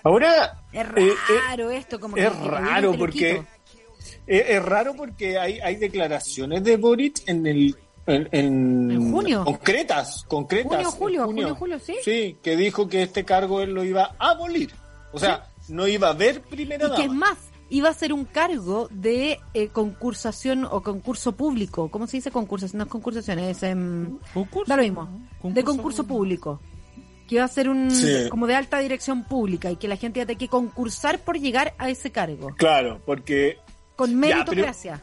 Ahora, 0.03 0.62
Es 0.72 0.86
eh, 0.86 0.91
eh, 1.10 1.14
raro 1.47 1.72
esto, 1.72 1.99
como 1.99 2.16
que 2.16 2.26
es 2.26 2.36
raro 2.39 2.93
porque 2.97 3.41
peluquito. 3.43 4.22
es, 4.28 4.49
es 4.49 4.64
raro 4.64 4.93
porque 4.95 5.38
hay, 5.39 5.60
hay 5.60 5.76
declaraciones 5.78 6.64
de 6.64 6.78
Boric 6.78 7.24
en 7.28 7.45
el 7.47 7.76
en, 8.08 8.30
en- 8.32 8.91
En 8.91 9.12
junio. 9.12 9.43
concretas 9.43 10.24
concretas 10.28 10.70
Junio, 10.72 10.88
en 10.88 10.91
julio, 10.95 11.26
junio, 11.26 11.56
julio, 11.56 11.80
sí. 11.80 11.95
sí 12.03 12.38
que 12.43 12.56
dijo 12.56 12.88
que 12.88 13.01
este 13.01 13.26
cargo 13.26 13.62
él 13.62 13.72
lo 13.72 13.84
iba 13.84 14.16
a 14.20 14.30
abolir 14.30 14.72
o 15.12 15.18
sea 15.18 15.49
no 15.70 15.88
iba 15.88 16.07
a 16.07 16.11
haber 16.11 16.41
primera 16.41 16.88
Y 16.88 16.91
que 16.95 17.03
es 17.05 17.11
más, 17.11 17.38
iba 17.70 17.89
a 17.89 17.93
ser 17.93 18.13
un 18.13 18.26
cargo 18.26 18.88
de 18.91 19.39
eh, 19.53 19.68
concursación 19.70 20.66
o 20.66 20.82
concurso 20.82 21.32
público. 21.34 21.89
¿Cómo 21.89 22.07
se 22.07 22.18
dice 22.18 22.32
concursación? 22.32 22.78
No 22.80 22.84
es 22.86 22.89
concursación, 22.91 23.39
es 23.39 23.63
em, 23.63 24.18
¿Concurso? 24.34 24.70
da 24.70 24.78
lo 24.78 24.84
mismo. 24.84 25.09
De 25.43 25.63
concurso 25.63 26.05
público. 26.05 26.59
Que 27.28 27.36
iba 27.36 27.43
a 27.43 27.47
ser 27.47 27.70
un 27.70 27.89
Sí. 27.89 28.30
como 28.30 28.45
de 28.45 28.53
alta 28.55 28.78
dirección 28.80 29.24
pública 29.24 29.72
y 29.72 29.78
que 29.78 29.88
la 29.88 29.95
gente 29.97 30.20
iba 30.20 30.24
a 30.24 30.28
tener 30.28 30.38
que 30.38 30.47
concursar 30.47 31.20
por 31.20 31.39
llegar 31.39 31.74
a 31.80 31.89
ese 31.89 32.11
cargo. 32.11 32.53
Claro, 32.57 33.01
porque 33.05 33.57
Con 33.95 34.11
Ya, 34.11 34.16
meritocracia. 34.18 35.01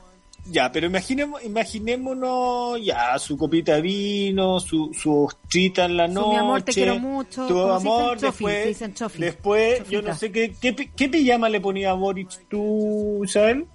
Ya, 0.50 0.72
pero 0.72 0.86
imaginemos, 0.88 1.42
imaginémonos 1.44 2.84
ya 2.84 3.16
su 3.18 3.36
copita 3.36 3.74
de 3.76 3.80
vino, 3.82 4.58
su, 4.58 4.90
su 4.92 5.24
ostrita 5.24 5.84
en 5.84 5.96
la 5.96 6.08
Su, 6.08 6.14
noche. 6.14 6.28
mi 6.30 6.36
amor, 6.36 6.62
te 6.62 6.72
quiero 6.72 6.98
mucho. 6.98 7.46
Tu 7.46 7.54
¿Cómo 7.54 7.78
se 7.78 7.84
dicen? 7.84 7.92
amor, 8.02 8.20
después, 8.20 8.62
se 8.62 8.68
dicen 8.68 8.94
chofi. 8.94 9.18
después 9.20 9.88
yo 9.88 10.02
no 10.02 10.14
sé 10.16 10.32
qué, 10.32 10.52
qué, 10.60 10.72
pi- 10.72 10.90
qué 10.96 11.08
pijama 11.08 11.48
le 11.48 11.60
ponía 11.60 11.90
a 11.90 11.94
Boric 11.94 12.28
tú, 12.48 13.22
Isabel. 13.24 13.66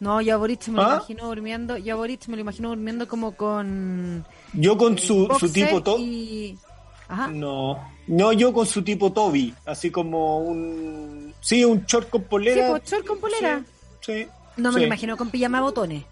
No, 0.00 0.20
yo 0.20 0.34
a 0.34 0.36
Boric 0.36 0.68
me 0.68 0.76
lo 0.76 0.82
¿Ah? 0.82 0.94
imagino 0.96 1.26
durmiendo, 1.26 1.78
yo 1.78 1.94
a 1.94 1.96
Boric 1.96 2.26
me 2.28 2.36
lo 2.36 2.42
imagino 2.42 2.68
durmiendo 2.68 3.08
como 3.08 3.34
con 3.34 4.26
Yo 4.52 4.76
con 4.76 4.98
su, 4.98 5.06
su 5.06 5.26
boxer 5.28 5.52
tipo 5.52 5.82
to 5.82 5.96
y 5.98 6.58
Ajá. 7.08 7.28
No, 7.28 7.78
no, 8.08 8.32
yo 8.32 8.52
con 8.52 8.66
su 8.66 8.82
tipo 8.82 9.12
Toby, 9.12 9.54
así 9.66 9.90
como 9.90 10.38
un... 10.38 11.32
Sí, 11.40 11.64
un 11.64 11.84
short 11.84 12.08
con 12.10 12.22
Sí, 12.22 12.26
polera. 12.30 12.70
pues, 12.70 12.90
short 12.90 13.06
con 13.06 13.18
polera. 13.20 13.62
Sí. 14.00 14.26
No 14.56 14.70
me 14.70 14.74
sí. 14.74 14.80
lo 14.80 14.86
imagino 14.86 15.16
con 15.16 15.30
pijama 15.30 15.60
botones. 15.60 16.04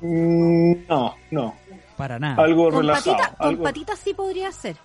Mm, 0.00 0.86
no, 0.88 1.14
no. 1.30 1.54
Para 1.96 2.18
nada. 2.18 2.42
Algo 2.42 2.70
Con 2.70 2.80
relajado. 2.80 3.16
patita, 3.16 3.36
con 3.36 3.48
algo- 3.48 3.62
patitas 3.62 3.98
sí 3.98 4.14
podría 4.14 4.50
ser. 4.52 4.76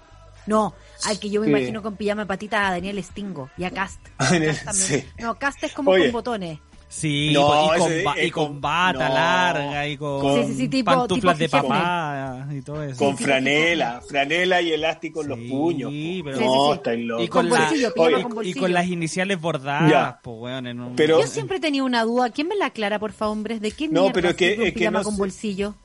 No, 0.46 0.74
al 1.06 1.20
que 1.20 1.30
yo 1.30 1.42
me 1.42 1.48
Sí. 1.48 1.52
imagino 1.52 1.82
con 1.82 1.96
pijama 1.96 2.22
de 2.24 2.28
patita 2.28 2.68
a 2.68 2.72
Daniel 2.72 3.04
Stingo 3.04 3.50
y 3.58 3.66
a 3.66 3.72
Cast. 3.72 4.00
A 4.18 4.26
Daniel, 4.32 4.58
Cast 4.64 4.78
sí. 4.80 5.06
No, 5.20 5.36
Cast 5.38 5.64
es 5.64 5.74
como 5.74 5.92
Oye. 5.92 6.06
con 6.06 6.14
botones. 6.14 6.60
Sí, 6.92 7.30
No, 7.36 7.76
y, 7.76 7.78
con, 7.80 7.92
ese 7.92 8.04
ba- 8.04 8.14
es 8.18 8.28
y 8.28 8.32
con 8.32 8.46
con- 8.48 8.62
bata 8.62 9.10
no. 9.10 9.14
larga 9.14 9.88
y 9.88 9.96
con, 9.96 10.22
Con- 10.22 10.42
Sí, 10.44 10.52
sí, 10.54 10.58
sí, 10.58 10.68
tipo- 10.70 10.86
pantuflas 10.92 11.38
tipo 11.38 11.58
de 11.58 11.62
papá 11.62 12.48
y 12.52 12.62
todo 12.64 12.82
eso. 12.84 12.98
Con 12.98 13.16
franela, 13.16 14.02
franela 14.10 14.60
y 14.60 14.72
elástico 14.72 15.22
en 15.22 15.28
los 15.28 15.38
puños. 15.40 15.92
pero- 16.26 16.40
no, 16.40 16.42
Sí, 16.42 16.48
sí, 16.48 16.66
sí. 16.66 16.72
estáis 16.74 17.06
locos. 17.06 17.26
y 17.26 17.28
con, 17.28 17.48
Con 17.50 17.60
la- 17.60 17.70
y- 17.76 17.92
con 17.94 18.12
y 18.32 18.34
bolsillo. 18.34 18.60
con 18.62 18.74
las 18.74 18.88
iniciales 18.88 19.40
bordadas, 19.40 20.16
pues 20.24 20.38
weón, 20.40 20.66
en 20.66 20.80
un- 20.80 20.96
Pero- 20.96 21.22
Yo 21.22 21.28
siempre 21.28 21.58
he 21.58 21.60
tenido 21.60 21.86
una 21.86 22.04
duda. 22.04 22.32
¿Quién 22.32 22.48
me 22.48 22.56
la 22.56 22.66
aclara, 22.66 22.98
por 22.98 23.12
favor, 23.12 23.34
hombres? 23.38 23.62
¿De 23.62 23.70
qué 23.72 23.88
No, 23.88 24.12
pero 24.12 24.36
que- 24.36 24.50
sirve 24.50 24.62
un 24.64 24.68
es 24.70 24.74
que 24.74 24.80
pijama 24.80 25.00
no 25.00 25.04
con 25.06 25.14
sé. 25.14 25.20
bolsillo? 25.20 25.76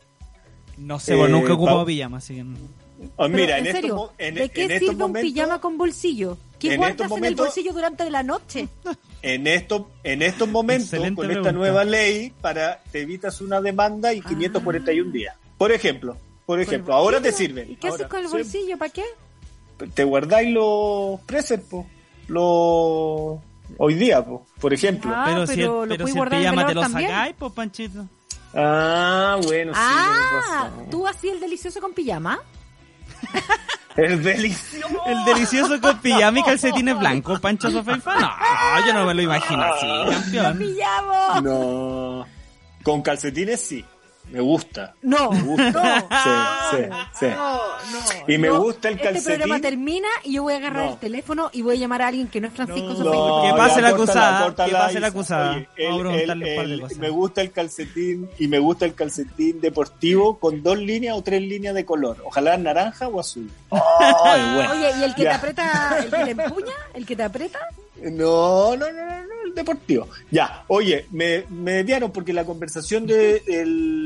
no 0.78 0.98
sé, 0.98 1.14
pues 1.16 1.28
Eh, 1.28 1.32
nunca 1.32 1.50
he 1.50 1.52
ocupado 1.52 1.80
pa- 1.80 1.86
pijama, 1.86 2.16
así 2.16 2.34
que 2.36 2.44
no. 2.44 2.56
Pero, 3.18 3.28
mira, 3.28 3.58
en, 3.58 3.66
serio, 3.66 4.12
en, 4.16 4.34
¿de 4.36 4.48
qué 4.48 4.62
en 4.64 4.68
sirve 4.80 4.88
un 4.94 4.96
momentos, 4.98 5.30
pijama 5.32 5.60
con 5.60 5.76
bolsillo? 5.76 6.38
¿Qué 6.68 6.74
en 6.74 6.78
guardas 6.78 6.92
estos 7.00 7.06
en 7.06 7.12
el 7.12 7.20
momentos- 7.20 7.46
bolsillo 7.46 7.72
durante 7.72 8.10
la 8.10 8.22
noche? 8.22 8.68
en 9.22 9.46
estos, 9.46 9.82
en 10.02 10.22
estos 10.22 10.48
momentos, 10.48 10.92
Excelente 10.92 11.16
con 11.22 11.30
esta 11.30 11.52
nueva 11.52 11.84
ley, 11.84 12.32
para 12.40 12.82
te 12.90 13.00
evitas 13.02 13.40
una 13.40 13.60
demanda 13.60 14.12
y 14.12 14.20
541 14.20 15.10
días. 15.12 15.36
Por 15.58 15.72
ejemplo, 15.72 16.16
por 16.46 16.60
ejemplo, 16.60 16.94
Ah. 16.94 16.98
¿Y 16.98 17.00
ahora 17.00 17.20
te 17.20 17.32
sirve. 17.32 17.66
¿Y 17.68 17.76
qué 17.76 17.88
haces 17.88 18.06
con 18.06 18.20
el 18.20 18.28
bolsillo? 18.28 18.76
¿Para 18.78 18.90
qué? 18.92 19.04
Te 19.94 20.04
guardáis 20.04 20.52
los 20.52 21.20
presets, 21.22 21.64
po. 21.64 21.86
Los 22.28 23.38
hoy 23.78 23.94
día, 23.94 24.24
po, 24.24 24.46
por 24.60 24.72
ejemplo. 24.74 25.10
Ah, 25.14 25.24
pero 25.26 25.46
si 25.46 25.52
el, 25.52 25.58
pero 25.60 25.86
lo 25.86 25.88
pero 25.88 26.04
puedes 26.04 26.06
si 26.06 26.10
el 26.12 26.16
guardar 26.18 26.38
en 26.40 26.42
pijama 26.50 26.66
te 26.66 26.74
lo 26.74 26.82
sacáis, 26.88 27.34
pues 27.38 27.52
Panchito. 27.52 28.06
Ah, 28.54 29.38
bueno, 29.42 29.72
sí, 29.74 29.80
ah. 29.82 30.70
¿tú 30.90 31.06
así 31.08 31.28
el 31.28 31.40
delicioso 31.40 31.80
con 31.80 31.92
pijama? 31.92 32.38
Es 33.96 34.24
delicioso. 34.24 35.06
El 35.06 35.24
delicioso 35.24 35.80
con 35.80 35.98
pijama 35.98 36.40
y 36.40 36.42
calcetines 36.42 36.98
blancos, 36.98 37.40
Pancho 37.40 37.70
Sofeifa. 37.70 38.18
No, 38.18 38.30
yo 38.86 38.92
no 38.92 39.06
me 39.06 39.14
lo 39.14 39.22
imagino 39.22 39.62
así, 39.62 39.86
campeón. 40.10 40.58
No. 41.42 42.26
Con 42.82 43.02
calcetines 43.02 43.60
sí. 43.60 43.84
Me 44.30 44.40
gusta. 44.40 44.94
No, 45.02 45.30
Me 45.30 45.42
gusta. 45.42 45.70
no. 45.70 46.00
Sí, 46.70 46.76
sí, 46.78 46.88
sí. 47.20 47.26
No, 47.26 47.56
no. 47.56 48.32
Y 48.34 48.38
me 48.38 48.48
No, 48.48 48.62
gusta 48.62 48.88
el 48.88 48.94
Este 48.94 49.04
calcetín. 49.12 49.36
programa 49.38 49.60
termina 49.60 50.08
y 50.24 50.32
yo 50.34 50.42
voy 50.42 50.54
a 50.54 50.56
agarrar 50.56 50.86
No. 50.86 50.92
el 50.92 50.98
teléfono 50.98 51.50
y 51.52 51.62
voy 51.62 51.76
a 51.76 51.78
llamar 51.78 52.02
a 52.02 52.08
alguien 52.08 52.26
que 52.28 52.40
no 52.40 52.48
es 52.48 52.54
Francisco. 52.54 52.96
Que 53.42 53.48
ya, 53.48 53.56
pase 53.56 53.80
la 53.82 53.90
acusada, 53.90 54.44
córtala, 54.44 54.68
que 54.68 54.74
pase 54.76 55.00
la 55.00 55.06
acusada. 55.08 55.66
Me 56.98 57.10
gusta 57.10 57.42
el 57.42 57.52
calcetín 57.52 58.28
y 58.38 58.48
me 58.48 58.58
gusta 58.58 58.86
el 58.86 58.94
calcetín 58.94 59.60
deportivo 59.60 60.38
con 60.38 60.62
dos 60.62 60.78
líneas 60.78 61.16
o 61.16 61.22
tres 61.22 61.42
líneas 61.42 61.74
de 61.74 61.84
color. 61.84 62.16
Ojalá 62.24 62.56
naranja 62.56 63.08
o 63.08 63.20
azul. 63.20 63.50
Ay, 63.70 64.54
bueno. 64.54 64.70
Oye, 64.72 64.90
¿y 64.98 65.02
el 65.04 65.14
que 65.14 65.22
Ya. 65.24 65.30
te 65.30 65.36
aprieta, 65.36 65.98
el 65.98 66.10
que 66.10 66.34
te 66.34 66.42
empuña? 66.42 66.72
¿El 66.94 67.06
que 67.06 67.16
te 67.16 67.22
aprieta? 67.22 67.58
No, 68.02 68.76
no, 68.76 68.90
no, 68.92 69.04
no, 69.06 69.22
no, 69.24 69.42
el 69.46 69.54
deportivo. 69.54 70.08
Ya, 70.30 70.64
oye, 70.68 71.06
me, 71.12 71.44
me 71.48 71.72
desviaron 71.74 72.10
porque 72.10 72.32
la 72.32 72.44
conversación 72.44 73.06
de, 73.06 73.40
del, 73.46 74.03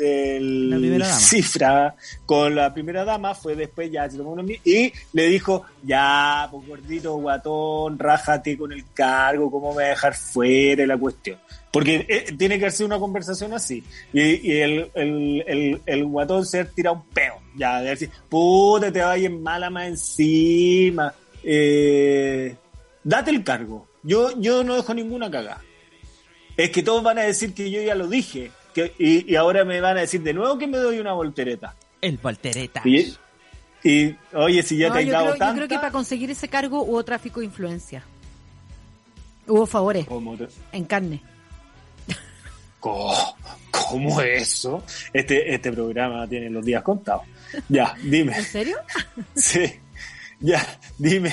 del 0.00 1.04
cifra 1.04 1.94
con 2.26 2.54
la 2.54 2.72
primera 2.72 3.04
dama 3.04 3.34
fue 3.34 3.54
después 3.54 3.90
ya 3.90 4.08
se 4.08 4.16
tomó 4.16 4.36
y 4.64 4.92
le 5.12 5.26
dijo, 5.26 5.64
ya, 5.82 6.48
pues 6.50 6.66
gordito, 6.66 7.16
guatón, 7.16 7.98
rájate 7.98 8.56
con 8.56 8.72
el 8.72 8.84
cargo, 8.92 9.50
¿cómo 9.50 9.70
me 9.70 9.82
va 9.82 9.86
a 9.86 9.88
dejar 9.90 10.14
fuera 10.14 10.86
la 10.86 10.96
cuestión? 10.96 11.38
Porque 11.72 12.04
eh, 12.08 12.34
tiene 12.36 12.58
que 12.58 12.70
ser 12.70 12.86
una 12.86 12.98
conversación 12.98 13.52
así. 13.52 13.84
Y, 14.12 14.50
y 14.50 14.60
el, 14.60 14.90
el, 14.94 15.44
el, 15.46 15.82
el 15.86 16.04
guatón 16.04 16.44
se 16.44 16.64
tira 16.64 16.92
un 16.92 17.04
peo. 17.06 17.34
Ya, 17.54 17.80
de 17.80 17.90
decir, 17.90 18.10
puta, 18.28 18.90
te 18.90 19.00
vayas 19.00 19.32
mala 19.32 19.70
más 19.70 19.86
encima. 19.86 21.14
Eh, 21.44 22.56
date 23.04 23.30
el 23.30 23.44
cargo. 23.44 23.86
Yo, 24.02 24.40
yo 24.40 24.64
no 24.64 24.74
dejo 24.74 24.94
ninguna 24.94 25.30
cagada. 25.30 25.62
Es 26.56 26.70
que 26.70 26.82
todos 26.82 27.02
van 27.02 27.18
a 27.18 27.22
decir 27.22 27.54
que 27.54 27.70
yo 27.70 27.80
ya 27.80 27.94
lo 27.94 28.08
dije. 28.08 28.50
Que, 28.88 28.94
y, 28.98 29.32
y 29.32 29.36
ahora 29.36 29.64
me 29.64 29.80
van 29.80 29.96
a 29.96 30.00
decir 30.00 30.22
de 30.22 30.32
nuevo 30.32 30.56
que 30.58 30.66
me 30.66 30.78
doy 30.78 30.98
una 30.98 31.12
voltereta. 31.12 31.74
El 32.00 32.16
voltereta. 32.18 32.82
Y, 32.84 33.14
y, 33.84 34.16
oye, 34.34 34.62
si 34.62 34.76
ya 34.76 34.88
No, 34.88 34.94
te 34.94 35.06
yo, 35.06 35.12
dado 35.12 35.24
creo, 35.24 35.34
yo 35.34 35.38
tanta... 35.38 35.54
creo 35.54 35.68
que 35.68 35.76
para 35.76 35.90
conseguir 35.90 36.30
ese 36.30 36.48
cargo 36.48 36.82
hubo 36.82 37.02
tráfico 37.04 37.40
de 37.40 37.46
influencia. 37.46 38.02
Hubo 39.46 39.66
favores 39.66 40.06
¿Cómo, 40.06 40.36
te- 40.36 40.48
en 40.72 40.84
carne. 40.84 41.20
¿Cómo, 42.78 43.12
cómo 43.70 44.20
eso? 44.22 44.82
Este, 45.12 45.54
este 45.54 45.70
programa 45.72 46.26
tiene 46.26 46.48
los 46.48 46.64
días 46.64 46.82
contados. 46.82 47.22
Ya, 47.68 47.94
dime. 48.02 48.36
¿En 48.38 48.44
serio? 48.44 48.76
Sí, 49.34 49.64
ya, 50.40 50.64
dime. 50.96 51.28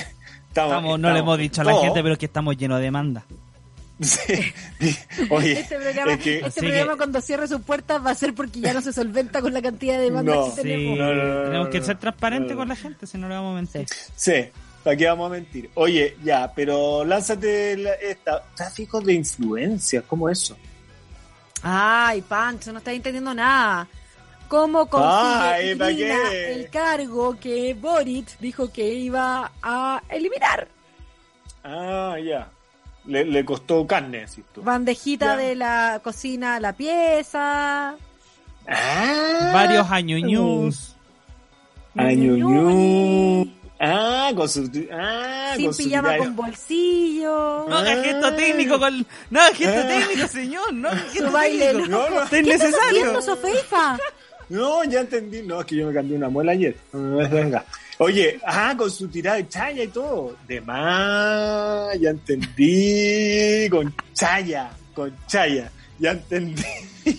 Estamos, 0.48 0.72
Estamos- 0.76 1.00
no 1.00 1.12
le 1.12 1.20
hemos 1.20 1.38
dicho 1.38 1.62
a 1.62 1.64
la 1.64 1.74
gente, 1.80 2.02
pero 2.02 2.12
es 2.12 2.18
que 2.18 2.26
estamos 2.26 2.56
llenos 2.56 2.78
de 2.78 2.84
demanda. 2.84 3.24
sí, 4.02 4.52
Oye, 5.30 5.60
Este 5.60 5.76
programa, 5.76 6.12
es 6.12 6.20
que... 6.20 6.34
este 6.36 6.46
Así 6.46 6.60
programa 6.60 6.92
que- 6.92 6.96
cuando 6.98 7.20
cierre 7.20 7.48
sus 7.48 7.60
puertas 7.62 8.04
va 8.04 8.10
a 8.10 8.14
ser 8.14 8.34
porque 8.34 8.60
ya 8.60 8.72
no 8.72 8.80
se 8.80 8.92
solventa 8.92 9.40
con 9.40 9.52
la 9.52 9.60
cantidad 9.60 9.96
de 9.98 10.04
demandas 10.04 10.36
No. 10.36 10.44
que 10.44 10.50
Sí, 10.50 10.56
tenemos. 10.62 10.98
No, 10.98 11.14
no, 11.14 11.24
no, 11.24 11.34
no, 11.34 11.44
tenemos 11.46 11.68
que 11.68 11.80
no, 11.80 11.84
ser 11.86 11.98
transparentes 11.98 12.50
No, 12.50 12.54
no. 12.54 12.60
con 12.60 12.68
la 12.68 12.76
gente, 12.76 13.06
si 13.06 13.18
no 13.18 13.28
le 13.28 13.34
vamos 13.34 13.52
a 13.52 13.54
mentir. 13.56 13.86
Sí, 14.14 14.32
¿para 14.84 14.96
qué 14.96 15.06
vamos 15.08 15.26
a 15.26 15.34
mentir? 15.34 15.70
Oye, 15.74 16.16
ya, 16.22 16.52
pero 16.54 17.04
lánzate 17.04 17.76
la- 17.76 17.94
esta. 17.94 18.42
Tráfico 18.54 19.00
de 19.00 19.14
influencias, 19.14 20.04
¿cómo 20.06 20.28
eso? 20.28 20.56
Ay, 21.62 22.22
Pancho, 22.22 22.72
no 22.72 22.78
estás 22.78 22.94
entendiendo 22.94 23.34
nada. 23.34 23.88
¿Cómo 24.46 24.86
consigue 24.88 26.52
el 26.54 26.70
cargo 26.70 27.36
que 27.38 27.74
Boric 27.74 28.38
dijo 28.38 28.72
que 28.72 28.88
iba 28.94 29.50
a 29.60 30.02
eliminar? 30.08 30.68
Ah, 31.64 32.16
ya. 32.24 32.48
Le, 33.08 33.24
le 33.24 33.44
costó 33.44 33.86
carne, 33.86 34.20
decís 34.20 34.44
tú. 34.54 34.62
Bandejita 34.62 35.26
Ya. 35.26 35.36
de 35.36 35.54
la 35.56 36.00
cocina 36.04 36.56
a 36.56 36.60
la 36.60 36.72
pieza. 36.74 37.96
Ah, 38.68 39.50
Varios 39.52 39.90
años 39.90 40.20
news. 40.22 40.94
Año 41.96 42.34
ñu. 42.36 43.50
Ah, 43.80 44.30
con 44.36 44.48
su. 44.48 44.70
Ah, 44.92 45.52
Sin 45.56 45.64
con 45.66 45.74
su 45.74 45.84
pijama 45.84 46.08
diario. 46.10 46.24
con 46.26 46.36
bolsillo. 46.36 47.66
No 47.68 47.76
haga 47.78 47.92
Ah. 47.92 48.02
gesto 48.04 48.34
técnico 48.34 48.78
con. 48.78 49.06
No 49.30 49.40
haga 49.40 49.54
gesto 49.54 49.80
Ah. 49.84 49.88
técnico, 49.88 50.28
señor. 50.28 50.72
No 50.74 50.88
haga 50.88 50.98
gesto 51.10 51.26
Su 51.26 51.32
baile 51.32 51.66
técnico. 51.72 51.88
No, 51.90 52.10
no, 52.10 52.28
¿Qué 52.28 52.40
estás 52.40 52.74
haciendo. 52.88 53.22
Sofeifa? 53.22 53.98
no, 54.50 54.84
ya 54.84 55.00
entendí. 55.00 55.42
No, 55.42 55.60
es 55.60 55.66
que 55.66 55.76
yo 55.76 55.86
me 55.86 55.94
cambié 55.94 56.16
una 56.16 56.28
muela 56.28 56.52
ayer. 56.52 56.76
No, 56.92 57.16
venga. 57.28 57.64
Oye, 57.98 58.38
ah, 58.46 58.74
con 58.78 58.90
su 58.90 59.08
tirada 59.08 59.36
de 59.38 59.48
chaya 59.48 59.82
y 59.82 59.88
todo. 59.88 60.36
De 60.46 60.60
más, 60.60 61.98
ya 62.00 62.10
entendí. 62.10 63.68
Con 63.70 63.92
chaya, 64.14 64.70
con 64.94 65.14
chaya. 65.26 65.70
Ya 65.98 66.12
entendí. 66.12 66.62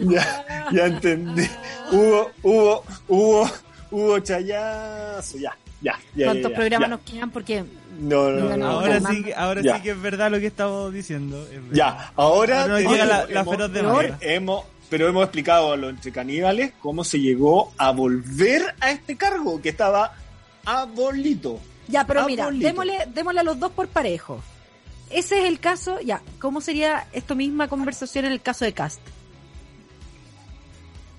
ya, 0.00 0.44
ya 0.72 0.86
entendí. 0.86 1.46
Hubo, 1.92 2.30
hubo, 2.42 2.84
hubo, 3.08 3.50
hubo 3.90 4.18
chayazo. 4.20 5.38
Ya, 5.38 5.56
ya, 5.82 5.98
ya. 6.14 6.26
¿Cuántos 6.26 6.50
ya, 6.52 6.56
programas 6.56 6.88
ya. 6.88 6.96
nos 6.96 7.00
quedan? 7.00 7.30
Porque 7.30 7.64
No, 8.00 8.30
no, 8.30 8.48
no. 8.50 8.56
No, 8.56 8.66
Ahora 8.80 9.00
sí, 9.00 9.22
que- 9.24 9.34
ahora 9.34 9.60
Ya. 9.62 9.76
sí 9.76 9.82
que 9.82 9.90
es 9.90 10.00
verdad 10.00 10.30
lo 10.30 10.38
que 10.40 10.46
estamos 10.46 10.92
diciendo. 10.92 11.46
es. 11.52 11.60
Ya, 11.76 12.12
ahora, 12.16 12.62
Ahora 12.62 12.80
llega 12.80 13.04
la- 13.04 13.26
la 13.26 13.40
hemos- 13.40 13.54
feroz 13.56 13.70
hemos- 13.76 14.00
demanda. 14.02 14.18
hemos, 14.22 14.64
pero 14.90 15.08
hemos 15.08 15.22
explicado 15.22 15.72
a 15.72 15.76
los 15.76 15.90
entre 15.90 16.12
caníbales 16.12 16.72
cómo 16.80 17.04
se 17.04 17.20
llegó 17.20 17.72
a 17.78 17.92
volver 17.92 18.74
a 18.80 18.90
este 18.90 19.16
cargo 19.16 19.62
que 19.62 19.70
estaba 19.70 20.12
abolito. 20.66 21.58
Ya, 21.88 22.06
pero 22.06 22.26
mira, 22.26 22.50
démosle, 22.50 23.06
démosle 23.14 23.40
a 23.40 23.44
los 23.44 23.58
dos 23.58 23.72
por 23.72 23.88
parejo. 23.88 24.42
Ese 25.08 25.40
es 25.40 25.44
el 25.46 25.58
caso, 25.58 26.00
ya, 26.00 26.22
¿cómo 26.38 26.60
sería 26.60 27.06
esta 27.12 27.34
misma 27.34 27.66
conversación 27.68 28.26
en 28.26 28.32
el 28.32 28.40
caso 28.42 28.64
de 28.64 28.72
Cast? 28.74 29.00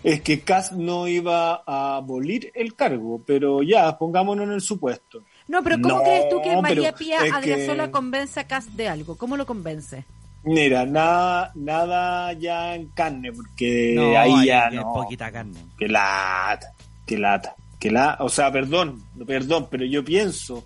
Es 0.04 0.22
que 0.22 0.42
Kass 0.42 0.72
no 0.72 1.08
iba 1.08 1.62
a 1.66 1.98
abolir 1.98 2.52
el 2.56 2.74
cargo, 2.74 3.22
pero 3.26 3.62
ya, 3.62 3.98
pongámonos 3.98 4.48
en 4.48 4.54
el 4.54 4.62
supuesto. 4.62 5.24
No, 5.48 5.62
pero 5.62 5.80
¿cómo 5.82 5.98
No, 5.98 6.04
crees 6.04 6.30
tú 6.30 6.42
que 6.42 6.60
María 6.60 6.96
Pía 6.96 7.20
Adriasola 7.34 7.86
que- 7.86 7.92
convence 7.92 8.40
a 8.40 8.48
Cast 8.48 8.70
de 8.70 8.88
algo? 8.88 9.16
¿Cómo 9.18 9.38
lo 9.38 9.46
convence? 9.46 10.06
Mira, 10.44 10.86
nada, 10.86 11.52
nada 11.56 12.34
ya 12.34 12.76
en 12.76 12.88
carne, 12.88 13.32
porque 13.32 13.94
No, 13.96 14.18
ahí 14.18 14.48
ya 14.48 14.68
hay 14.68 14.78
no. 14.78 14.94
poquita 14.94 15.32
carne. 15.32 15.60
Que 15.78 15.88
lata, 15.88 16.74
que 17.06 17.18
lata, 17.18 17.56
que 17.80 17.92
la, 17.92 18.18
o 18.20 18.30
sea, 18.30 18.52
perdón, 18.52 19.04
perdón, 19.28 19.68
pero 19.70 19.86
yo 19.86 20.04
pienso, 20.04 20.64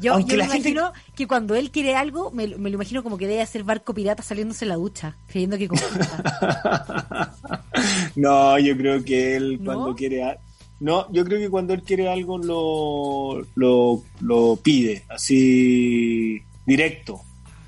Yo, 0.00 0.14
Aunque 0.14 0.32
yo 0.32 0.38
me 0.38 0.38
la 0.38 0.44
gente- 0.54 0.70
imagino 0.70 0.92
que 1.14 1.26
cuando 1.28 1.54
él 1.54 1.70
quiere 1.70 1.94
algo, 1.94 2.30
me, 2.30 2.46
lo- 2.48 2.58
me 2.58 2.70
lo 2.70 2.76
imagino 2.76 3.02
como 3.02 3.18
que 3.18 3.26
debe 3.26 3.42
hacer 3.42 3.62
barco 3.62 3.92
pirata 3.92 4.22
saliéndose 4.22 4.64
en 4.64 4.70
la 4.70 4.76
ducha, 4.76 5.16
creyendo 5.28 5.58
que 5.58 5.68
no, 8.16 8.58
yo 8.58 8.76
creo 8.76 9.04
que 9.04 9.36
él 9.36 9.58
¿No? 9.62 9.72
cuando 9.74 9.94
quiere, 9.94 10.24
a- 10.24 10.38
no, 10.80 11.12
yo 11.12 11.24
creo 11.24 11.38
que 11.38 11.50
cuando 11.50 11.74
él 11.74 11.82
quiere 11.82 12.08
algo 12.08 12.38
lo, 12.38 13.46
lo, 13.54 14.02
lo 14.20 14.56
pide, 14.56 15.04
así 15.10 16.42
directo, 16.66 17.20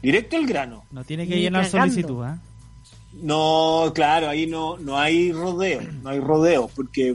directo 0.05 0.37
al 0.37 0.47
grano. 0.47 0.85
No 0.91 1.03
tiene 1.05 1.27
que 1.27 1.35
Ni 1.37 1.43
llenar 1.43 1.65
cagando. 1.71 1.93
solicitud, 1.95 2.23
¿ah? 2.25 2.39
No, 3.15 3.93
claro, 3.95 4.29
ahí 4.29 4.47
no, 4.47 4.77
no 4.79 4.99
hay 4.99 5.31
rodeo, 5.33 5.81
no 6.03 6.11
hay 6.11 6.19
rodeo, 6.19 6.69
porque 6.75 7.15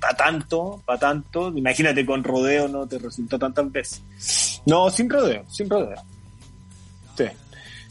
para 0.00 0.16
tanto, 0.16 0.82
para 0.84 0.98
tanto, 0.98 1.52
imagínate 1.56 2.04
con 2.04 2.24
rodeo 2.24 2.66
no 2.66 2.86
te 2.88 2.98
resulta 2.98 3.38
tantas 3.38 3.70
veces. 3.70 4.02
No, 4.66 4.90
sin 4.90 5.08
rodeo, 5.08 5.44
sin 5.48 5.70
rodeo. 5.70 5.96
Sí. 7.16 7.24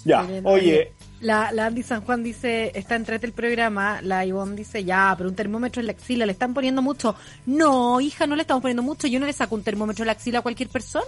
Ya, 0.04 0.24
Miren, 0.24 0.46
oye, 0.46 0.92
La, 1.22 1.52
la 1.54 1.68
Andy 1.68 1.84
San 1.84 2.02
Juan 2.02 2.22
dice, 2.22 2.72
está 2.76 2.96
entrete 2.96 3.26
el 3.26 3.34
programa, 3.34 4.02
la 4.02 4.26
Ivonne 4.26 4.56
dice, 4.58 4.84
ya, 4.84 5.14
pero 5.18 5.30
un 5.30 5.36
termómetro 5.36 5.80
en 5.80 5.88
la 5.88 5.94
axila, 5.94 6.26
le 6.26 6.34
están 6.34 6.54
poniendo 6.54 6.82
mucho. 6.82 7.16
No, 7.46 8.02
hija, 8.02 8.28
no 8.28 8.36
le 8.36 8.42
estamos 8.42 8.62
poniendo 8.62 8.84
mucho, 8.84 9.08
yo 9.08 9.20
no 9.22 9.26
le 9.26 9.32
saco 9.34 9.56
un 9.56 9.64
termómetro 9.64 10.04
en 10.04 10.08
la 10.08 10.12
axila 10.14 10.40
a 10.40 10.42
cualquier 10.42 10.68
persona. 10.70 11.06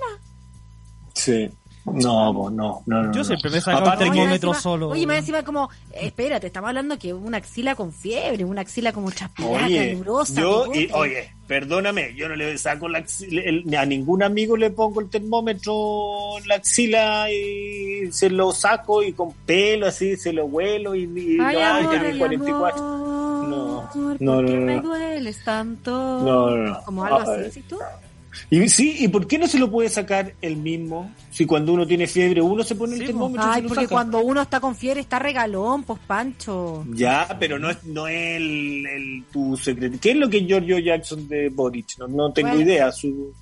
sí. 1.13 1.49
No, 1.93 2.33
pues, 2.33 2.53
no, 2.53 2.81
no, 2.85 3.03
no. 3.03 3.11
Yo 3.11 3.19
no. 3.19 3.23
siempre 3.23 3.49
me 3.51 3.61
saco 3.61 3.77
un 3.77 3.83
Aparte 3.83 4.05
que- 4.05 4.11
termómetro 4.11 4.49
Oye, 4.51 4.59
solo. 4.59 4.89
Oye, 4.89 5.07
más 5.07 5.17
encima 5.19 5.43
como, 5.43 5.69
eh, 5.91 6.07
espérate, 6.07 6.47
estamos 6.47 6.67
hablando 6.69 6.97
que 6.97 7.13
una 7.13 7.37
axila 7.37 7.75
con 7.75 7.91
fiebre, 7.91 8.43
una 8.45 8.61
axila 8.61 8.91
como 8.93 9.11
chaspillada, 9.11 9.65
Oye, 9.65 9.91
calurosa. 9.91 10.41
yo, 10.41 10.65
y- 10.73 10.89
oye, 10.93 11.33
perdóname, 11.47 12.13
yo 12.15 12.29
no 12.29 12.35
le 12.35 12.57
saco 12.57 12.87
la 12.87 12.99
axila, 12.99 13.41
el- 13.43 13.75
a 13.75 13.85
ningún 13.85 14.23
amigo 14.23 14.55
le 14.57 14.69
pongo 14.71 14.99
el 15.01 15.09
termómetro 15.09 16.37
en 16.39 16.47
la 16.47 16.55
axila 16.55 17.31
y 17.31 18.11
se 18.11 18.29
lo 18.29 18.51
saco 18.51 19.03
y 19.03 19.13
con 19.13 19.33
pelo 19.45 19.87
así 19.87 20.15
se 20.17 20.31
lo 20.33 20.45
huelo 20.45 20.95
y, 20.95 21.03
y 21.03 21.37
Ay, 21.41 21.55
ay, 21.57 21.83
amor, 21.85 21.95
ay, 21.97 22.17
44. 22.19 22.83
amor, 22.83 23.49
No, 23.49 23.89
¿por 23.93 24.21
no, 24.21 24.37
qué 24.45 24.53
no, 24.53 24.61
me 24.65 24.75
no. 24.75 24.81
dueles 24.83 25.43
tanto? 25.43 25.91
No, 25.91 26.49
no, 26.51 26.57
no. 26.57 26.81
Como 26.83 27.03
algo 27.03 27.19
así, 27.19 27.41
eh. 27.45 27.51
¿sí 27.51 27.63
tú? 27.67 27.77
Y 28.49 28.67
sí, 28.69 28.95
¿y 28.99 29.07
por 29.07 29.27
qué 29.27 29.37
no 29.37 29.47
se 29.47 29.59
lo 29.59 29.69
puede 29.71 29.89
sacar 29.89 30.33
el 30.41 30.55
mismo? 30.57 31.11
Si 31.31 31.45
cuando 31.45 31.73
uno 31.73 31.85
tiene 31.85 32.07
fiebre, 32.07 32.41
uno 32.41 32.63
se 32.63 32.75
pone 32.75 32.93
el 32.95 33.01
Sí, 33.01 33.05
termómetro 33.07 33.45
y 33.47 33.49
Ay, 33.49 33.55
se 33.57 33.61
lo 33.63 33.67
porque 33.69 33.83
saca. 33.85 33.95
cuando 33.95 34.19
uno 34.21 34.41
está 34.41 34.59
con 34.59 34.75
fiebre 34.75 35.01
está 35.01 35.19
regalón, 35.19 35.83
pues 35.83 35.99
Pancho. 36.07 36.85
Ya, 36.93 37.35
pero 37.39 37.59
no 37.59 37.69
es, 37.69 37.83
no 37.83 38.07
es 38.07 38.37
el, 38.37 38.85
el- 38.87 39.23
tu 39.31 39.55
secreto. 39.57 39.97
¿Qué 40.01 40.11
es 40.11 40.17
lo 40.17 40.29
que 40.29 40.41
Giorgio 40.45 40.79
Jackson 40.79 41.27
de 41.27 41.49
Boric? 41.49 41.97
No, 41.99 42.07
no 42.07 42.31
tengo 42.33 42.49
Bueno. 42.49 42.63
idea. 42.63 42.91
Su, 42.91 43.33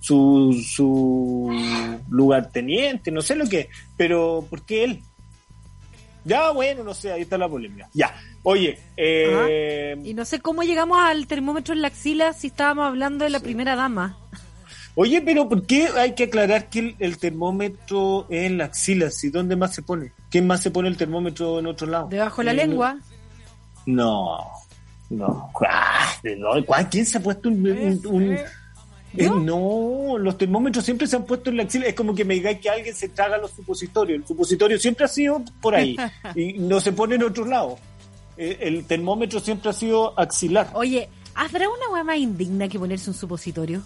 su, 0.00 0.52
su 0.68 2.00
lugarteniente, 2.08 3.10
no 3.10 3.22
sé 3.22 3.36
lo 3.36 3.46
que 3.48 3.60
es. 3.60 3.66
Pero, 3.96 4.46
¿por 4.50 4.62
qué 4.62 4.84
él? 4.84 5.00
Ya, 6.24 6.50
bueno, 6.52 6.84
no 6.84 6.94
sé, 6.94 7.10
ahí 7.12 7.22
está 7.22 7.36
la 7.36 7.48
polémica. 7.48 7.88
Ya, 7.94 8.14
oye, 8.44 8.78
eh, 8.96 9.96
Y 10.04 10.14
no 10.14 10.24
sé 10.24 10.40
cómo 10.40 10.62
llegamos 10.62 10.98
al 11.00 11.26
termómetro 11.26 11.74
en 11.74 11.82
la 11.82 11.88
axila 11.88 12.32
si 12.32 12.46
estábamos 12.48 12.86
hablando 12.86 13.24
de 13.24 13.30
la 13.30 13.40
primera 13.40 13.74
dama. 13.74 14.16
Oye, 14.94 15.20
pero 15.22 15.48
¿por 15.48 15.66
qué 15.66 15.88
hay 15.96 16.14
que 16.14 16.24
aclarar 16.24 16.68
que 16.68 16.78
el, 16.80 16.96
el 16.98 17.18
termómetro 17.18 18.26
es 18.30 18.46
en 18.46 18.58
la 18.58 18.64
axila? 18.66 19.10
¿Si 19.10 19.30
dónde 19.30 19.56
más 19.56 19.74
se 19.74 19.82
pone? 19.82 20.12
¿Quién 20.30 20.46
más 20.46 20.60
se 20.62 20.70
pone 20.70 20.88
el 20.88 20.96
termómetro 20.96 21.58
en 21.58 21.66
otro 21.66 21.86
lado? 21.86 22.08
Debajo 22.08 22.40
de 22.40 22.44
la 22.44 22.52
Eh, 22.52 22.66
lengua. 22.66 22.98
No, 23.86 24.38
no. 25.10 25.50
No, 26.38 26.64
¿cuál- 26.64 26.88
¿Quién 26.90 27.04
se 27.06 27.18
ha 27.18 27.22
puesto 27.22 27.48
un... 27.48 27.66
un- 27.70 28.06
un- 28.06 28.38
Eh, 29.14 29.28
no, 29.28 30.16
los 30.18 30.38
termómetros 30.38 30.82
siempre 30.86 31.06
se 31.06 31.16
han 31.16 31.24
puesto 31.26 31.50
en 31.50 31.58
la 31.58 31.64
axila. 31.64 31.84
Es 31.86 31.94
como 31.94 32.14
que 32.14 32.24
me 32.24 32.32
digáis 32.32 32.60
que 32.60 32.70
alguien 32.70 32.94
se 32.94 33.10
traga 33.10 33.36
los 33.36 33.50
supositorios. 33.50 34.18
El 34.22 34.26
supositorio 34.26 34.78
siempre 34.78 35.04
ha 35.04 35.08
sido 35.08 35.42
por 35.60 35.74
ahí 35.74 35.94
y 36.34 36.54
no 36.54 36.80
se 36.80 36.92
pone 36.92 37.16
en 37.16 37.24
otro 37.24 37.44
lado. 37.44 37.76
Eh, 38.38 38.56
El 38.62 38.86
termómetro 38.86 39.38
siempre 39.38 39.68
ha 39.68 39.74
sido 39.74 40.18
axilar. 40.18 40.70
Oye, 40.72 41.10
¿habrá 41.34 41.68
una 41.68 41.90
hueá 41.92 42.04
más 42.04 42.16
indigna 42.16 42.68
que 42.68 42.78
ponerse 42.78 43.10
un 43.10 43.14
supositorio? 43.16 43.82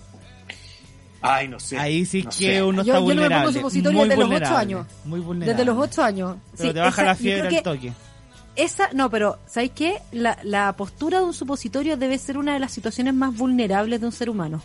Ay, 1.28 1.48
no 1.48 1.58
sé. 1.60 1.78
Ahí 1.78 2.04
sí 2.06 2.22
no 2.22 2.30
que 2.30 2.36
sé. 2.36 2.62
uno 2.62 2.82
Yo- 2.82 2.92
está 2.94 2.94
yo 2.94 3.00
no 3.00 3.06
me 3.06 3.14
pongo 3.14 3.14
vulnerable. 3.22 3.52
supositorio 3.52 4.00
desde 4.02 4.16
los 4.16 4.18
ocho 4.18 4.28
vulnerable, 4.32 4.58
años. 4.58 4.86
Muy 5.04 5.20
vulnerable. 5.20 5.52
Desde 5.54 5.64
los 5.64 5.78
ocho 5.78 6.02
años. 6.02 6.36
Pero 6.56 6.68
Sí, 6.70 6.74
te 6.74 6.80
baja 6.80 6.90
esa- 7.02 7.04
la 7.04 7.14
fiebre 7.14 7.42
al 7.42 7.54
que 7.54 7.62
toque. 7.62 7.92
Esa, 8.56 8.88
no, 8.94 9.10
pero 9.10 9.38
¿sabéis 9.46 9.72
qué? 9.74 9.98
La, 10.12 10.38
la 10.42 10.72
postura 10.76 11.18
de 11.18 11.24
un 11.26 11.34
supositorio 11.34 11.96
debe 11.98 12.16
ser 12.16 12.38
una 12.38 12.54
de 12.54 12.58
las 12.60 12.72
situaciones 12.72 13.12
más 13.12 13.36
vulnerables 13.36 14.00
de 14.00 14.06
un 14.06 14.12
ser 14.12 14.30
humano. 14.30 14.62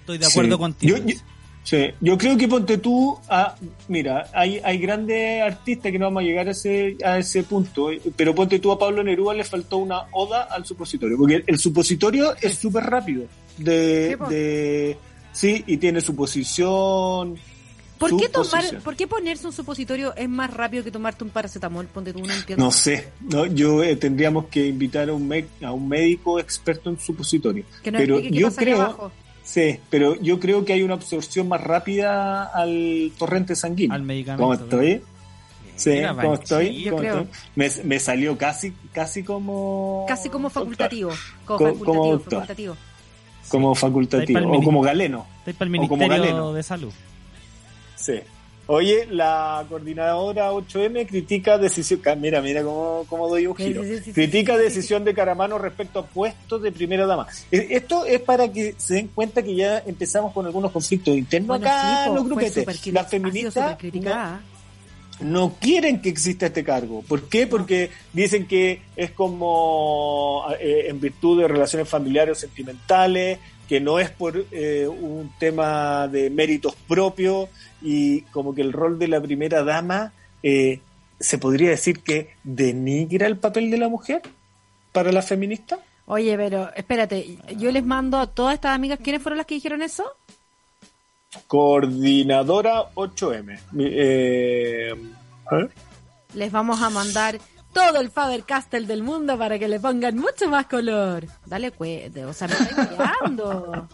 Estoy 0.00 0.18
de 0.18 0.26
acuerdo 0.26 0.56
Sí. 0.56 0.58
contigo. 0.58 0.96
Yo, 0.96 1.04
yo- 1.06 1.14
sí, 1.62 1.90
yo 2.00 2.18
creo 2.18 2.36
que 2.36 2.48
ponte 2.48 2.78
tú 2.78 3.16
a, 3.28 3.54
mira, 3.86 4.26
hay, 4.34 4.60
hay 4.64 4.76
grandes 4.78 5.40
artistas 5.40 5.92
que 5.92 5.98
no 6.00 6.06
vamos 6.06 6.24
a 6.24 6.26
llegar 6.26 6.48
a 6.48 6.50
ese, 6.50 6.96
a 7.04 7.18
ese 7.18 7.44
punto, 7.44 7.90
pero 8.16 8.34
ponte 8.34 8.58
tú 8.58 8.72
a 8.72 8.78
Pablo 8.80 9.04
Neruda 9.04 9.34
le 9.34 9.44
faltó 9.44 9.76
una 9.76 10.02
oda 10.10 10.42
al 10.50 10.66
supositorio, 10.66 11.16
porque 11.16 11.44
el 11.46 11.58
supositorio 11.60 12.34
es 12.40 12.56
súper 12.58 12.82
rápido, 12.82 13.26
de, 13.56 14.16
de, 14.28 14.98
sí, 15.32 15.64
y 15.66 15.76
tiene 15.78 16.00
su 16.00 16.14
posición. 16.14 17.38
¿Por 17.98 18.16
qué 18.16 18.28
tomar, 18.28 18.64
por 18.82 18.96
qué 18.96 19.06
ponerse 19.06 19.46
un 19.46 19.52
supositorio 19.52 20.12
es 20.16 20.28
más 20.28 20.52
rápido 20.52 20.82
que 20.82 20.90
tomarte 20.90 21.22
un 21.22 21.30
paracetamol? 21.30 21.86
Ponte 21.86 22.12
tú, 22.12 22.18
no 22.26 22.32
entiendo. 22.34 22.64
No 22.64 22.72
sé, 22.72 23.10
no, 23.20 23.46
yo 23.46 23.82
eh, 23.84 23.94
tendríamos 23.94 24.46
que 24.46 24.66
invitar 24.66 25.08
a 25.08 25.12
un, 25.12 25.28
me- 25.28 25.46
a 25.62 25.70
un 25.72 25.88
médico 25.88 26.40
experto 26.40 26.90
en 26.90 26.98
supositorio. 26.98 27.64
Que 27.82 27.92
nos 27.92 28.00
pero 28.00 28.20
qué 28.20 28.30
yo 28.32 28.48
pasa 28.48 28.60
creo, 28.60 28.82
abajo. 28.82 29.12
sí, 29.44 29.78
pero 29.88 30.20
yo 30.20 30.40
creo 30.40 30.64
que 30.64 30.72
hay 30.72 30.82
una 30.82 30.94
absorción 30.94 31.46
más 31.46 31.60
rápida 31.60 32.42
al 32.46 33.12
torrente 33.16 33.54
sanguíneo. 33.54 33.94
Al 33.94 34.02
medicamento, 34.02 34.42
¿Cómo 34.42 34.54
estoy? 34.54 35.02
Sí, 35.76 35.90
Mira, 35.90 36.14
¿cómo 36.16 36.34
estoy? 36.34 36.82
Yo 36.82 36.90
¿Cómo 36.90 37.00
creo. 37.02 37.18
estoy? 37.20 37.38
Me, 37.54 37.70
me 37.84 37.98
salió 38.00 38.36
casi, 38.36 38.72
casi 38.92 39.22
como. 39.22 40.04
Casi 40.08 40.28
como 40.28 40.50
facultativo. 40.50 41.10
Como 41.44 41.58
Co- 41.58 41.64
facultativo, 41.66 42.02
como 42.02 42.18
facultativo. 42.18 42.76
Como 43.52 43.74
facultativo. 43.74 44.40
O 44.52 44.62
como 44.62 44.80
galeno. 44.80 45.26
Estoy 45.38 45.52
para 45.52 45.70
el 45.70 45.80
o 45.80 45.88
como 45.88 46.08
galeno. 46.08 46.52
de 46.52 46.62
Salud. 46.62 46.92
Sí. 47.96 48.14
Oye, 48.68 49.06
la 49.10 49.64
coordinadora 49.68 50.52
8M 50.52 51.06
critica 51.06 51.58
decisión. 51.58 52.00
Mira, 52.20 52.40
mira 52.40 52.62
cómo, 52.62 53.04
cómo 53.08 53.28
doy 53.28 53.46
un 53.46 53.56
giro. 53.56 53.82
sí, 53.82 53.98
sí, 53.98 54.04
sí, 54.04 54.12
critica 54.12 54.52
sí, 54.54 54.58
sí, 54.58 54.64
decisión 54.64 55.04
de 55.04 55.14
Caramano 55.14 55.58
respecto 55.58 55.98
a 55.98 56.06
puestos 56.06 56.62
de 56.62 56.70
primera 56.72 57.04
dama. 57.04 57.26
Eh, 57.50 57.66
Esto 57.70 58.06
es 58.06 58.20
para 58.20 58.50
que 58.52 58.74
se 58.78 58.94
den 58.94 59.08
cuenta 59.08 59.42
que 59.42 59.54
ya 59.56 59.78
empezamos 59.84 60.32
con 60.32 60.46
algunos 60.46 60.70
conflictos 60.70 61.14
internos 61.16 61.48
Bueno, 61.48 61.66
acá 61.66 62.08
grupetes. 62.08 62.54
súper 62.54 62.76
cri- 62.76 62.92
Las 62.92 63.10
feministas. 63.10 63.76
No 65.22 65.54
quieren 65.60 66.00
que 66.00 66.08
exista 66.08 66.46
este 66.46 66.64
cargo. 66.64 67.02
¿Por 67.02 67.28
qué? 67.28 67.46
Porque 67.46 67.90
dicen 68.12 68.46
que 68.46 68.82
es 68.96 69.10
como 69.12 70.44
eh, 70.60 70.86
en 70.88 71.00
virtud 71.00 71.40
de 71.40 71.48
relaciones 71.48 71.88
familiares 71.88 72.38
o 72.38 72.40
sentimentales, 72.40 73.38
que 73.68 73.80
no 73.80 73.98
es 73.98 74.10
por 74.10 74.44
eh, 74.50 74.86
un 74.86 75.32
tema 75.38 76.08
de 76.08 76.28
méritos 76.30 76.74
propios 76.86 77.48
y 77.80 78.22
como 78.22 78.54
que 78.54 78.60
el 78.60 78.72
rol 78.72 78.98
de 78.98 79.08
la 79.08 79.20
primera 79.20 79.62
dama 79.62 80.12
eh, 80.42 80.80
se 81.18 81.38
podría 81.38 81.70
decir 81.70 82.00
que 82.00 82.34
denigra 82.44 83.26
el 83.26 83.38
papel 83.38 83.70
de 83.70 83.78
la 83.78 83.88
mujer 83.88 84.22
para 84.92 85.12
la 85.12 85.22
feminista. 85.22 85.78
Oye, 86.06 86.36
pero 86.36 86.70
espérate, 86.74 87.38
yo 87.56 87.70
les 87.70 87.84
mando 87.84 88.18
a 88.18 88.26
todas 88.26 88.54
estas 88.54 88.74
amigas, 88.74 88.98
¿quiénes 89.02 89.22
fueron 89.22 89.38
las 89.38 89.46
que 89.46 89.54
dijeron 89.54 89.82
eso? 89.82 90.04
Coordinadora 91.46 92.90
8M. 92.94 93.58
Mi- 93.72 93.84
eh, 93.88 94.90
¿eh? 95.52 95.68
Les 96.34 96.50
vamos 96.52 96.80
a 96.82 96.90
mandar 96.90 97.38
todo 97.72 98.00
el 98.00 98.10
Faber 98.10 98.42
Castell 98.44 98.86
del 98.86 99.02
mundo 99.02 99.38
para 99.38 99.58
que 99.58 99.68
le 99.68 99.80
pongan 99.80 100.16
mucho 100.18 100.48
más 100.48 100.66
color. 100.66 101.26
Dale 101.46 101.70
cuete, 101.72 102.24
o 102.24 102.32
sea, 102.32 102.48
me 102.48 102.54
estáis 102.54 102.90
mirando. 102.90 103.88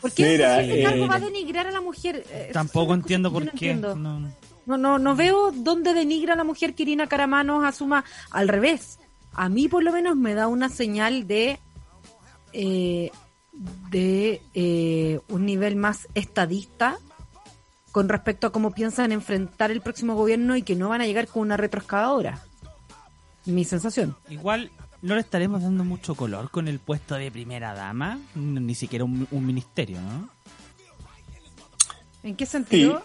¿Por 0.00 0.12
qué 0.12 0.30
Mira, 0.32 0.60
ese 0.62 0.82
cargo 0.82 1.04
eh, 1.04 1.08
va 1.08 1.16
a 1.16 1.20
denigrar 1.20 1.66
a 1.66 1.70
la 1.72 1.80
mujer? 1.80 2.24
Eh, 2.30 2.50
Tampoco 2.52 2.94
entiendo 2.94 3.32
por 3.32 3.42
qué. 3.42 3.46
no 3.46 3.52
entiendo. 3.52 3.96
No. 3.96 4.32
No, 4.66 4.76
no, 4.76 4.98
no 4.98 5.14
veo 5.14 5.52
dónde 5.52 5.94
denigra 5.94 6.34
a 6.34 6.36
la 6.36 6.42
mujer 6.44 6.74
que 6.74 6.82
Irina 6.82 7.06
Caramanos 7.06 7.64
asuma 7.64 8.04
al 8.30 8.48
revés. 8.48 8.98
A 9.32 9.48
mí 9.48 9.68
por 9.68 9.84
lo 9.84 9.92
menos 9.92 10.16
me 10.16 10.34
da 10.34 10.48
una 10.48 10.68
señal 10.68 11.26
de 11.28 11.60
eh, 12.52 13.10
de 13.90 14.42
eh, 14.54 15.20
un 15.28 15.46
nivel 15.46 15.76
más 15.76 16.08
estadista 16.14 16.98
con 17.92 18.08
respecto 18.08 18.46
a 18.46 18.52
cómo 18.52 18.72
piensan 18.72 19.12
enfrentar 19.12 19.70
el 19.70 19.80
próximo 19.80 20.14
gobierno 20.14 20.56
y 20.56 20.62
que 20.62 20.74
no 20.74 20.90
van 20.90 21.00
a 21.00 21.06
llegar 21.06 21.28
con 21.28 21.42
una 21.42 21.56
retroexcavadora. 21.56 22.42
Mi 23.46 23.64
sensación. 23.64 24.16
Igual 24.28 24.70
no 25.00 25.14
le 25.14 25.20
estaremos 25.20 25.62
dando 25.62 25.84
mucho 25.84 26.14
color 26.14 26.50
con 26.50 26.68
el 26.68 26.78
puesto 26.78 27.14
de 27.14 27.30
primera 27.30 27.74
dama, 27.74 28.18
ni 28.34 28.74
siquiera 28.74 29.04
un, 29.04 29.26
un 29.30 29.46
ministerio, 29.46 30.00
¿no? 30.00 30.28
¿En 32.22 32.34
qué 32.34 32.44
sentido? 32.44 33.02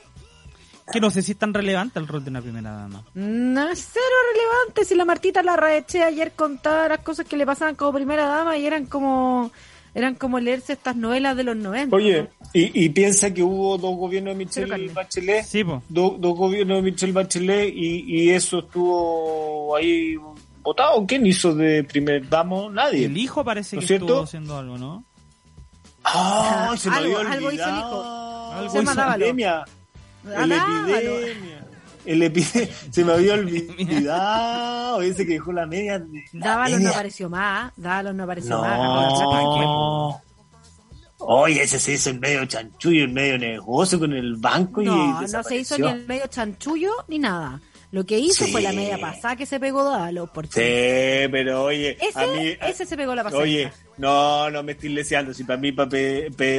Que 0.92 1.00
no 1.00 1.12
sé 1.12 1.22
si 1.22 1.34
es 1.34 1.38
tan 1.38 1.54
relevante 1.54 2.00
el 2.00 2.08
rol 2.08 2.24
de 2.24 2.32
una 2.32 2.42
primera 2.42 2.72
dama. 2.72 3.04
No 3.14 3.70
es 3.70 3.88
cero 3.94 4.16
relevante. 4.34 4.84
Si 4.84 4.96
la 4.96 5.06
Martita 5.06 5.44
la 5.44 5.56
Raeche 5.56 6.04
ayer 6.04 6.34
contaba 6.34 6.90
las 6.90 7.00
cosas 7.00 7.26
que 7.28 7.38
le 7.38 7.46
pasaban 7.46 7.76
como 7.76 7.94
primera 7.94 8.26
dama 8.26 8.58
y 8.58 8.66
eran 8.66 8.88
como 8.88 9.52
eran 9.94 10.16
como 10.16 10.40
leerse 10.40 10.74
estas 10.74 10.96
novelas 10.96 11.36
de 11.36 11.44
los 11.44 11.56
90. 11.56 11.96
Oye, 11.96 12.28
y, 12.54 12.86
y 12.86 12.90
piensa 12.90 13.34
que 13.34 13.44
hubo 13.44 13.78
dos 13.78 13.96
gobiernos 13.98 14.38
de 14.38 14.46
Michelle. 14.46 14.90
Bachelet, 14.90 15.46
Sí, 15.46 15.64
po. 15.64 15.84
do- 15.90 16.16
dos 16.20 16.36
gobiernos 16.38 16.78
de 16.78 16.92
Michelle 16.92 17.12
Bachelet 17.14 17.74
y, 17.76 18.04
y 18.08 18.30
eso 18.30 18.60
estuvo 18.60 19.76
ahí 19.76 20.16
votado. 20.64 21.06
¿Quién 21.06 21.26
hizo 21.26 21.54
de 21.56 21.84
primer 21.84 22.28
damo? 22.30 22.70
Nadie. 22.70 23.06
El 23.06 23.18
hijo 23.18 23.44
parece 23.44 23.76
¿No 23.76 23.82
que 23.82 23.88
cierto? 23.88 24.06
estuvo 24.06 24.22
haciendo 24.24 24.58
algo, 24.58 24.78
¿no? 24.78 25.04
Ah, 26.04 26.74
se 26.78 26.90
me 26.90 26.96
Algo- 26.98 27.18
había 27.20 27.32
algo 27.34 27.52
hizo 27.52 27.64
el 27.64 27.70
olvidado. 27.70 27.78
hijo. 27.78 28.52
Algo 28.54 28.70
Se 28.72 28.78
llama 28.78 28.92
hizo 28.92 29.02
Dávalo. 29.02 29.26
epidemia. 29.26 29.64
Ah, 30.26 30.44
El 30.44 30.50
Dávalo. 30.50 31.18
epidemia. 31.18 31.61
El. 32.06 32.44
Se 32.92 33.06
me 33.06 33.14
había 33.14 33.34
olvidado. 33.34 35.02
Ese 35.02 35.26
que 35.26 35.34
dejó 35.34 35.52
la 35.52 35.66
media. 35.66 36.00
la 36.34 36.48
Dávalos 36.48 36.82
no 36.82 36.90
apareció 36.90 37.30
más. 37.30 37.72
Dávalos 37.76 38.16
no 38.16 38.24
apareció 38.24 38.60
más. 38.60 38.78
No. 38.78 40.22
Oye, 41.24 41.62
ese 41.62 41.80
se 41.80 41.94
hizo 41.94 42.10
en 42.10 42.20
medio 42.20 42.46
chanchullo, 42.46 43.04
en 43.04 43.14
medio 43.14 43.38
negocio 43.38 44.00
con 44.00 44.12
el 44.12 44.38
banco 44.38 44.82
y 44.82 44.86
No, 44.86 45.22
no 45.22 45.44
se 45.44 45.58
hizo 45.58 45.78
ni 45.78 45.88
el 45.88 46.08
medio 46.08 46.26
chanchullo 46.28 46.92
ni 47.08 47.20
nada. 47.20 47.62
Lo 47.92 48.06
que 48.06 48.18
hizo 48.20 48.46
Sí. 48.46 48.52
fue 48.54 48.62
la 48.62 48.72
media 48.72 48.98
pasada 48.98 49.36
que 49.36 49.46
se 49.46 49.60
pegó 49.60 49.84
Dávalos. 49.84 50.30
Porque 50.34 50.50
Sí, 51.26 51.30
pero 51.30 51.64
oye, 51.66 51.98
ese, 52.02 52.20
a 52.20 52.28
mí, 52.28 52.54
ese 52.66 52.86
se 52.86 52.96
pegó 52.96 53.14
la 53.14 53.24
pasada. 53.24 53.44
oye, 53.44 53.70
no, 53.98 54.50
no 54.50 54.64
me 54.64 54.72
estoy 54.72 54.90
leseando. 54.90 55.34
Si 55.34 55.44
para 55.44 55.58
mí, 55.60 55.74
para 55.74 55.90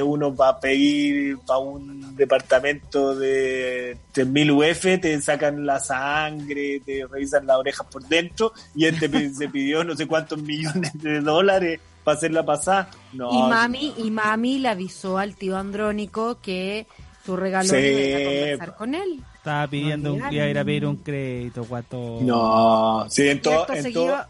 uno 0.05 0.35
va 0.37 0.51
a 0.51 0.61
pedir 0.61 1.39
para 1.47 1.59
un 1.59 2.15
departamento 2.17 3.15
de 3.15 3.97
3.000 4.13 4.51
UF, 4.51 5.01
te 5.01 5.19
sacan 5.23 5.65
la 5.65 5.81
sangre, 5.81 6.81
te 6.85 7.07
revisan 7.11 7.47
las 7.47 7.57
orejas 7.57 7.87
por 7.91 8.03
dentro, 8.07 8.53
y 8.75 8.85
este 8.85 9.09
pe- 9.09 9.31
se 9.31 9.49
pidió 9.49 9.85
no 9.85 9.97
sé 9.97 10.07
cuántos 10.07 10.43
millones 10.43 10.93
de 10.95 11.21
dólares 11.21 11.81
para 12.05 12.19
hacer 12.19 12.33
la 12.33 12.45
pasada. 12.45 12.91
No, 13.15 13.31
y 13.33 13.49
mami, 13.49 13.95
y 13.97 14.11
mami 14.11 14.59
le 14.59 14.69
avisó 14.69 15.17
al 15.17 15.35
tío 15.37 15.57
Andrónico 15.57 16.39
que 16.43 16.87
su 17.25 17.37
regalo 17.37 17.71
Sí. 17.71 17.77
iba 17.77 18.19
a 18.19 18.25
conversar 18.25 18.77
con 18.77 18.95
él. 18.95 19.23
Estaba 19.43 19.67
pidiendo, 19.67 20.11
No 20.17 20.27
un, 20.29 20.33
iba 20.33 20.45
a 20.45 20.49
ir 20.49 20.57
a 20.59 20.65
pedir 20.65 20.87
un 20.87 20.97
crédito, 20.99 21.65
guato. 21.65 22.21
No, 22.23 23.07
sí, 23.11 23.29
en 23.29 23.43
todo, 23.43 23.67
seguido- 23.75 24.25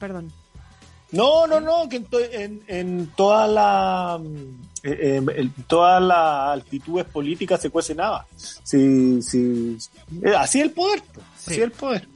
Perdón. 0.00 0.32
No, 1.12 1.46
no, 1.46 1.60
no, 1.60 1.88
que 1.88 1.96
en, 1.98 2.04
to- 2.06 2.18
en, 2.18 2.60
en 2.66 3.06
toda 3.14 3.46
la 3.46 4.20
eh, 4.82 5.20
eh, 5.22 5.22
en 5.36 5.52
todas 5.68 6.02
las 6.02 6.50
altitudes 6.54 7.04
políticas 7.06 7.60
se 7.62 7.70
cuece 7.70 7.94
nada. 7.94 8.26
Sí, 8.36 9.22
sí, 9.22 9.78
eh, 10.24 10.34
así 10.36 10.58
es 10.58 10.64
el 10.64 10.70
poder, 10.72 11.00
po, 11.02 11.20
Sí. 11.36 11.52
así 11.52 11.54
es 11.54 11.58
el 11.66 11.70
poder. 11.70 12.08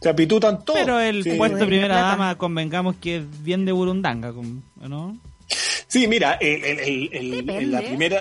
Se 0.00 0.08
apitutan 0.08 0.64
todos. 0.64 0.80
Pero 0.80 0.98
el 0.98 1.22
sí. 1.22 1.34
puesto 1.38 1.58
de 1.58 1.66
primera 1.66 2.00
dama, 2.00 2.34
convengamos 2.36 2.96
que 2.96 3.18
es 3.18 3.42
bien 3.44 3.64
de 3.64 3.70
burundanga, 3.70 4.32
¿no? 4.80 5.16
Sí, 5.86 6.08
mira, 6.08 6.32
el, 6.40 6.64
el- 6.64 7.46
el- 7.48 7.70
la 7.70 7.80
primera 7.82 8.20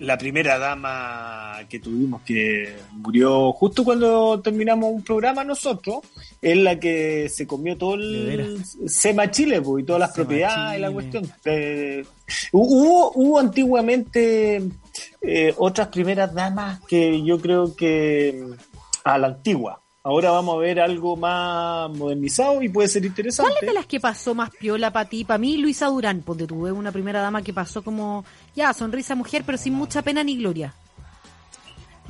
la 0.00 0.18
primera 0.18 0.58
dama 0.58 1.60
que 1.68 1.78
tuvimos 1.78 2.22
que 2.22 2.76
murió 2.92 3.52
justo 3.52 3.84
cuando 3.84 4.40
terminamos 4.40 4.90
un 4.90 5.02
programa 5.02 5.44
nosotros 5.44 5.98
es 6.42 6.56
la 6.56 6.78
que 6.78 7.28
se 7.28 7.46
comió 7.46 7.76
todo 7.76 7.94
el. 7.94 8.62
SEMA 8.86 9.30
Chile 9.30 9.62
pues, 9.62 9.82
y 9.82 9.86
todas 9.86 10.00
las 10.00 10.12
Sema 10.12 10.28
propiedades 10.28 10.78
y 10.78 10.80
la 10.80 10.90
cuestión. 10.90 11.30
Eh, 11.44 12.04
hubo, 12.52 13.12
hubo 13.14 13.38
antiguamente 13.38 14.62
eh, 15.20 15.54
otras 15.56 15.88
primeras 15.88 16.34
damas 16.34 16.80
que 16.88 17.22
yo 17.22 17.40
creo 17.40 17.74
que 17.74 18.44
a 19.04 19.18
la 19.18 19.28
antigua. 19.28 19.82
Ahora 20.06 20.30
vamos 20.30 20.54
a 20.54 20.58
ver 20.58 20.78
algo 20.78 21.16
más 21.16 21.90
modernizado 21.90 22.62
y 22.62 22.68
puede 22.68 22.86
ser 22.86 23.04
interesante. 23.04 23.50
¿Cuál 23.50 23.60
es 23.60 23.66
de 23.68 23.74
las 23.74 23.86
que 23.86 23.98
pasó 23.98 24.36
más 24.36 24.50
piola 24.50 24.92
para 24.92 25.08
ti? 25.08 25.24
Para 25.24 25.38
mí, 25.38 25.56
Luisa 25.56 25.86
Durán, 25.86 26.22
porque 26.24 26.46
tuve 26.46 26.70
una 26.70 26.92
primera 26.92 27.20
dama 27.20 27.42
que 27.42 27.52
pasó 27.52 27.82
como, 27.82 28.24
ya, 28.54 28.72
sonrisa 28.72 29.16
mujer, 29.16 29.42
pero 29.44 29.58
sin 29.58 29.74
mucha 29.74 30.02
pena 30.02 30.22
ni 30.22 30.36
gloria. 30.36 30.72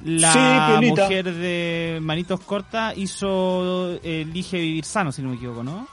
La 0.05 0.31
Sí, 0.31 0.39
piolita. 0.81 1.03
mujer 1.05 1.35
de 1.35 1.99
manitos 2.03 2.41
cortas 2.41 2.99
hizo 2.99 3.95
eh, 4.03 4.27
Elige 4.29 4.59
Vivir 4.61 4.85
Sano, 4.85 5.11
si 5.11 5.23
no 5.23 5.31
me 5.31 5.37
equivoco, 5.37 5.63
¿no? 5.65 5.89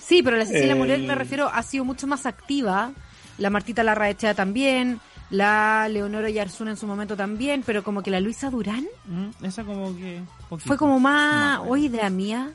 Sí, 0.00 0.22
pero 0.22 0.36
la 0.36 0.46
Cecilia 0.46 0.72
Eh, 0.72 0.76
Morel, 0.76 1.02
me 1.02 1.16
refiero, 1.16 1.50
ha 1.52 1.64
sido 1.64 1.84
mucho 1.84 2.06
más 2.06 2.26
activa. 2.26 2.92
La 3.38 3.50
Martita 3.50 3.82
Larraechea 3.82 4.34
también. 4.34 5.00
La 5.30 5.88
Leonora 5.88 6.30
Yarzuna 6.30 6.70
en 6.70 6.76
su 6.76 6.86
momento 6.86 7.16
también. 7.16 7.62
Pero 7.66 7.82
como 7.84 8.02
que 8.02 8.10
la 8.10 8.20
Luisa 8.20 8.50
Durán 8.50 8.86
Mm, 9.04 9.44
Esa 9.44 9.64
como 9.64 9.94
que... 9.96 10.20
poquito. 10.48 10.68
fue 10.68 10.76
como 10.76 10.98
más, 11.00 11.58
No, 11.58 11.70
oye, 11.70 11.86
idea 11.86 12.08
mía. 12.10 12.52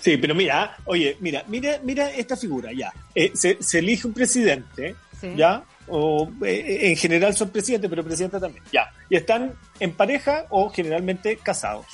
Sí, 0.00 0.16
pero 0.16 0.34
mira, 0.34 0.76
oye, 0.86 1.16
mira, 1.20 1.44
mira, 1.48 1.78
mira 1.82 2.10
esta 2.10 2.36
figura, 2.36 2.70
ya. 2.72 2.92
Eh, 3.14 3.30
se, 3.34 3.62
se 3.62 3.78
elige 3.78 4.06
un 4.06 4.12
presidente, 4.14 4.94
Sí. 5.20 5.28
¿ya? 5.36 5.62
O 5.88 6.28
eh, 6.44 6.90
en 6.90 6.96
general 6.96 7.34
son 7.34 7.50
presidentes, 7.50 7.88
pero 7.90 8.02
presidenta 8.04 8.38
también, 8.40 8.62
ya. 8.72 8.90
Y 9.08 9.16
están 9.16 9.54
en 9.78 9.92
pareja 9.92 10.46
o 10.50 10.70
generalmente 10.70 11.36
casados. 11.36 11.86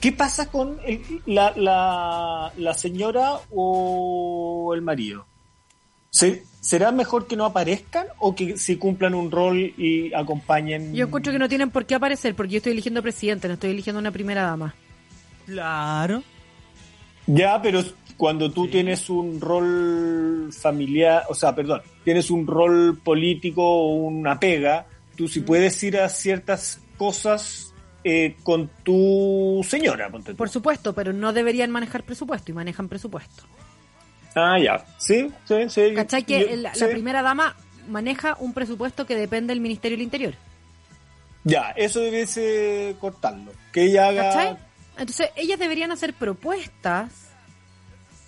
¿Qué 0.00 0.12
pasa 0.12 0.50
con 0.50 0.78
el- 0.84 1.02
la, 1.26 1.52
la, 1.56 2.52
la 2.56 2.74
señora 2.74 3.32
o 3.50 4.72
el 4.74 4.82
marido? 4.82 5.26
¿Se- 6.18 6.42
¿Será 6.60 6.90
mejor 6.90 7.28
que 7.28 7.36
no 7.36 7.44
aparezcan 7.44 8.08
o 8.18 8.34
que 8.34 8.56
si 8.58 8.76
cumplan 8.76 9.14
un 9.14 9.30
rol 9.30 9.56
y 9.78 10.12
acompañen? 10.12 10.92
Yo 10.92 11.06
encuentro 11.06 11.32
que 11.32 11.38
no 11.38 11.48
tienen 11.48 11.70
por 11.70 11.86
qué 11.86 11.94
aparecer 11.94 12.34
porque 12.34 12.54
yo 12.54 12.56
estoy 12.58 12.72
eligiendo 12.72 13.00
presidente, 13.02 13.46
no 13.46 13.54
estoy 13.54 13.70
eligiendo 13.70 14.00
una 14.00 14.10
primera 14.10 14.42
dama. 14.42 14.74
Claro. 15.46 16.22
Ya, 17.26 17.62
pero 17.62 17.82
cuando 18.16 18.50
tú 18.50 18.66
tienes 18.68 19.08
un 19.08 19.40
rol 19.40 20.52
familiar, 20.52 21.22
o 21.28 21.34
sea, 21.34 21.54
perdón, 21.54 21.82
tienes 22.04 22.30
un 22.30 22.46
rol 22.46 22.98
político 23.02 23.62
o 23.62 23.94
una 23.94 24.40
pega, 24.40 24.86
tú 25.16 25.28
sí 25.28 25.40
puedes 25.40 25.80
ir 25.84 25.98
a 25.98 26.08
ciertas 26.08 26.80
cosas 26.96 27.72
eh, 28.02 28.34
con 28.42 28.68
tu 28.82 29.64
señora, 29.66 30.10
ponte 30.10 30.32
tú. 30.32 30.36
Por 30.36 30.48
supuesto, 30.48 30.92
pero 30.92 31.12
no 31.12 31.32
deberían 31.32 31.70
manejar 31.70 32.02
presupuesto 32.02 32.50
y 32.50 32.54
manejan 32.54 32.88
presupuesto. 32.88 33.44
Ah, 34.34 34.56
ya. 34.58 34.84
Sí, 34.98 35.30
sí, 35.46 35.68
sí. 35.68 35.94
¿Cachai? 35.94 36.24
Que 36.24 36.48
Yo- 36.50 36.56
la 36.56 36.74
sí. 36.74 36.84
primera 36.90 37.22
dama 37.22 37.56
maneja 37.88 38.36
un 38.38 38.52
presupuesto 38.52 39.06
que 39.06 39.16
depende 39.16 39.52
del 39.52 39.60
Ministerio 39.60 39.96
del 39.96 40.04
Interior. 40.04 40.34
Ya, 41.44 41.70
eso 41.76 42.00
debiese 42.00 42.96
cortarlo. 43.00 43.52
Que 43.72 43.84
ella 43.84 44.08
haga... 44.08 44.22
¿Cachai? 44.30 44.56
Entonces, 44.98 45.30
ellas 45.36 45.58
deberían 45.58 45.90
hacer 45.92 46.12
propuestas 46.14 47.12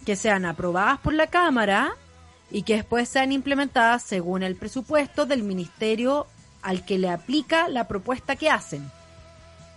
que 0.06 0.16
sean 0.16 0.44
aprobadas 0.46 0.98
por 1.00 1.12
la 1.12 1.26
Cámara 1.26 1.92
y 2.50 2.62
que 2.62 2.76
después 2.76 3.08
sean 3.08 3.32
implementadas 3.32 4.02
según 4.02 4.42
el 4.42 4.56
presupuesto 4.56 5.26
del 5.26 5.42
ministerio 5.42 6.26
al 6.62 6.84
que 6.84 6.98
le 6.98 7.10
aplica 7.10 7.68
la 7.68 7.86
propuesta 7.88 8.36
que 8.36 8.48
hacen. 8.50 8.90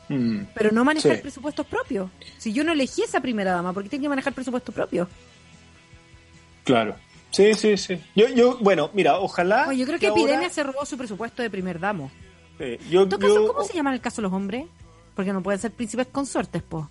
Mm, 0.09 0.41
Pero 0.53 0.71
no 0.71 0.83
manejar 0.85 1.15
Sí. 1.17 1.21
presupuestos 1.21 1.65
propios. 1.65 2.09
Si 2.37 2.53
yo 2.53 2.63
no 2.63 2.71
elegí 2.73 3.01
esa 3.01 3.19
primera 3.21 3.51
dama, 3.53 3.73
¿por 3.73 3.83
qué 3.83 3.89
tiene 3.89 4.03
que 4.03 4.09
manejar 4.09 4.33
presupuestos 4.33 4.73
propios? 4.73 5.07
Claro. 6.63 6.95
Sí, 7.31 7.53
sí, 7.55 7.77
sí. 7.77 7.97
Yo, 8.15 8.27
yo, 8.29 8.59
bueno, 8.59 8.91
mira, 8.93 9.17
ojalá... 9.17 9.65
Oye, 9.67 9.79
yo 9.79 9.85
creo 9.87 9.97
que 9.99 10.05
ahora- 10.07 10.21
Epidemia 10.21 10.49
se 10.51 10.61
robó 10.61 10.85
su 10.85 10.97
presupuesto 10.97 11.41
de 11.41 11.49
primer 11.49 11.79
damo. 11.79 12.11
eh, 12.59 12.79
yo, 12.91 13.03
En 13.03 13.09
todo 13.09 13.19
caso, 13.19 13.33
yo- 13.35 13.47
¿cómo 13.53 13.63
se 13.65 13.73
llama 13.73 13.89
en 13.89 13.95
el 13.95 14.01
caso 14.01 14.17
de 14.17 14.23
los 14.23 14.33
hombres? 14.33 14.65
Porque 15.15 15.33
no 15.33 15.41
pueden 15.41 15.59
ser 15.59 15.71
príncipes 15.71 16.07
consortes, 16.11 16.61
po. 16.61 16.89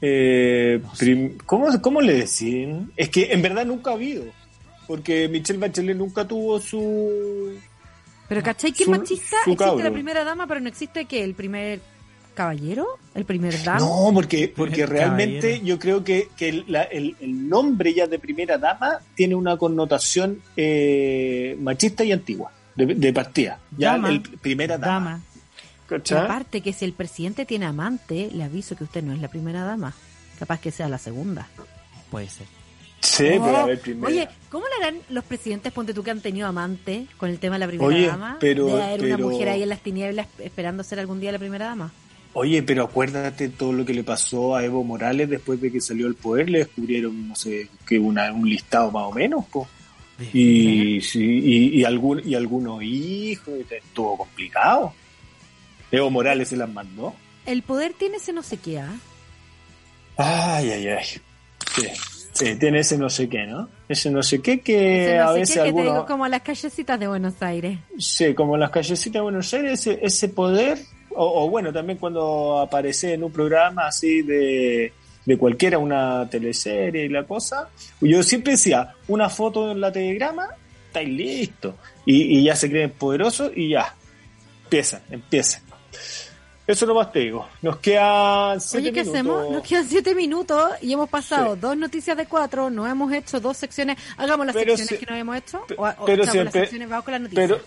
Eh, 0.00 0.80
prim- 0.98 1.36
¿cómo, 1.46 1.80
¿Cómo 1.80 2.00
le 2.00 2.14
decían? 2.14 2.92
Es 2.96 3.08
que 3.08 3.32
en 3.32 3.42
verdad 3.42 3.64
nunca 3.66 3.90
ha 3.90 3.94
habido. 3.94 4.24
Porque 4.86 5.28
Michelle 5.28 5.58
Bachelet 5.60 5.96
nunca 5.96 6.26
tuvo 6.26 6.58
su. 6.60 7.52
Pero 8.28 8.42
¿cachai 8.42 8.72
que 8.72 8.84
Su- 8.84 8.90
machista? 8.90 9.36
su 9.44 9.50
Existe 9.52 9.64
cabro. 9.64 9.84
la 9.84 9.92
primera 9.92 10.24
dama, 10.24 10.46
pero 10.46 10.60
no 10.60 10.68
existe 10.68 11.04
que 11.06 11.22
el 11.22 11.34
primer 11.34 11.80
caballero, 12.34 12.86
el 13.14 13.24
primer 13.24 13.62
dama. 13.62 13.80
No, 13.80 14.10
porque, 14.14 14.52
porque 14.54 14.86
realmente 14.86 15.40
caballero. 15.40 15.64
yo 15.66 15.78
creo 15.78 16.04
que, 16.04 16.28
que 16.36 16.48
el, 16.48 16.64
la- 16.68 16.82
el- 16.84 17.16
el 17.20 17.48
nombre 17.48 17.92
ya 17.94 18.06
de 18.06 18.18
primera 18.18 18.58
dama 18.58 18.98
tiene 19.14 19.34
una 19.34 19.56
connotación 19.56 20.40
eh, 20.56 21.56
machista 21.60 22.04
y 22.04 22.12
antigua, 22.12 22.50
de, 22.74 22.86
de 22.86 23.12
partida. 23.12 23.58
Ya 23.76 23.92
Dama. 23.92 24.08
el 24.10 24.20
primera 24.22 24.78
dama. 24.78 25.20
Dama. 25.90 26.22
Aparte 26.24 26.62
que 26.62 26.72
si 26.72 26.86
el 26.86 26.94
presidente 26.94 27.44
tiene 27.44 27.66
amante, 27.66 28.30
le 28.32 28.44
aviso 28.44 28.76
que 28.76 28.84
usted 28.84 29.02
no 29.02 29.12
es 29.12 29.20
la 29.20 29.28
primera 29.28 29.62
dama. 29.62 29.92
Capaz 30.38 30.58
que 30.60 30.70
sea 30.70 30.88
la 30.88 30.96
segunda. 30.98 31.48
Puede 32.10 32.30
ser. 32.30 32.46
Sí, 33.00 33.26
Oh, 33.38 33.44
pero 33.44 33.56
a 33.58 33.66
ver 33.66 33.80
primero. 33.80 34.06
Oye, 34.06 34.28
¿cómo 34.48 34.64
le 34.68 34.84
harán 34.86 35.00
los 35.10 35.24
presidentes, 35.24 35.72
ponte 35.72 35.92
tú, 35.92 36.02
que 36.02 36.12
han 36.12 36.20
tenido 36.20 36.46
amante 36.46 37.06
con 37.18 37.28
el 37.30 37.38
tema 37.40 37.56
de 37.56 37.58
la 37.60 37.66
primera 37.66 37.86
Oye, 37.88 38.06
dama? 38.06 38.36
pero- 38.40 38.66
de 38.66 38.80
haber 38.82 39.00
una 39.02 39.16
pero- 39.16 39.28
mujer 39.28 39.48
ahí 39.50 39.62
en 39.64 39.68
las 39.68 39.80
tinieblas 39.80 40.28
esperando 40.38 40.82
ser 40.84 40.98
algún 41.00 41.20
día 41.20 41.30
la 41.32 41.38
primera 41.40 41.66
dama. 41.66 41.92
Oye, 42.34 42.62
pero 42.62 42.84
acuérdate 42.84 43.50
todo 43.50 43.72
lo 43.72 43.84
que 43.84 43.92
le 43.92 44.04
pasó 44.04 44.56
a 44.56 44.64
Evo 44.64 44.82
Morales 44.84 45.28
después 45.28 45.60
de 45.60 45.70
que 45.70 45.80
salió 45.80 46.06
al 46.06 46.14
poder, 46.14 46.48
le 46.48 46.58
descubrieron, 46.60 47.28
no 47.28 47.36
sé, 47.36 47.68
que 47.86 47.98
una, 47.98 48.32
un 48.32 48.48
listado 48.48 48.90
más 48.90 49.04
o 49.04 49.12
menos, 49.12 49.44
po. 49.46 49.68
Y, 50.32 51.00
sí, 51.00 51.20
y, 51.22 51.80
y, 51.80 51.84
algún, 51.84 52.22
y 52.24 52.34
algunos 52.34 52.82
hijos, 52.82 53.54
estuvo 53.70 54.16
complicado. 54.16 54.94
Evo 55.90 56.10
Morales 56.10 56.48
se 56.48 56.56
las 56.56 56.70
mandó. 56.70 57.14
El 57.44 57.62
poder 57.62 57.92
tiene 57.92 58.16
ese 58.16 58.32
no 58.32 58.42
sé 58.42 58.56
qué, 58.56 58.80
¿ah? 58.80 58.94
Ay, 60.16 60.70
ay, 60.70 60.88
ay. 60.88 61.04
Sí, 61.74 61.88
sí, 62.32 62.56
tiene 62.56 62.80
ese 62.80 62.96
no 62.96 63.10
sé 63.10 63.28
qué, 63.28 63.46
¿no? 63.46 63.68
Ese 63.88 64.10
no 64.10 64.22
sé 64.22 64.40
qué 64.40 64.60
que 64.60 65.04
Ese 65.04 65.16
no 65.18 65.24
a 65.24 65.32
sé 65.32 65.38
veces 65.40 65.56
qué, 65.56 65.62
que 65.64 65.72
te 65.72 65.82
digo 65.82 66.06
como 66.06 66.28
las 66.28 66.42
callecitas 66.42 67.00
de 67.00 67.08
Buenos 67.08 67.42
Aires. 67.42 67.78
Sí, 67.98 68.34
como 68.34 68.56
las 68.56 68.70
callecitas 68.70 69.14
de 69.14 69.20
Buenos 69.20 69.52
Aires, 69.52 69.86
ese, 69.86 69.98
ese 70.02 70.28
poder, 70.28 70.78
o, 71.16 71.44
o 71.44 71.50
bueno, 71.50 71.72
también 71.72 71.98
cuando 71.98 72.58
aparece 72.60 73.14
en 73.14 73.24
un 73.24 73.32
programa 73.32 73.86
así 73.86 74.22
de, 74.22 74.92
de 75.24 75.36
cualquiera, 75.38 75.78
una 75.78 76.28
teleserie 76.30 77.04
y 77.04 77.08
la 77.08 77.24
cosa, 77.24 77.68
yo 78.00 78.22
siempre 78.22 78.52
decía, 78.52 78.94
una 79.08 79.28
foto 79.28 79.70
en 79.70 79.80
la 79.80 79.90
telegrama, 79.92 80.48
estáis 80.86 81.08
listo. 81.08 81.76
Y, 82.04 82.38
y 82.38 82.44
ya 82.44 82.56
se 82.56 82.68
creen 82.70 82.90
poderosos 82.90 83.52
y 83.54 83.70
ya, 83.70 83.94
empiezan, 84.64 85.02
empiezan. 85.10 85.62
Eso 86.66 86.86
nomás 86.86 87.10
te 87.12 87.18
digo. 87.18 87.46
Nos 87.60 87.78
quedan 87.78 88.60
siete 88.60 88.78
Oye, 88.88 88.92
¿qué 88.92 89.00
minutos. 89.04 89.14
hacemos? 89.14 89.50
Nos 89.50 89.62
quedan 89.68 89.88
siete 89.88 90.14
minutos 90.14 90.70
y 90.80 90.92
hemos 90.92 91.08
pasado 91.10 91.54
Sí. 91.54 91.60
dos 91.60 91.76
noticias 91.76 92.16
de 92.16 92.26
cuatro, 92.26 92.70
no 92.70 92.86
hemos 92.86 93.12
hecho 93.12 93.40
dos 93.40 93.56
secciones. 93.56 93.98
Hagamos 94.16 94.46
las 94.46 94.54
Pero 94.54 94.76
secciones 94.76 94.88
si- 94.88 94.98
que 94.98 95.06
no 95.06 95.12
habíamos 95.12 95.36
hecho. 95.38 95.60
O, 95.76 95.86
o 95.88 96.04
pero 96.06 96.22
siempre- 96.24 96.44
las 96.44 96.52
secciones, 96.52 96.88
vamos 96.88 97.04
con 97.04 97.12
las 97.12 97.20
noticias. 97.22 97.48
Pero, 97.50 97.60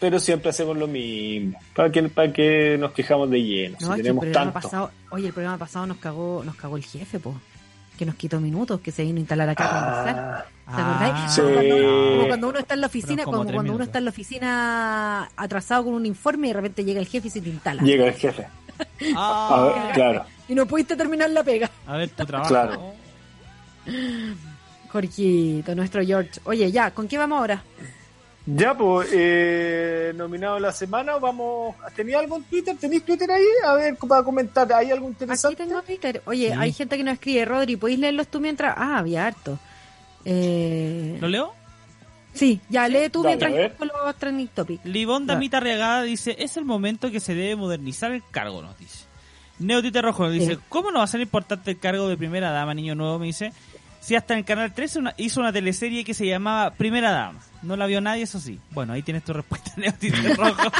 pero 0.00 0.18
siempre 0.18 0.50
hacemos 0.50 0.76
lo 0.76 0.86
mismo. 0.86 1.58
¿Para 1.76 1.92
qué, 1.92 2.02
para 2.04 2.32
qué 2.32 2.76
nos 2.80 2.92
quejamos 2.92 3.30
de 3.30 3.42
lleno? 3.42 3.76
No, 3.80 3.86
si 3.86 3.86
que 3.86 3.92
el 3.94 4.02
tenemos 4.02 4.32
tanto. 4.32 4.54
pasado, 4.54 4.90
oye, 5.10 5.26
el 5.26 5.32
programa 5.32 5.58
pasado 5.58 5.86
nos 5.86 5.98
cagó, 5.98 6.42
nos 6.44 6.56
cagó 6.56 6.76
el 6.78 6.84
jefe, 6.84 7.20
po, 7.20 7.34
que 7.98 8.06
nos 8.06 8.14
quitó 8.14 8.40
minutos, 8.40 8.80
que 8.80 8.90
se 8.90 9.02
vino 9.04 9.18
a 9.18 9.20
instalar 9.20 9.50
acá 9.50 9.64
a 9.66 10.04
conversar. 10.04 10.46
¿Te 10.74 10.82
acordáis? 10.82 11.32
sí. 11.32 11.40
Como, 11.42 11.54
cuando, 11.54 12.10
como 12.16 12.28
cuando 12.28 12.48
uno 12.48 12.58
está 12.58 12.74
en 12.74 12.80
la 12.80 12.86
oficina, 12.86 13.24
como 13.24 13.38
como 13.38 13.52
cuando 13.52 13.74
uno 13.74 13.84
está 13.84 13.98
en 13.98 14.04
la 14.04 14.10
oficina 14.10 15.30
atrasado 15.36 15.84
con 15.84 15.94
un 15.94 16.06
informe 16.06 16.46
y 16.46 16.50
de 16.50 16.54
repente 16.54 16.84
llega 16.84 17.00
el 17.00 17.06
jefe 17.06 17.28
y 17.28 17.30
se 17.30 17.40
te 17.42 17.50
instala. 17.50 17.82
Llega 17.82 18.06
el 18.06 18.14
jefe. 18.14 18.46
A 19.16 19.72
ver, 19.84 19.92
claro. 19.94 20.24
Y 20.48 20.54
no 20.54 20.66
pudiste 20.66 20.96
terminar 20.96 21.28
la 21.30 21.44
pega. 21.44 21.70
A 21.86 21.96
ver 21.98 22.08
tu 22.08 22.24
trabajo. 22.24 22.48
Claro. 22.48 22.94
Jorgito, 24.88 25.74
nuestro 25.74 26.02
George. 26.04 26.40
Oye, 26.44 26.72
ya, 26.72 26.90
¿con 26.92 27.06
qué 27.06 27.18
vamos 27.18 27.38
ahora? 27.38 27.62
Ya, 28.52 28.74
pues, 28.76 29.08
eh, 29.12 30.12
nominado 30.16 30.58
la 30.58 30.72
semana, 30.72 31.16
vamos. 31.18 31.76
¿Tenía 31.94 32.18
algo 32.18 32.36
en 32.36 32.44
Twitter? 32.44 32.76
¿Tenéis 32.76 33.04
Twitter 33.04 33.30
ahí? 33.30 33.44
A 33.64 33.74
ver, 33.74 33.96
para 33.96 34.22
comentar, 34.24 34.72
¿hay 34.72 34.90
algo 34.90 35.06
Aquí 35.06 35.12
interesante? 35.14 35.56
tengo 35.64 35.80
Twitter. 35.82 36.22
Oye, 36.26 36.48
Sí. 36.48 36.54
hay 36.58 36.72
gente 36.72 36.96
que 36.96 37.04
nos 37.04 37.14
escribe, 37.14 37.44
Rodri, 37.44 37.76
¿podéis 37.76 37.98
leerlos 38.00 38.28
tú 38.28 38.40
mientras? 38.40 38.74
Ah, 38.76 38.98
había 38.98 39.26
harto. 39.26 39.58
Eh, 40.24 41.18
¿Lo 41.20 41.28
leo? 41.28 41.52
sí, 42.34 42.60
ya 42.68 42.86
lee 42.88 43.08
tú 43.10 43.22
Dale, 43.22 43.36
mientras 43.36 43.78
busco 43.78 43.84
los 44.04 44.16
trending 44.16 44.48
topics. 44.48 44.84
Livón. 44.84 45.26
Damita 45.26 45.60
Regada 45.60 46.02
dice, 46.02 46.36
es 46.38 46.56
el 46.56 46.64
momento 46.64 47.10
que 47.10 47.20
se 47.20 47.34
debe 47.34 47.56
modernizar 47.56 48.10
el 48.12 48.22
cargo, 48.30 48.62
nos 48.62 48.76
dice. 48.78 49.04
Neo 49.58 49.82
Tite 49.82 50.00
Rojo 50.00 50.24
nos 50.24 50.32
dice, 50.32 50.54
Sí. 50.54 50.60
¿cómo 50.70 50.90
no 50.90 50.98
va 50.98 51.04
a 51.04 51.08
ser 51.08 51.20
importante 51.20 51.70
el 51.70 51.78
cargo 51.78 52.08
de 52.08 52.16
primera 52.16 52.50
dama, 52.50 52.72
niño 52.74 52.94
nuevo? 52.94 53.18
Me 53.18 53.26
dice, 53.26 53.52
si 54.00 54.14
hasta 54.16 54.34
en 54.34 54.40
el 54.40 54.44
Canal 54.44 54.72
13 54.72 54.98
una- 54.98 55.14
hizo 55.16 55.40
una 55.40 55.52
teleserie 55.52 56.04
que 56.04 56.14
se 56.14 56.26
llamaba 56.26 56.70
Primera 56.72 57.10
Dama. 57.10 57.40
No 57.62 57.76
la 57.76 57.84
vio 57.86 58.00
nadie, 58.00 58.22
eso 58.22 58.40
sí. 58.40 58.58
Bueno, 58.70 58.94
ahí 58.94 59.02
tienes 59.02 59.22
tu 59.24 59.32
respuesta, 59.34 59.72
Neo 59.76 59.92
Tite 59.92 60.34
Rojo. 60.34 60.70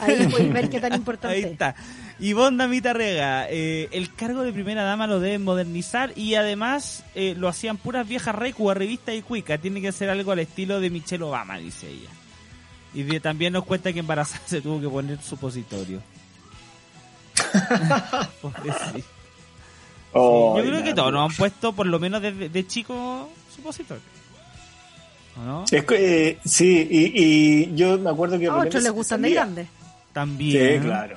Ahí 0.00 0.28
podéis 0.28 0.52
ver 0.52 0.68
qué 0.70 0.80
tan 0.80 0.92
importante 0.94 1.36
Ahí 1.36 1.42
es. 1.44 1.52
está. 1.52 1.74
Ivonne 2.20 2.58
Damita 2.58 2.92
Rega, 2.92 3.48
eh, 3.50 3.88
el 3.90 4.14
cargo 4.14 4.42
de 4.42 4.52
primera 4.52 4.84
dama 4.84 5.06
lo 5.08 5.18
deben 5.18 5.42
modernizar 5.42 6.12
y 6.16 6.34
además 6.36 7.02
eh, 7.16 7.34
lo 7.36 7.48
hacían 7.48 7.76
puras 7.78 8.06
viejas 8.06 8.34
recua, 8.34 8.74
revista 8.74 9.12
y 9.14 9.22
cuica. 9.22 9.58
Tiene 9.58 9.80
que 9.80 9.90
ser 9.90 10.10
algo 10.10 10.30
al 10.30 10.38
estilo 10.38 10.78
de 10.80 10.90
Michelle 10.90 11.24
Obama, 11.24 11.56
dice 11.58 11.88
ella. 11.88 12.10
Y 12.92 13.02
de- 13.02 13.18
también 13.20 13.52
nos 13.54 13.64
cuenta 13.64 13.92
que 13.92 13.98
embarazada 14.00 14.42
se 14.46 14.60
tuvo 14.60 14.80
que 14.80 14.88
poner 14.88 15.20
supositorio. 15.22 16.00
Pobrecito. 18.40 19.08
Oh, 20.14 20.56
Yo 20.58 20.64
creo 20.70 20.82
que 20.84 20.94
todos 20.94 21.12
nos 21.12 21.30
han 21.30 21.36
puesto, 21.36 21.72
por 21.72 21.86
lo 21.86 21.98
menos 21.98 22.22
desde 22.22 22.48
de 22.48 22.66
chico, 22.66 23.28
supositorio. 23.54 24.02
¿O 25.36 25.42
no? 25.42 25.64
Es 25.70 25.84
que, 25.84 26.28
eh, 26.28 26.38
sí, 26.44 26.86
y, 26.90 27.22
y 27.22 27.74
yo 27.74 27.98
me 27.98 28.10
acuerdo 28.10 28.38
que... 28.38 28.46
A 28.46 28.54
otros 28.56 28.82
les 28.82 28.92
gustan 28.92 29.22
de 29.22 29.28
salía. 29.28 29.40
grande. 29.40 29.66
También. 30.12 30.82
Sí, 30.82 30.86
claro. 30.88 31.16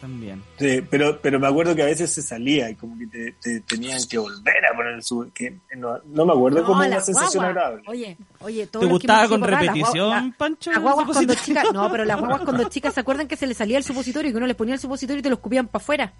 También. 0.00 0.42
Sí, 0.58 0.80
pero, 0.90 1.20
pero 1.20 1.38
me 1.38 1.46
acuerdo 1.46 1.76
que 1.76 1.82
a 1.82 1.86
veces 1.86 2.12
se 2.12 2.22
salía 2.22 2.68
y 2.70 2.74
como 2.74 2.98
que 2.98 3.06
te, 3.06 3.32
te 3.32 3.60
tenían 3.60 4.00
que 4.08 4.18
volver 4.18 4.64
a 4.72 4.74
poner 4.74 5.02
su... 5.02 5.30
Que 5.32 5.58
no, 5.76 5.98
no 6.06 6.24
me 6.26 6.32
acuerdo 6.32 6.60
No, 6.60 6.66
como 6.66 6.80
la 6.82 6.88
una 6.88 7.00
sensación 7.00 7.44
guagua. 7.44 7.48
agradable. 7.50 7.82
Oye, 7.86 8.16
oye, 8.40 8.66
todos 8.66 8.86
¿Te 8.86 8.90
gustaba 8.92 9.28
con 9.28 9.42
repetición, 9.42 10.10
la- 10.10 10.34
Pancho? 10.38 10.72
Las 10.72 10.80
guaguas 10.82 11.06
cuando 11.12 11.34
chicas, 11.34 11.64
no, 11.74 11.90
pero 11.92 12.04
las 12.06 12.18
guaguas 12.18 12.40
cuando 12.40 12.68
chicas 12.70 12.94
se 12.94 13.00
acuerdan 13.00 13.28
que 13.28 13.36
se 13.36 13.46
les 13.46 13.56
salía 13.58 13.76
el 13.78 13.84
supositorio 13.84 14.30
y 14.30 14.32
que 14.32 14.38
uno 14.38 14.46
les 14.46 14.56
ponía 14.56 14.74
el 14.74 14.80
supositorio 14.80 15.20
y 15.20 15.22
te 15.22 15.28
lo 15.28 15.34
escupían 15.36 15.68
para 15.68 15.82
afuera. 15.82 16.12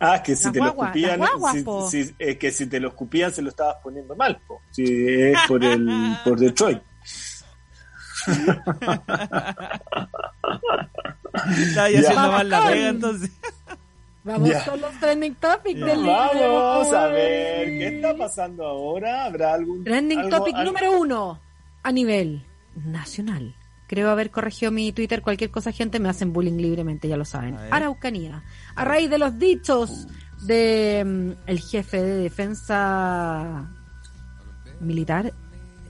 Ah, 0.00 0.22
que 0.22 0.36
si 0.36 0.44
Las 0.44 0.52
te 0.52 0.58
lo 0.60 0.66
escupían, 0.68 1.18
guaguas, 1.18 1.90
si- 1.90 2.14
es 2.18 2.36
que 2.38 2.50
si 2.50 2.66
te 2.66 2.78
lo 2.80 2.88
escupían 2.88 3.32
se 3.32 3.42
lo 3.42 3.50
estabas 3.50 3.76
poniendo 3.82 4.14
mal, 4.16 4.40
po. 4.46 4.60
Si 4.70 4.84
es 4.84 5.36
por 5.48 5.62
el 5.64 5.86
por 6.24 6.38
Detroit. 6.38 6.80
Estaba 11.58 11.86
haciendo 11.86 12.14
mal 12.32 12.48
la 12.48 12.66
pega, 12.68 12.88
entonces. 12.88 13.30
Vamos 14.22 14.50
Ya. 14.50 14.64
con 14.66 14.80
los 14.80 14.92
trending 15.00 15.34
topics 15.36 15.80
Ya. 15.80 15.86
del 15.86 16.02
día. 16.02 16.30
Vamos 16.34 16.92
a 16.92 17.06
ver 17.08 17.66
qué 17.68 17.88
está 17.96 18.16
pasando 18.16 18.66
ahora. 18.66 19.24
¿Habrá 19.24 19.54
algún 19.54 19.82
Trending 19.84 20.18
algo- 20.20 20.36
topic 20.38 20.54
algo- 20.54 20.72
número 20.72 21.00
uno 21.00 21.40
a 21.82 21.92
nivel 21.92 22.44
nacional. 22.76 23.54
Creo 23.90 24.08
haber 24.08 24.30
corregido 24.30 24.70
mi 24.70 24.92
Twitter. 24.92 25.20
Cualquier 25.20 25.50
cosa, 25.50 25.72
gente, 25.72 25.98
me 25.98 26.08
hacen 26.08 26.32
bullying 26.32 26.58
libremente, 26.58 27.08
ya 27.08 27.16
lo 27.16 27.24
saben. 27.24 27.56
A. 27.56 27.66
Araucanía. 27.72 28.44
A 28.76 28.84
raíz 28.84 29.10
de 29.10 29.18
los 29.18 29.36
dichos 29.36 30.06
de 30.42 31.02
mm, 31.04 31.48
el 31.50 31.58
jefe 31.58 32.00
de 32.00 32.14
defensa 32.22 33.68
militar, 34.78 35.32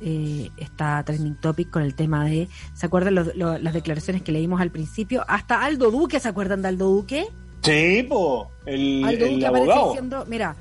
eh, 0.01 0.48
está 0.57 1.03
trending 1.05 1.34
topic 1.42 1.68
con 1.68 1.82
el 1.82 1.94
tema 1.94 2.24
de. 2.24 2.48
¿Se 2.72 2.86
acuerdan 2.86 3.16
los- 3.16 3.36
las 3.36 3.74
declaraciones 3.74 4.22
que 4.22 4.32
leímos 4.32 4.62
al 4.62 4.70
principio? 4.70 5.22
Hasta 5.28 5.62
Aldo 5.62 5.90
Duque, 5.90 6.20
¿se 6.20 6.28
acuerdan 6.30 6.62
de 6.62 6.68
Aldo 6.68 6.88
Duque? 6.88 7.26
Sí, 7.62 8.07
po. 8.09 8.51
El, 8.64 9.05
Aldo 9.05 9.26
el 9.26 9.32
Duque 9.34 9.46
aparece 9.46 9.78
diciendo, 9.88 10.24
mira, 10.26 10.57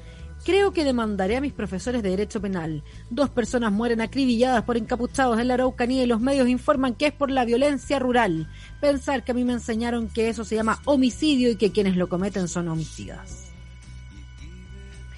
creo 0.45 0.71
que 0.71 0.83
demandaré 0.83 1.37
a 1.37 1.41
mis 1.41 1.53
profesores 1.53 2.03
de 2.03 2.09
derecho 2.09 2.41
penal. 2.41 2.83
Dos 3.09 3.29
personas 3.29 3.71
mueren 3.71 4.01
acribilladas 4.01 4.63
por 4.63 4.77
encapuchados 4.77 5.39
en 5.39 5.47
la 5.47 5.55
Araucanía 5.55 6.03
y 6.03 6.07
los 6.07 6.21
medios 6.21 6.47
informan 6.47 6.95
que 6.95 7.07
es 7.07 7.13
por 7.13 7.31
la 7.31 7.45
violencia 7.45 7.99
rural. 7.99 8.49
Pensar 8.81 9.23
que 9.23 9.31
a 9.31 9.35
mí 9.35 9.43
me 9.43 9.53
enseñaron 9.53 10.09
que 10.09 10.29
eso 10.29 10.43
se 10.43 10.55
llama 10.55 10.81
homicidio 10.85 11.51
y 11.51 11.55
que 11.55 11.71
quienes 11.71 11.95
lo 11.95 12.09
cometen 12.09 12.47
son 12.47 12.67
homicidas. 12.67 13.45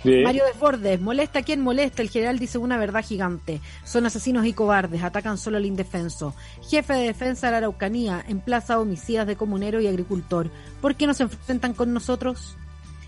Sí. 0.03 0.24
Mario 0.24 0.45
Desbordes, 0.45 0.99
molesta 0.99 1.39
a 1.39 1.41
quien 1.43 1.61
molesta, 1.61 2.01
el 2.01 2.09
general 2.09 2.39
dice 2.39 2.57
una 2.57 2.78
verdad 2.78 3.05
gigante. 3.05 3.61
Son 3.84 4.03
asesinos 4.05 4.47
y 4.47 4.53
cobardes, 4.53 5.03
atacan 5.03 5.38
solo 5.38 5.57
al 5.57 5.65
indefenso. 5.65 6.34
Jefe 6.67 6.93
de 6.93 7.03
defensa 7.03 7.47
de 7.47 7.51
la 7.51 7.57
Araucanía, 7.59 8.24
en 8.28 8.39
plaza 8.39 8.80
homicidas 8.80 9.28
de 9.28 9.36
comunero 9.36 9.80
y 9.80 9.86
agricultor. 9.86 10.49
¿Por 10.82 10.95
qué 10.95 11.05
no 11.05 11.13
se 11.13 11.24
enfrentan 11.24 11.76
con 11.76 11.93
nosotros? 11.93 12.57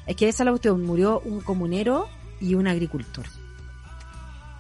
Es 0.08 0.16
que 0.16 0.28
esa 0.30 0.44
es 0.44 0.46
la 0.46 0.52
cuestión, 0.52 0.84
murió 0.86 1.22
un 1.26 1.42
comunero 1.42 2.08
y 2.42 2.56
un 2.56 2.68
agricultor. 2.68 3.26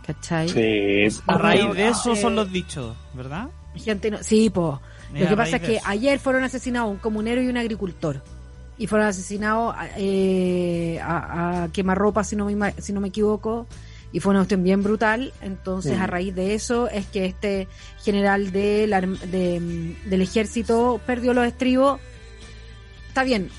¿Cachai? 0.05 0.49
Sí. 0.49 1.21
A 1.27 1.37
raíz 1.37 1.73
de 1.73 1.87
eso 1.87 2.13
eh, 2.13 2.15
son 2.17 2.35
los 2.35 2.51
dichos, 2.51 2.95
¿verdad? 3.13 3.49
Gente 3.75 4.11
no- 4.11 4.21
sí, 4.21 4.49
po. 4.49 4.81
Mira, 5.11 5.25
Lo 5.25 5.29
que 5.31 5.37
pasa 5.37 5.55
es 5.57 5.61
de 5.61 5.67
que 5.67 5.75
eso. 5.77 5.87
ayer 5.87 6.19
fueron 6.19 6.43
asesinados 6.43 6.91
un 6.91 6.97
comunero 6.97 7.41
y 7.41 7.47
un 7.47 7.57
agricultor. 7.57 8.21
Y 8.77 8.87
fueron 8.87 9.07
asesinados 9.07 9.75
eh, 9.97 10.99
a, 11.01 11.63
a 11.63 11.69
quemarropa, 11.71 12.23
si 12.23 12.35
no, 12.35 12.45
me, 12.45 12.53
ima- 12.53 12.73
si 12.79 12.91
no 12.91 12.99
me 13.01 13.09
equivoco. 13.09 13.65
Y 14.11 14.19
fue 14.19 14.31
una 14.31 14.39
cuestión 14.41 14.63
bien 14.63 14.83
brutal. 14.83 15.33
Entonces, 15.41 15.97
a 15.99 16.05
raíz 16.05 16.35
de 16.35 16.53
eso, 16.53 16.87
es 16.89 17.05
que 17.07 17.25
este 17.25 17.67
general 18.03 18.51
del 18.51 18.91
arm- 18.93 19.19
de, 19.19 19.59
mm, 19.59 20.09
del 20.09 20.21
ejército 20.21 20.99
perdió 21.05 21.33
los 21.33 21.45
estribos. 21.47 21.99
Está 23.07 23.23
bien, 23.23 23.49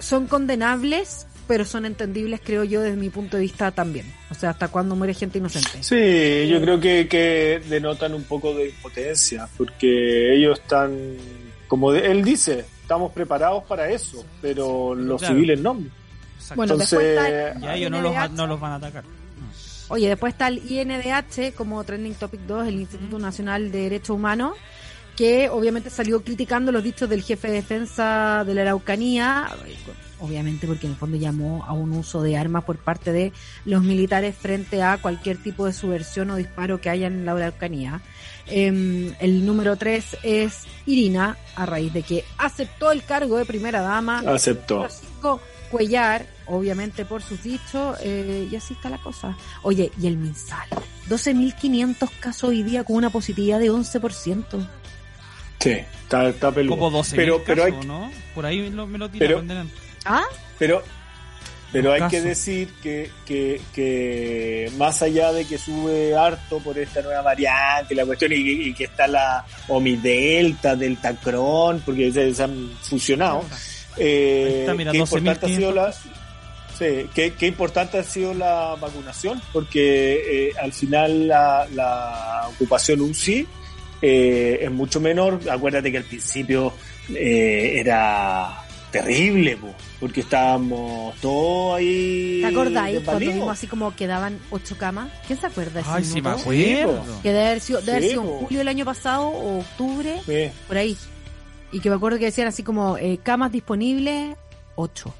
son 0.00 0.26
condenables, 0.26 1.26
pero 1.46 1.64
son 1.64 1.84
entendibles, 1.84 2.40
creo 2.44 2.64
yo, 2.64 2.80
desde 2.80 2.96
mi 2.96 3.10
punto 3.10 3.36
de 3.36 3.42
vista 3.44 3.70
también. 3.70 4.12
O 4.30 4.34
sea, 4.34 4.50
hasta 4.50 4.68
cuando 4.68 4.96
muere 4.96 5.14
gente 5.14 5.38
inocente. 5.38 5.82
Sí, 5.82 6.48
yo 6.48 6.60
creo 6.60 6.78
que, 6.80 7.06
que 7.08 7.60
denotan 7.68 8.14
un 8.14 8.24
poco 8.24 8.52
de 8.54 8.70
impotencia, 8.70 9.48
porque 9.56 10.34
ellos 10.36 10.58
están, 10.60 10.92
como 11.68 11.92
de- 11.92 12.10
él 12.10 12.24
dice, 12.24 12.64
estamos 12.82 13.12
preparados 13.12 13.64
para 13.64 13.88
eso, 13.90 14.24
pero 14.42 14.94
los 14.94 15.20
Claro. 15.20 15.34
civiles 15.34 15.60
no. 15.60 15.72
Exacto. 16.36 16.54
Bueno, 16.56 16.72
Entonces, 16.74 16.98
después 16.98 17.18
está 17.18 17.60
ya 17.60 17.74
ellos 17.76 17.90
no 17.90 18.00
los, 18.00 18.30
no 18.32 18.46
los 18.46 18.60
van 18.60 18.72
a 18.72 18.74
atacar. 18.76 19.04
Oye, 19.88 20.08
después 20.08 20.32
está 20.34 20.46
el 20.46 20.58
INDH 20.70 21.52
como 21.56 21.82
Trending 21.82 22.14
Topic 22.14 22.40
2, 22.42 22.68
el 22.68 22.74
Instituto 22.80 23.18
Nacional 23.18 23.72
de 23.72 23.78
Derechos 23.82 24.10
Humanos, 24.10 24.56
que 25.20 25.50
obviamente 25.50 25.90
salió 25.90 26.24
criticando 26.24 26.72
los 26.72 26.82
dichos 26.82 27.06
del 27.06 27.22
jefe 27.22 27.48
de 27.48 27.54
defensa 27.56 28.42
de 28.46 28.54
la 28.54 28.62
Araucanía, 28.62 29.50
obviamente 30.18 30.66
porque 30.66 30.86
en 30.86 30.92
el 30.92 30.98
fondo 30.98 31.18
llamó 31.18 31.62
a 31.66 31.74
un 31.74 31.92
uso 31.92 32.22
de 32.22 32.38
armas 32.38 32.64
por 32.64 32.78
parte 32.78 33.12
de 33.12 33.30
los 33.66 33.82
militares 33.82 34.34
frente 34.34 34.82
a 34.82 34.96
cualquier 34.96 35.36
tipo 35.36 35.66
de 35.66 35.74
subversión 35.74 36.30
o 36.30 36.36
disparo 36.36 36.80
que 36.80 36.88
haya 36.88 37.06
en 37.06 37.26
la 37.26 37.32
Araucanía. 37.32 38.00
Em, 38.46 39.12
el 39.20 39.44
número 39.44 39.76
3 39.76 40.16
es 40.22 40.62
Irina, 40.86 41.36
a 41.54 41.66
raíz 41.66 41.92
de 41.92 42.02
que 42.02 42.24
aceptó 42.38 42.90
el 42.90 43.04
cargo 43.04 43.36
de 43.36 43.44
primera 43.44 43.82
dama. 43.82 44.22
Aceptó. 44.26 44.76
Número 44.76 44.94
cinco, 44.94 45.40
Cuellar, 45.70 46.24
obviamente 46.46 47.04
por 47.04 47.20
sus 47.20 47.42
dichos, 47.42 47.98
eh, 48.02 48.48
y 48.50 48.56
así 48.56 48.72
está 48.72 48.88
la 48.88 49.02
cosa. 49.02 49.36
Oye, 49.64 49.92
y 50.00 50.06
el 50.06 50.16
MinSal, 50.16 50.66
12.500 51.10 52.08
casos 52.20 52.48
hoy 52.48 52.62
día 52.62 52.84
con 52.84 52.96
una 52.96 53.10
positividad 53.10 53.58
de 53.58 53.70
11%. 53.70 54.79
Sí, 55.60 55.70
está, 56.02 56.28
está 56.28 56.50
peludo. 56.52 56.76
Como 56.76 56.90
12 56.90 57.16
pero, 57.16 57.42
pero 57.44 57.64
hay, 57.64 57.72
¿no? 57.86 58.10
Por 58.34 58.46
ahí 58.46 58.70
lo- 58.70 58.86
me 58.86 58.98
lo 58.98 59.08
tira 59.10 59.26
Pero-. 59.26 59.44
¿Ah? 60.06 60.24
pero, 60.58 60.82
pero 61.72 61.92
hay 61.92 62.02
que 62.08 62.20
decir 62.22 62.68
que, 62.82 63.10
que, 63.26 63.60
que 63.74 64.72
más 64.78 65.02
allá 65.02 65.32
de 65.32 65.44
que 65.46 65.58
sube 65.58 66.16
harto 66.16 66.58
por 66.60 66.78
esta 66.78 67.02
nueva 67.02 67.20
variante, 67.22 67.94
la 67.94 68.06
cuestión, 68.06 68.32
y, 68.32 68.36
y 68.36 68.74
que 68.74 68.84
está 68.84 69.06
la 69.06 69.44
Omidelta, 69.68 70.74
Delta 70.76 71.14
Cron, 71.16 71.80
porque 71.84 72.10
se, 72.10 72.34
se 72.34 72.42
han 72.42 72.70
fusionado. 72.82 73.44
Eh, 73.98 74.60
está, 74.60 74.74
mira, 74.74 74.92
qué 74.92 74.98
importante 74.98 75.46
ha 75.46 75.48
12.500 75.48 75.56
sido 75.56 75.72
la 75.72 75.92
sí, 75.92 77.10
qué, 77.14 77.34
qué 77.34 77.46
importante 77.48 77.98
ha 77.98 78.02
sido 78.04 78.32
la 78.32 78.76
vacunación 78.80 79.42
porque 79.52 80.48
eh, 80.48 80.52
al 80.62 80.72
final 80.72 81.26
la, 81.28 81.66
la 81.74 82.48
ocupación 82.54 83.00
UCI 83.02 83.46
eh, 84.02 84.60
es 84.62 84.70
mucho 84.70 85.00
menor 85.00 85.40
acuérdate 85.50 85.90
que 85.90 85.98
al 85.98 86.04
principio 86.04 86.72
eh, 87.14 87.74
era 87.80 88.62
terrible 88.90 89.56
po, 89.56 89.68
porque 90.00 90.20
estábamos 90.20 91.14
todos 91.20 91.76
ahí 91.78 92.38
¿Te 92.40 92.46
acordáis 92.48 93.00
cuando 93.00 93.20
vimos 93.20 93.48
así 93.50 93.66
como 93.66 93.94
quedaban 93.94 94.38
ocho 94.50 94.76
camas? 94.76 95.10
¿Quién 95.26 95.38
se 95.40 95.46
acuerda 95.46 95.82
Ay, 95.86 96.04
sí 96.04 96.20
me 96.20 96.30
acuerdo. 96.30 97.04
Que 97.22 97.28
debe 97.32 97.46
haber 97.46 97.60
sido, 97.60 97.80
debe 97.80 97.92
haber 97.92 98.02
Sí, 98.02 98.08
sido 98.10 98.22
en 98.22 98.28
julio 98.28 98.58
del 98.58 98.68
año 98.68 98.84
pasado 98.84 99.28
o 99.28 99.58
octubre, 99.60 100.20
Sí. 100.26 100.50
por 100.66 100.76
ahí. 100.76 100.96
Y 101.72 101.78
que 101.80 101.88
me 101.88 101.96
acuerdo 101.96 102.18
que 102.18 102.24
decían 102.24 102.48
así 102.48 102.64
como 102.64 102.96
eh, 102.98 103.20
camas 103.22 103.52
disponibles, 103.52 104.36
ocho. 104.74 105.14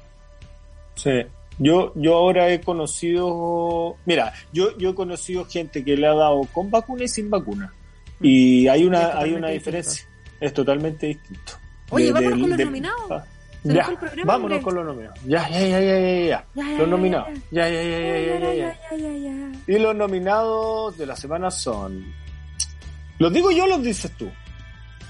Sí. 0.95 1.11
Yo, 1.57 1.93
yo 1.95 2.15
ahora 2.15 2.51
he 2.51 2.59
conocido, 2.59 3.95
mira, 4.05 4.33
yo, 4.51 4.75
yo 4.77 4.89
he 4.89 4.95
conocido 4.95 5.45
gente 5.45 5.85
que 5.85 5.95
le 5.95 6.07
ha 6.07 6.13
dado 6.13 6.41
con 6.51 6.69
vacuna 6.71 7.03
y 7.03 7.07
sin 7.07 7.29
vacuna. 7.29 7.73
Y 8.21 8.67
hay 8.67 8.83
una, 8.85 9.17
hay 9.17 9.33
una 9.33 9.47
distinto. 9.47 9.47
diferencia. 9.71 10.07
Es 10.39 10.53
totalmente 10.53 11.07
distinto. 11.07 11.53
Oye, 11.89 12.05
De- 12.05 12.11
vámonos 12.13 12.31
del- 12.39 12.41
con 12.41 12.49
los 12.49 12.65
nominados. 12.65 13.11
Ah, 13.11 13.25
Ya, 13.63 13.93
vámonos 14.25 14.61
con 14.63 14.75
los 14.75 14.85
nominados. 14.85 15.19
Ya, 15.25 15.47
ya, 15.49 15.59
ya, 15.59 15.79
ya, 15.79 15.99
ya, 15.99 15.99
ya. 15.99 16.25
Ya, 16.27 16.45
ya, 16.55 16.63
Los 16.71 16.79
ya, 16.79 16.87
nominados. 16.87 17.27
ya, 17.51 17.69
Ya, 17.69 17.69
ya, 17.69 17.83
ya, 17.83 17.99
ya, 17.99 17.99
ya, 17.99 18.39
ya, 18.39 18.53
ya. 18.53 18.79
Ya, 18.91 18.97
ya, 18.97 19.11
ya. 19.17 19.51
Y 19.75 19.79
los 19.79 19.95
nominados 19.95 20.97
de 20.97 21.05
la 21.05 21.15
semana 21.15 21.51
son. 21.51 22.03
¿Los 23.19 23.31
digo 23.31 23.51
yo 23.51 23.65
o 23.65 23.67
los 23.67 23.83
dices 23.83 24.11
tú? 24.17 24.29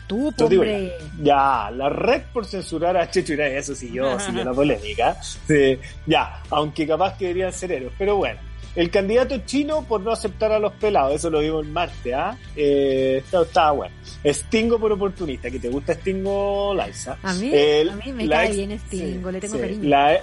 Tú, 0.07 0.34
Los 0.38 0.49
digo 0.49 0.64
hombre. 0.64 0.91
Ya, 1.22 1.72
la 1.72 1.88
red 1.88 2.24
por 2.34 2.45
censurar 2.45 2.97
a 2.97 3.09
Checho 3.09 3.32
Irai, 3.32 3.55
eso 3.55 3.74
sí 3.74 3.89
yo, 3.93 4.20
siguió 4.20 4.43
la 4.43 4.51
polémica. 4.51 5.16
Sí, 5.22 5.80
ya, 6.05 6.41
aunque 6.49 6.86
capaz 6.86 7.18
que 7.18 7.28
deberían 7.28 7.53
ser 7.53 7.72
héroes. 7.72 7.93
Pero 7.97 8.18
bueno, 8.18 8.38
el 8.76 8.89
candidato 8.89 9.38
chino 9.45 9.84
por 9.84 10.01
no 10.01 10.11
aceptar 10.11 10.51
a 10.51 10.59
los 10.59 10.72
pelados, 10.74 11.15
eso 11.15 11.30
lo 11.30 11.39
vimos 11.39 11.65
el 11.65 11.72
martes, 11.72 12.13
¿ah? 12.13 12.38
Eh, 12.55 13.22
estaba, 13.24 13.43
estaba 13.43 13.72
bueno. 13.72 13.95
Stingo 14.26 14.80
por 14.80 14.91
oportunista, 14.91 15.49
que 15.51 15.59
te 15.59 15.69
gusta 15.69 15.93
Stingo, 15.95 16.74
Liza. 16.76 17.17
A 17.24 17.34
mí, 17.34 17.51
El- 17.53 17.89
a 17.89 17.95
mí 17.95 18.11
me 18.13 18.30
cae 18.30 18.47
ex- 18.47 18.55
bien 18.55 18.80
Stingo, 18.80 19.32
le 19.32 19.39
tengo 19.39 19.55
sí, 19.55 19.61
cariño. 19.61 19.89
La, 19.89 20.19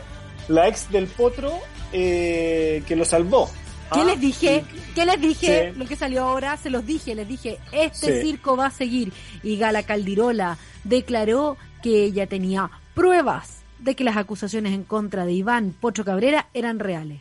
la 0.49 0.69
ex 0.69 0.91
del 0.91 1.07
potro 1.09 1.53
eh, 1.93 2.83
que 2.87 2.97
lo 2.97 3.05
salvó. 3.05 3.51
¿Qué 3.93 4.01
¿ah? 4.01 4.05
les 4.05 4.21
dije? 4.21 4.65
¿Qué 4.95 5.07
les 5.07 5.21
dije? 5.21 5.73
Sí. 5.73 5.79
Lo 5.79 5.87
que 5.87 5.97
salió 5.97 6.25
ahora, 6.25 6.57
se 6.59 6.69
los 6.71 6.85
dije, 6.87 7.15
les 7.15 7.27
dije, 7.27 7.59
este 7.73 8.21
circo 8.23 8.57
va 8.57 8.67
a 8.67 8.71
seguir. 8.71 9.13
Y 9.43 9.57
Gala 9.57 9.83
Caldirola 9.83 10.59
declaró 10.85 11.57
que 11.83 12.05
ella 12.05 12.27
tenía 12.27 12.71
pruebas 12.95 13.63
de 13.79 13.95
que 13.95 14.05
las 14.05 14.17
acusaciones 14.17 14.73
en 14.75 14.85
contra 14.85 15.25
de 15.25 15.33
Iván 15.33 15.75
Pocho 15.79 16.05
Cabrera 16.05 16.49
eran 16.53 16.79
reales. 16.81 17.21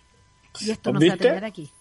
Y 0.62 0.72
esto 0.72 0.92
no 0.94 1.00
se 1.00 1.08
va 1.08 1.12
a 1.12 1.16
¿Viste? 1.16 1.24
terminar 1.28 1.46
aquí. 1.50 1.72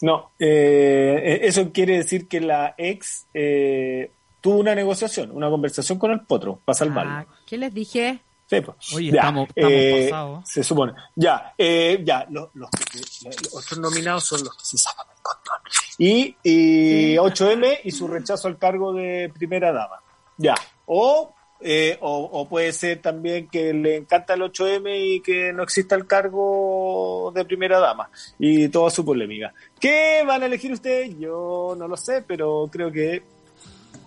No, 0.00 0.30
eh, 0.38 1.40
eso 1.42 1.72
quiere 1.72 1.96
decir 1.98 2.28
que 2.28 2.40
la 2.40 2.74
ex 2.78 3.26
eh, 3.34 4.10
tuvo 4.40 4.58
una 4.58 4.74
negociación, 4.74 5.30
una 5.32 5.50
conversación 5.50 5.98
con 5.98 6.12
el 6.12 6.20
potro 6.20 6.60
para 6.64 6.78
salvarlo. 6.78 7.12
Ah, 7.12 7.26
¿Qué 7.46 7.58
les 7.58 7.74
dije? 7.74 8.20
Sí, 8.48 8.60
pues. 8.62 8.76
Oye, 8.94 9.10
Ya, 9.10 9.20
estamos- 9.20 9.48
estamos 9.48 9.72
eh, 9.72 10.06
pasados. 10.10 10.48
Se 10.48 10.64
supone. 10.64 10.92
Ya, 11.16 11.52
eh, 11.58 12.00
ya, 12.04 12.26
los, 12.30 12.48
los, 12.54 12.70
que- 12.70 13.28
los 13.28 13.54
otros 13.54 13.78
nominados 13.78 14.24
son 14.24 14.44
los 14.44 14.56
que 14.56 14.64
se 14.64 14.78
sacan 14.78 15.06
el 15.14 15.20
control. 15.22 15.58
Y, 15.98 16.36
y 16.44 17.16
8M 17.16 17.80
y 17.84 17.90
su 17.90 18.06
rechazo 18.08 18.48
al 18.48 18.56
cargo 18.56 18.92
de 18.92 19.30
primera 19.34 19.72
dama. 19.72 19.96
Ya. 20.38 20.54
O, 20.86 21.34
eh, 21.60 21.98
o, 22.00 22.18
o 22.32 22.48
puede 22.48 22.72
ser 22.72 23.00
también 23.02 23.48
que 23.48 23.72
le 23.74 23.96
encanta 23.96 24.34
el 24.34 24.42
8M 24.42 25.16
y 25.16 25.20
que 25.20 25.52
no 25.52 25.62
exista 25.62 25.94
el 25.96 26.06
cargo 26.06 27.32
de 27.34 27.44
primera 27.44 27.78
dama. 27.80 28.08
Y 28.38 28.68
toda 28.68 28.90
su 28.90 29.04
polémica. 29.04 29.52
¿Qué 29.80 30.22
van 30.26 30.42
a 30.42 30.46
elegir 30.46 30.72
ustedes? 30.72 31.18
Yo 31.18 31.74
no 31.78 31.88
lo 31.88 31.96
sé, 31.96 32.22
pero 32.26 32.68
creo 32.70 32.90
que 32.92 33.22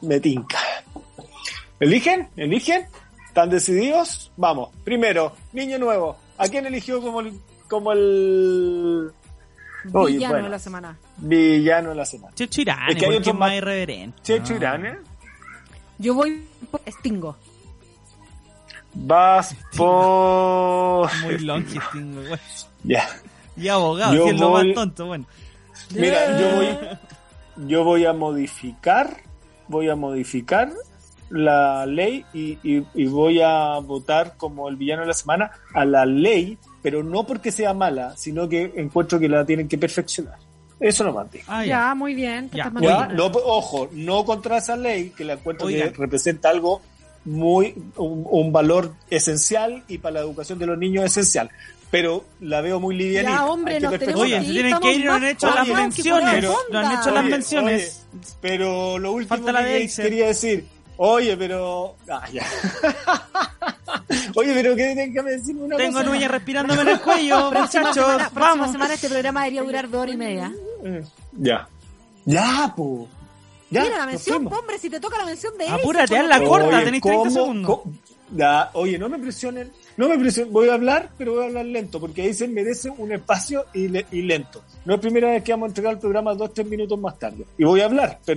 me 0.02 0.20
tinca. 0.20 0.60
¿Eligen? 1.80 2.30
¿Eligen? 2.38 2.86
¿Están 3.28 3.50
decididos? 3.50 4.32
Vamos. 4.38 4.70
Primero, 4.84 5.34
niño 5.54 5.78
nuevo. 5.80 6.18
¿A 6.38 6.48
quién 6.48 6.66
eligió 6.66 7.02
como 7.02 7.22
el, 7.22 7.34
como 7.68 7.92
el 7.92 9.12
Villano 9.84 10.34
bueno. 10.34 10.44
de 10.46 10.50
la 10.50 10.60
semana. 10.60 10.98
villano 11.18 11.90
de 11.90 11.96
la 11.96 12.06
semana? 12.06 12.34
Checho 12.36 12.62
Irán, 12.62 12.90
Es 12.90 12.96
que 12.98 13.06
hay 13.06 13.16
otro 13.18 13.32
es 13.32 13.38
más 13.38 13.50
más- 13.50 13.58
irreverente. 13.58 14.22
Yo 16.02 16.14
voy 16.16 16.44
por 16.70 16.82
Stingo. 16.88 17.36
Vas 18.94 19.56
por... 19.78 21.10
Muy 21.24 21.38
longe, 21.40 21.80
Stingo, 21.90 22.22
güey. 22.28 22.40
Ya. 22.84 23.08
Y 23.56 23.68
abogado, 23.68 24.14
Yo 24.14 24.26
que 24.26 24.32
es 24.32 24.40
lo 24.40 24.52
más 24.52 24.64
voy- 24.64 24.74
tonto, 24.74 25.06
bueno. 25.06 25.26
Mira, 25.96 26.40
yo 26.40 26.56
voy, 26.56 26.68
yo 27.68 27.84
voy 27.84 28.06
a 28.06 28.14
modificar, 28.14 29.18
voy 29.68 29.90
a 29.90 29.96
modificar 29.96 30.72
la 31.30 31.86
ley 31.86 32.26
y, 32.34 32.58
y- 32.64 32.86
y 32.94 33.06
voy 33.08 33.42
a 33.42 33.78
votar 33.80 34.36
como 34.38 34.68
el 34.70 34.76
villano 34.78 35.02
de 35.02 35.08
la 35.10 35.14
semana 35.14 35.52
a 35.74 35.84
la 35.86 36.06
ley, 36.06 36.58
pero 36.82 37.04
no 37.04 37.26
porque 37.26 37.52
sea 37.52 37.74
mala, 37.74 38.16
sino 38.18 38.48
que 38.50 38.74
encuentro 38.76 39.20
que 39.20 39.30
la 39.30 39.46
tienen 39.46 39.68
que 39.68 39.78
perfeccionar. 39.78 40.38
Eso 40.82 41.04
no 41.06 41.24
digo. 41.32 41.46
Ah, 41.48 41.64
ya. 41.64 41.70
Ya, 41.90 41.96
muy 41.96 42.14
bien. 42.16 42.50
te 42.50 42.58
Ya. 42.58 42.72
Ya, 42.82 43.08
no, 43.08 43.28
ojo, 43.28 43.88
no 43.94 44.26
contra 44.26 44.58
esa 44.58 44.76
ley, 44.76 45.12
que 45.12 45.24
la 45.24 45.34
encuentro 45.34 45.68
Oiga. 45.68 45.92
que 45.92 45.98
representa 45.98 46.50
algo 46.50 46.82
muy, 47.24 47.76
un, 47.98 48.26
un 48.30 48.52
valor 48.52 48.94
esencial 49.10 49.84
y 49.88 50.00
para 50.00 50.16
la 50.16 50.20
educación 50.22 50.58
de 50.60 50.66
los 50.66 50.78
niños 50.78 51.06
esencial. 51.06 51.50
Pero 51.92 52.24
la 52.40 52.62
veo 52.62 52.80
muy 52.80 52.96
livianita. 52.96 53.32
Ya, 53.36 53.46
hombre, 53.46 53.80
nos 53.80 54.00
tenemos 54.00 54.22
Oye, 54.22 54.40
Sí, 54.42 54.52
tienen 54.54 54.80
que 54.80 54.94
ir 54.94 55.02
y 55.02 55.04
no 55.04 55.14
han 55.14 55.24
hecho 55.26 55.48
las 55.54 55.62
oye, 55.64 55.76
menciones. 55.76 56.34
pero- 56.36 56.56
No 56.72 56.80
han 56.80 57.00
hecho 57.00 57.12
las 57.12 57.26
menciones. 57.26 58.02
oye, 58.14 58.22
pero 58.42 58.98
lo 58.98 59.12
último 59.12 59.36
Falta 59.36 59.52
la 59.52 59.64
que 59.66 59.74
de 59.74 59.90
quería 59.96 60.28
decir, 60.28 60.66
oye, 60.98 61.36
pero... 61.38 61.96
Ah, 62.10 62.24
ya. 62.32 62.46
oye, 64.36 64.54
pero 64.54 64.76
que 64.76 64.96
déjame 64.96 65.32
decir 65.32 65.56
una 65.58 65.76
Tengo 65.78 65.98
cosa. 66.00 66.06
Núñez 66.10 66.32
respirándome 66.32 66.82
en 66.82 66.88
el 66.88 67.02
cuello, 67.02 67.50
Próxima 67.52 67.84
muchachos. 67.90 68.06
semana, 68.06 68.30
próxima 68.30 68.50
Vamos. 68.50 68.72
semana 68.72 68.94
este 68.94 69.10
programa 69.10 69.42
debería 69.42 69.62
durar 69.64 69.90
dos 69.90 70.02
horas 70.02 70.16
y 70.16 70.18
media. 70.18 70.52
Eh, 70.84 71.04
Ya. 71.38 71.68
Ya, 72.26 72.74
po. 72.76 73.08
Ya, 73.70 73.84
Mira 73.84 73.98
la 74.00 74.06
mención, 74.06 74.48
hombre, 74.48 74.78
si 74.80 74.90
te 74.90 75.00
toca 75.00 75.18
la 75.18 75.26
mención 75.26 75.58
de 75.58 75.66
él. 75.66 75.72
Apúrate, 75.74 76.18
haz 76.18 76.28
la 76.28 76.38
Oye, 76.40 76.48
corta, 76.48 76.84
tenéis 76.84 77.02
30 77.04 77.18
¿cómo- 77.18 77.32
segundos. 77.32 77.80
cómo- 77.80 77.94
Ya, 78.34 78.70
oye, 78.76 78.98
no 78.98 79.10
me 79.10 79.18
presionen, 79.20 79.70
no 79.98 80.08
me 80.08 80.18
presionen, 80.18 80.54
voy 80.54 80.70
a 80.70 80.74
hablar, 80.76 81.10
pero 81.18 81.34
voy 81.34 81.44
a 81.44 81.48
hablar 81.48 81.66
lento, 81.66 82.00
porque 82.00 82.22
ahí 82.22 82.34
se 82.34 82.48
merece 82.48 82.90
un 82.90 83.12
espacio 83.12 83.66
y, 83.74 83.90
le- 83.90 84.06
y 84.12 84.22
lento. 84.22 84.62
No 84.86 84.96
es 84.96 85.02
primera 85.02 85.30
vez 85.32 85.44
que 85.44 85.52
vamos 85.52 85.66
a 85.66 85.70
entregar 85.72 85.94
el 85.94 86.00
programa 86.00 86.34
dos, 86.34 86.54
tres 86.54 86.66
minutos 86.68 86.98
más 86.98 87.20
tarde. 87.20 87.46
Y 87.58 87.64
voy 87.66 87.82
a 87.82 87.86
hablar, 87.86 88.20
pero 88.26 88.30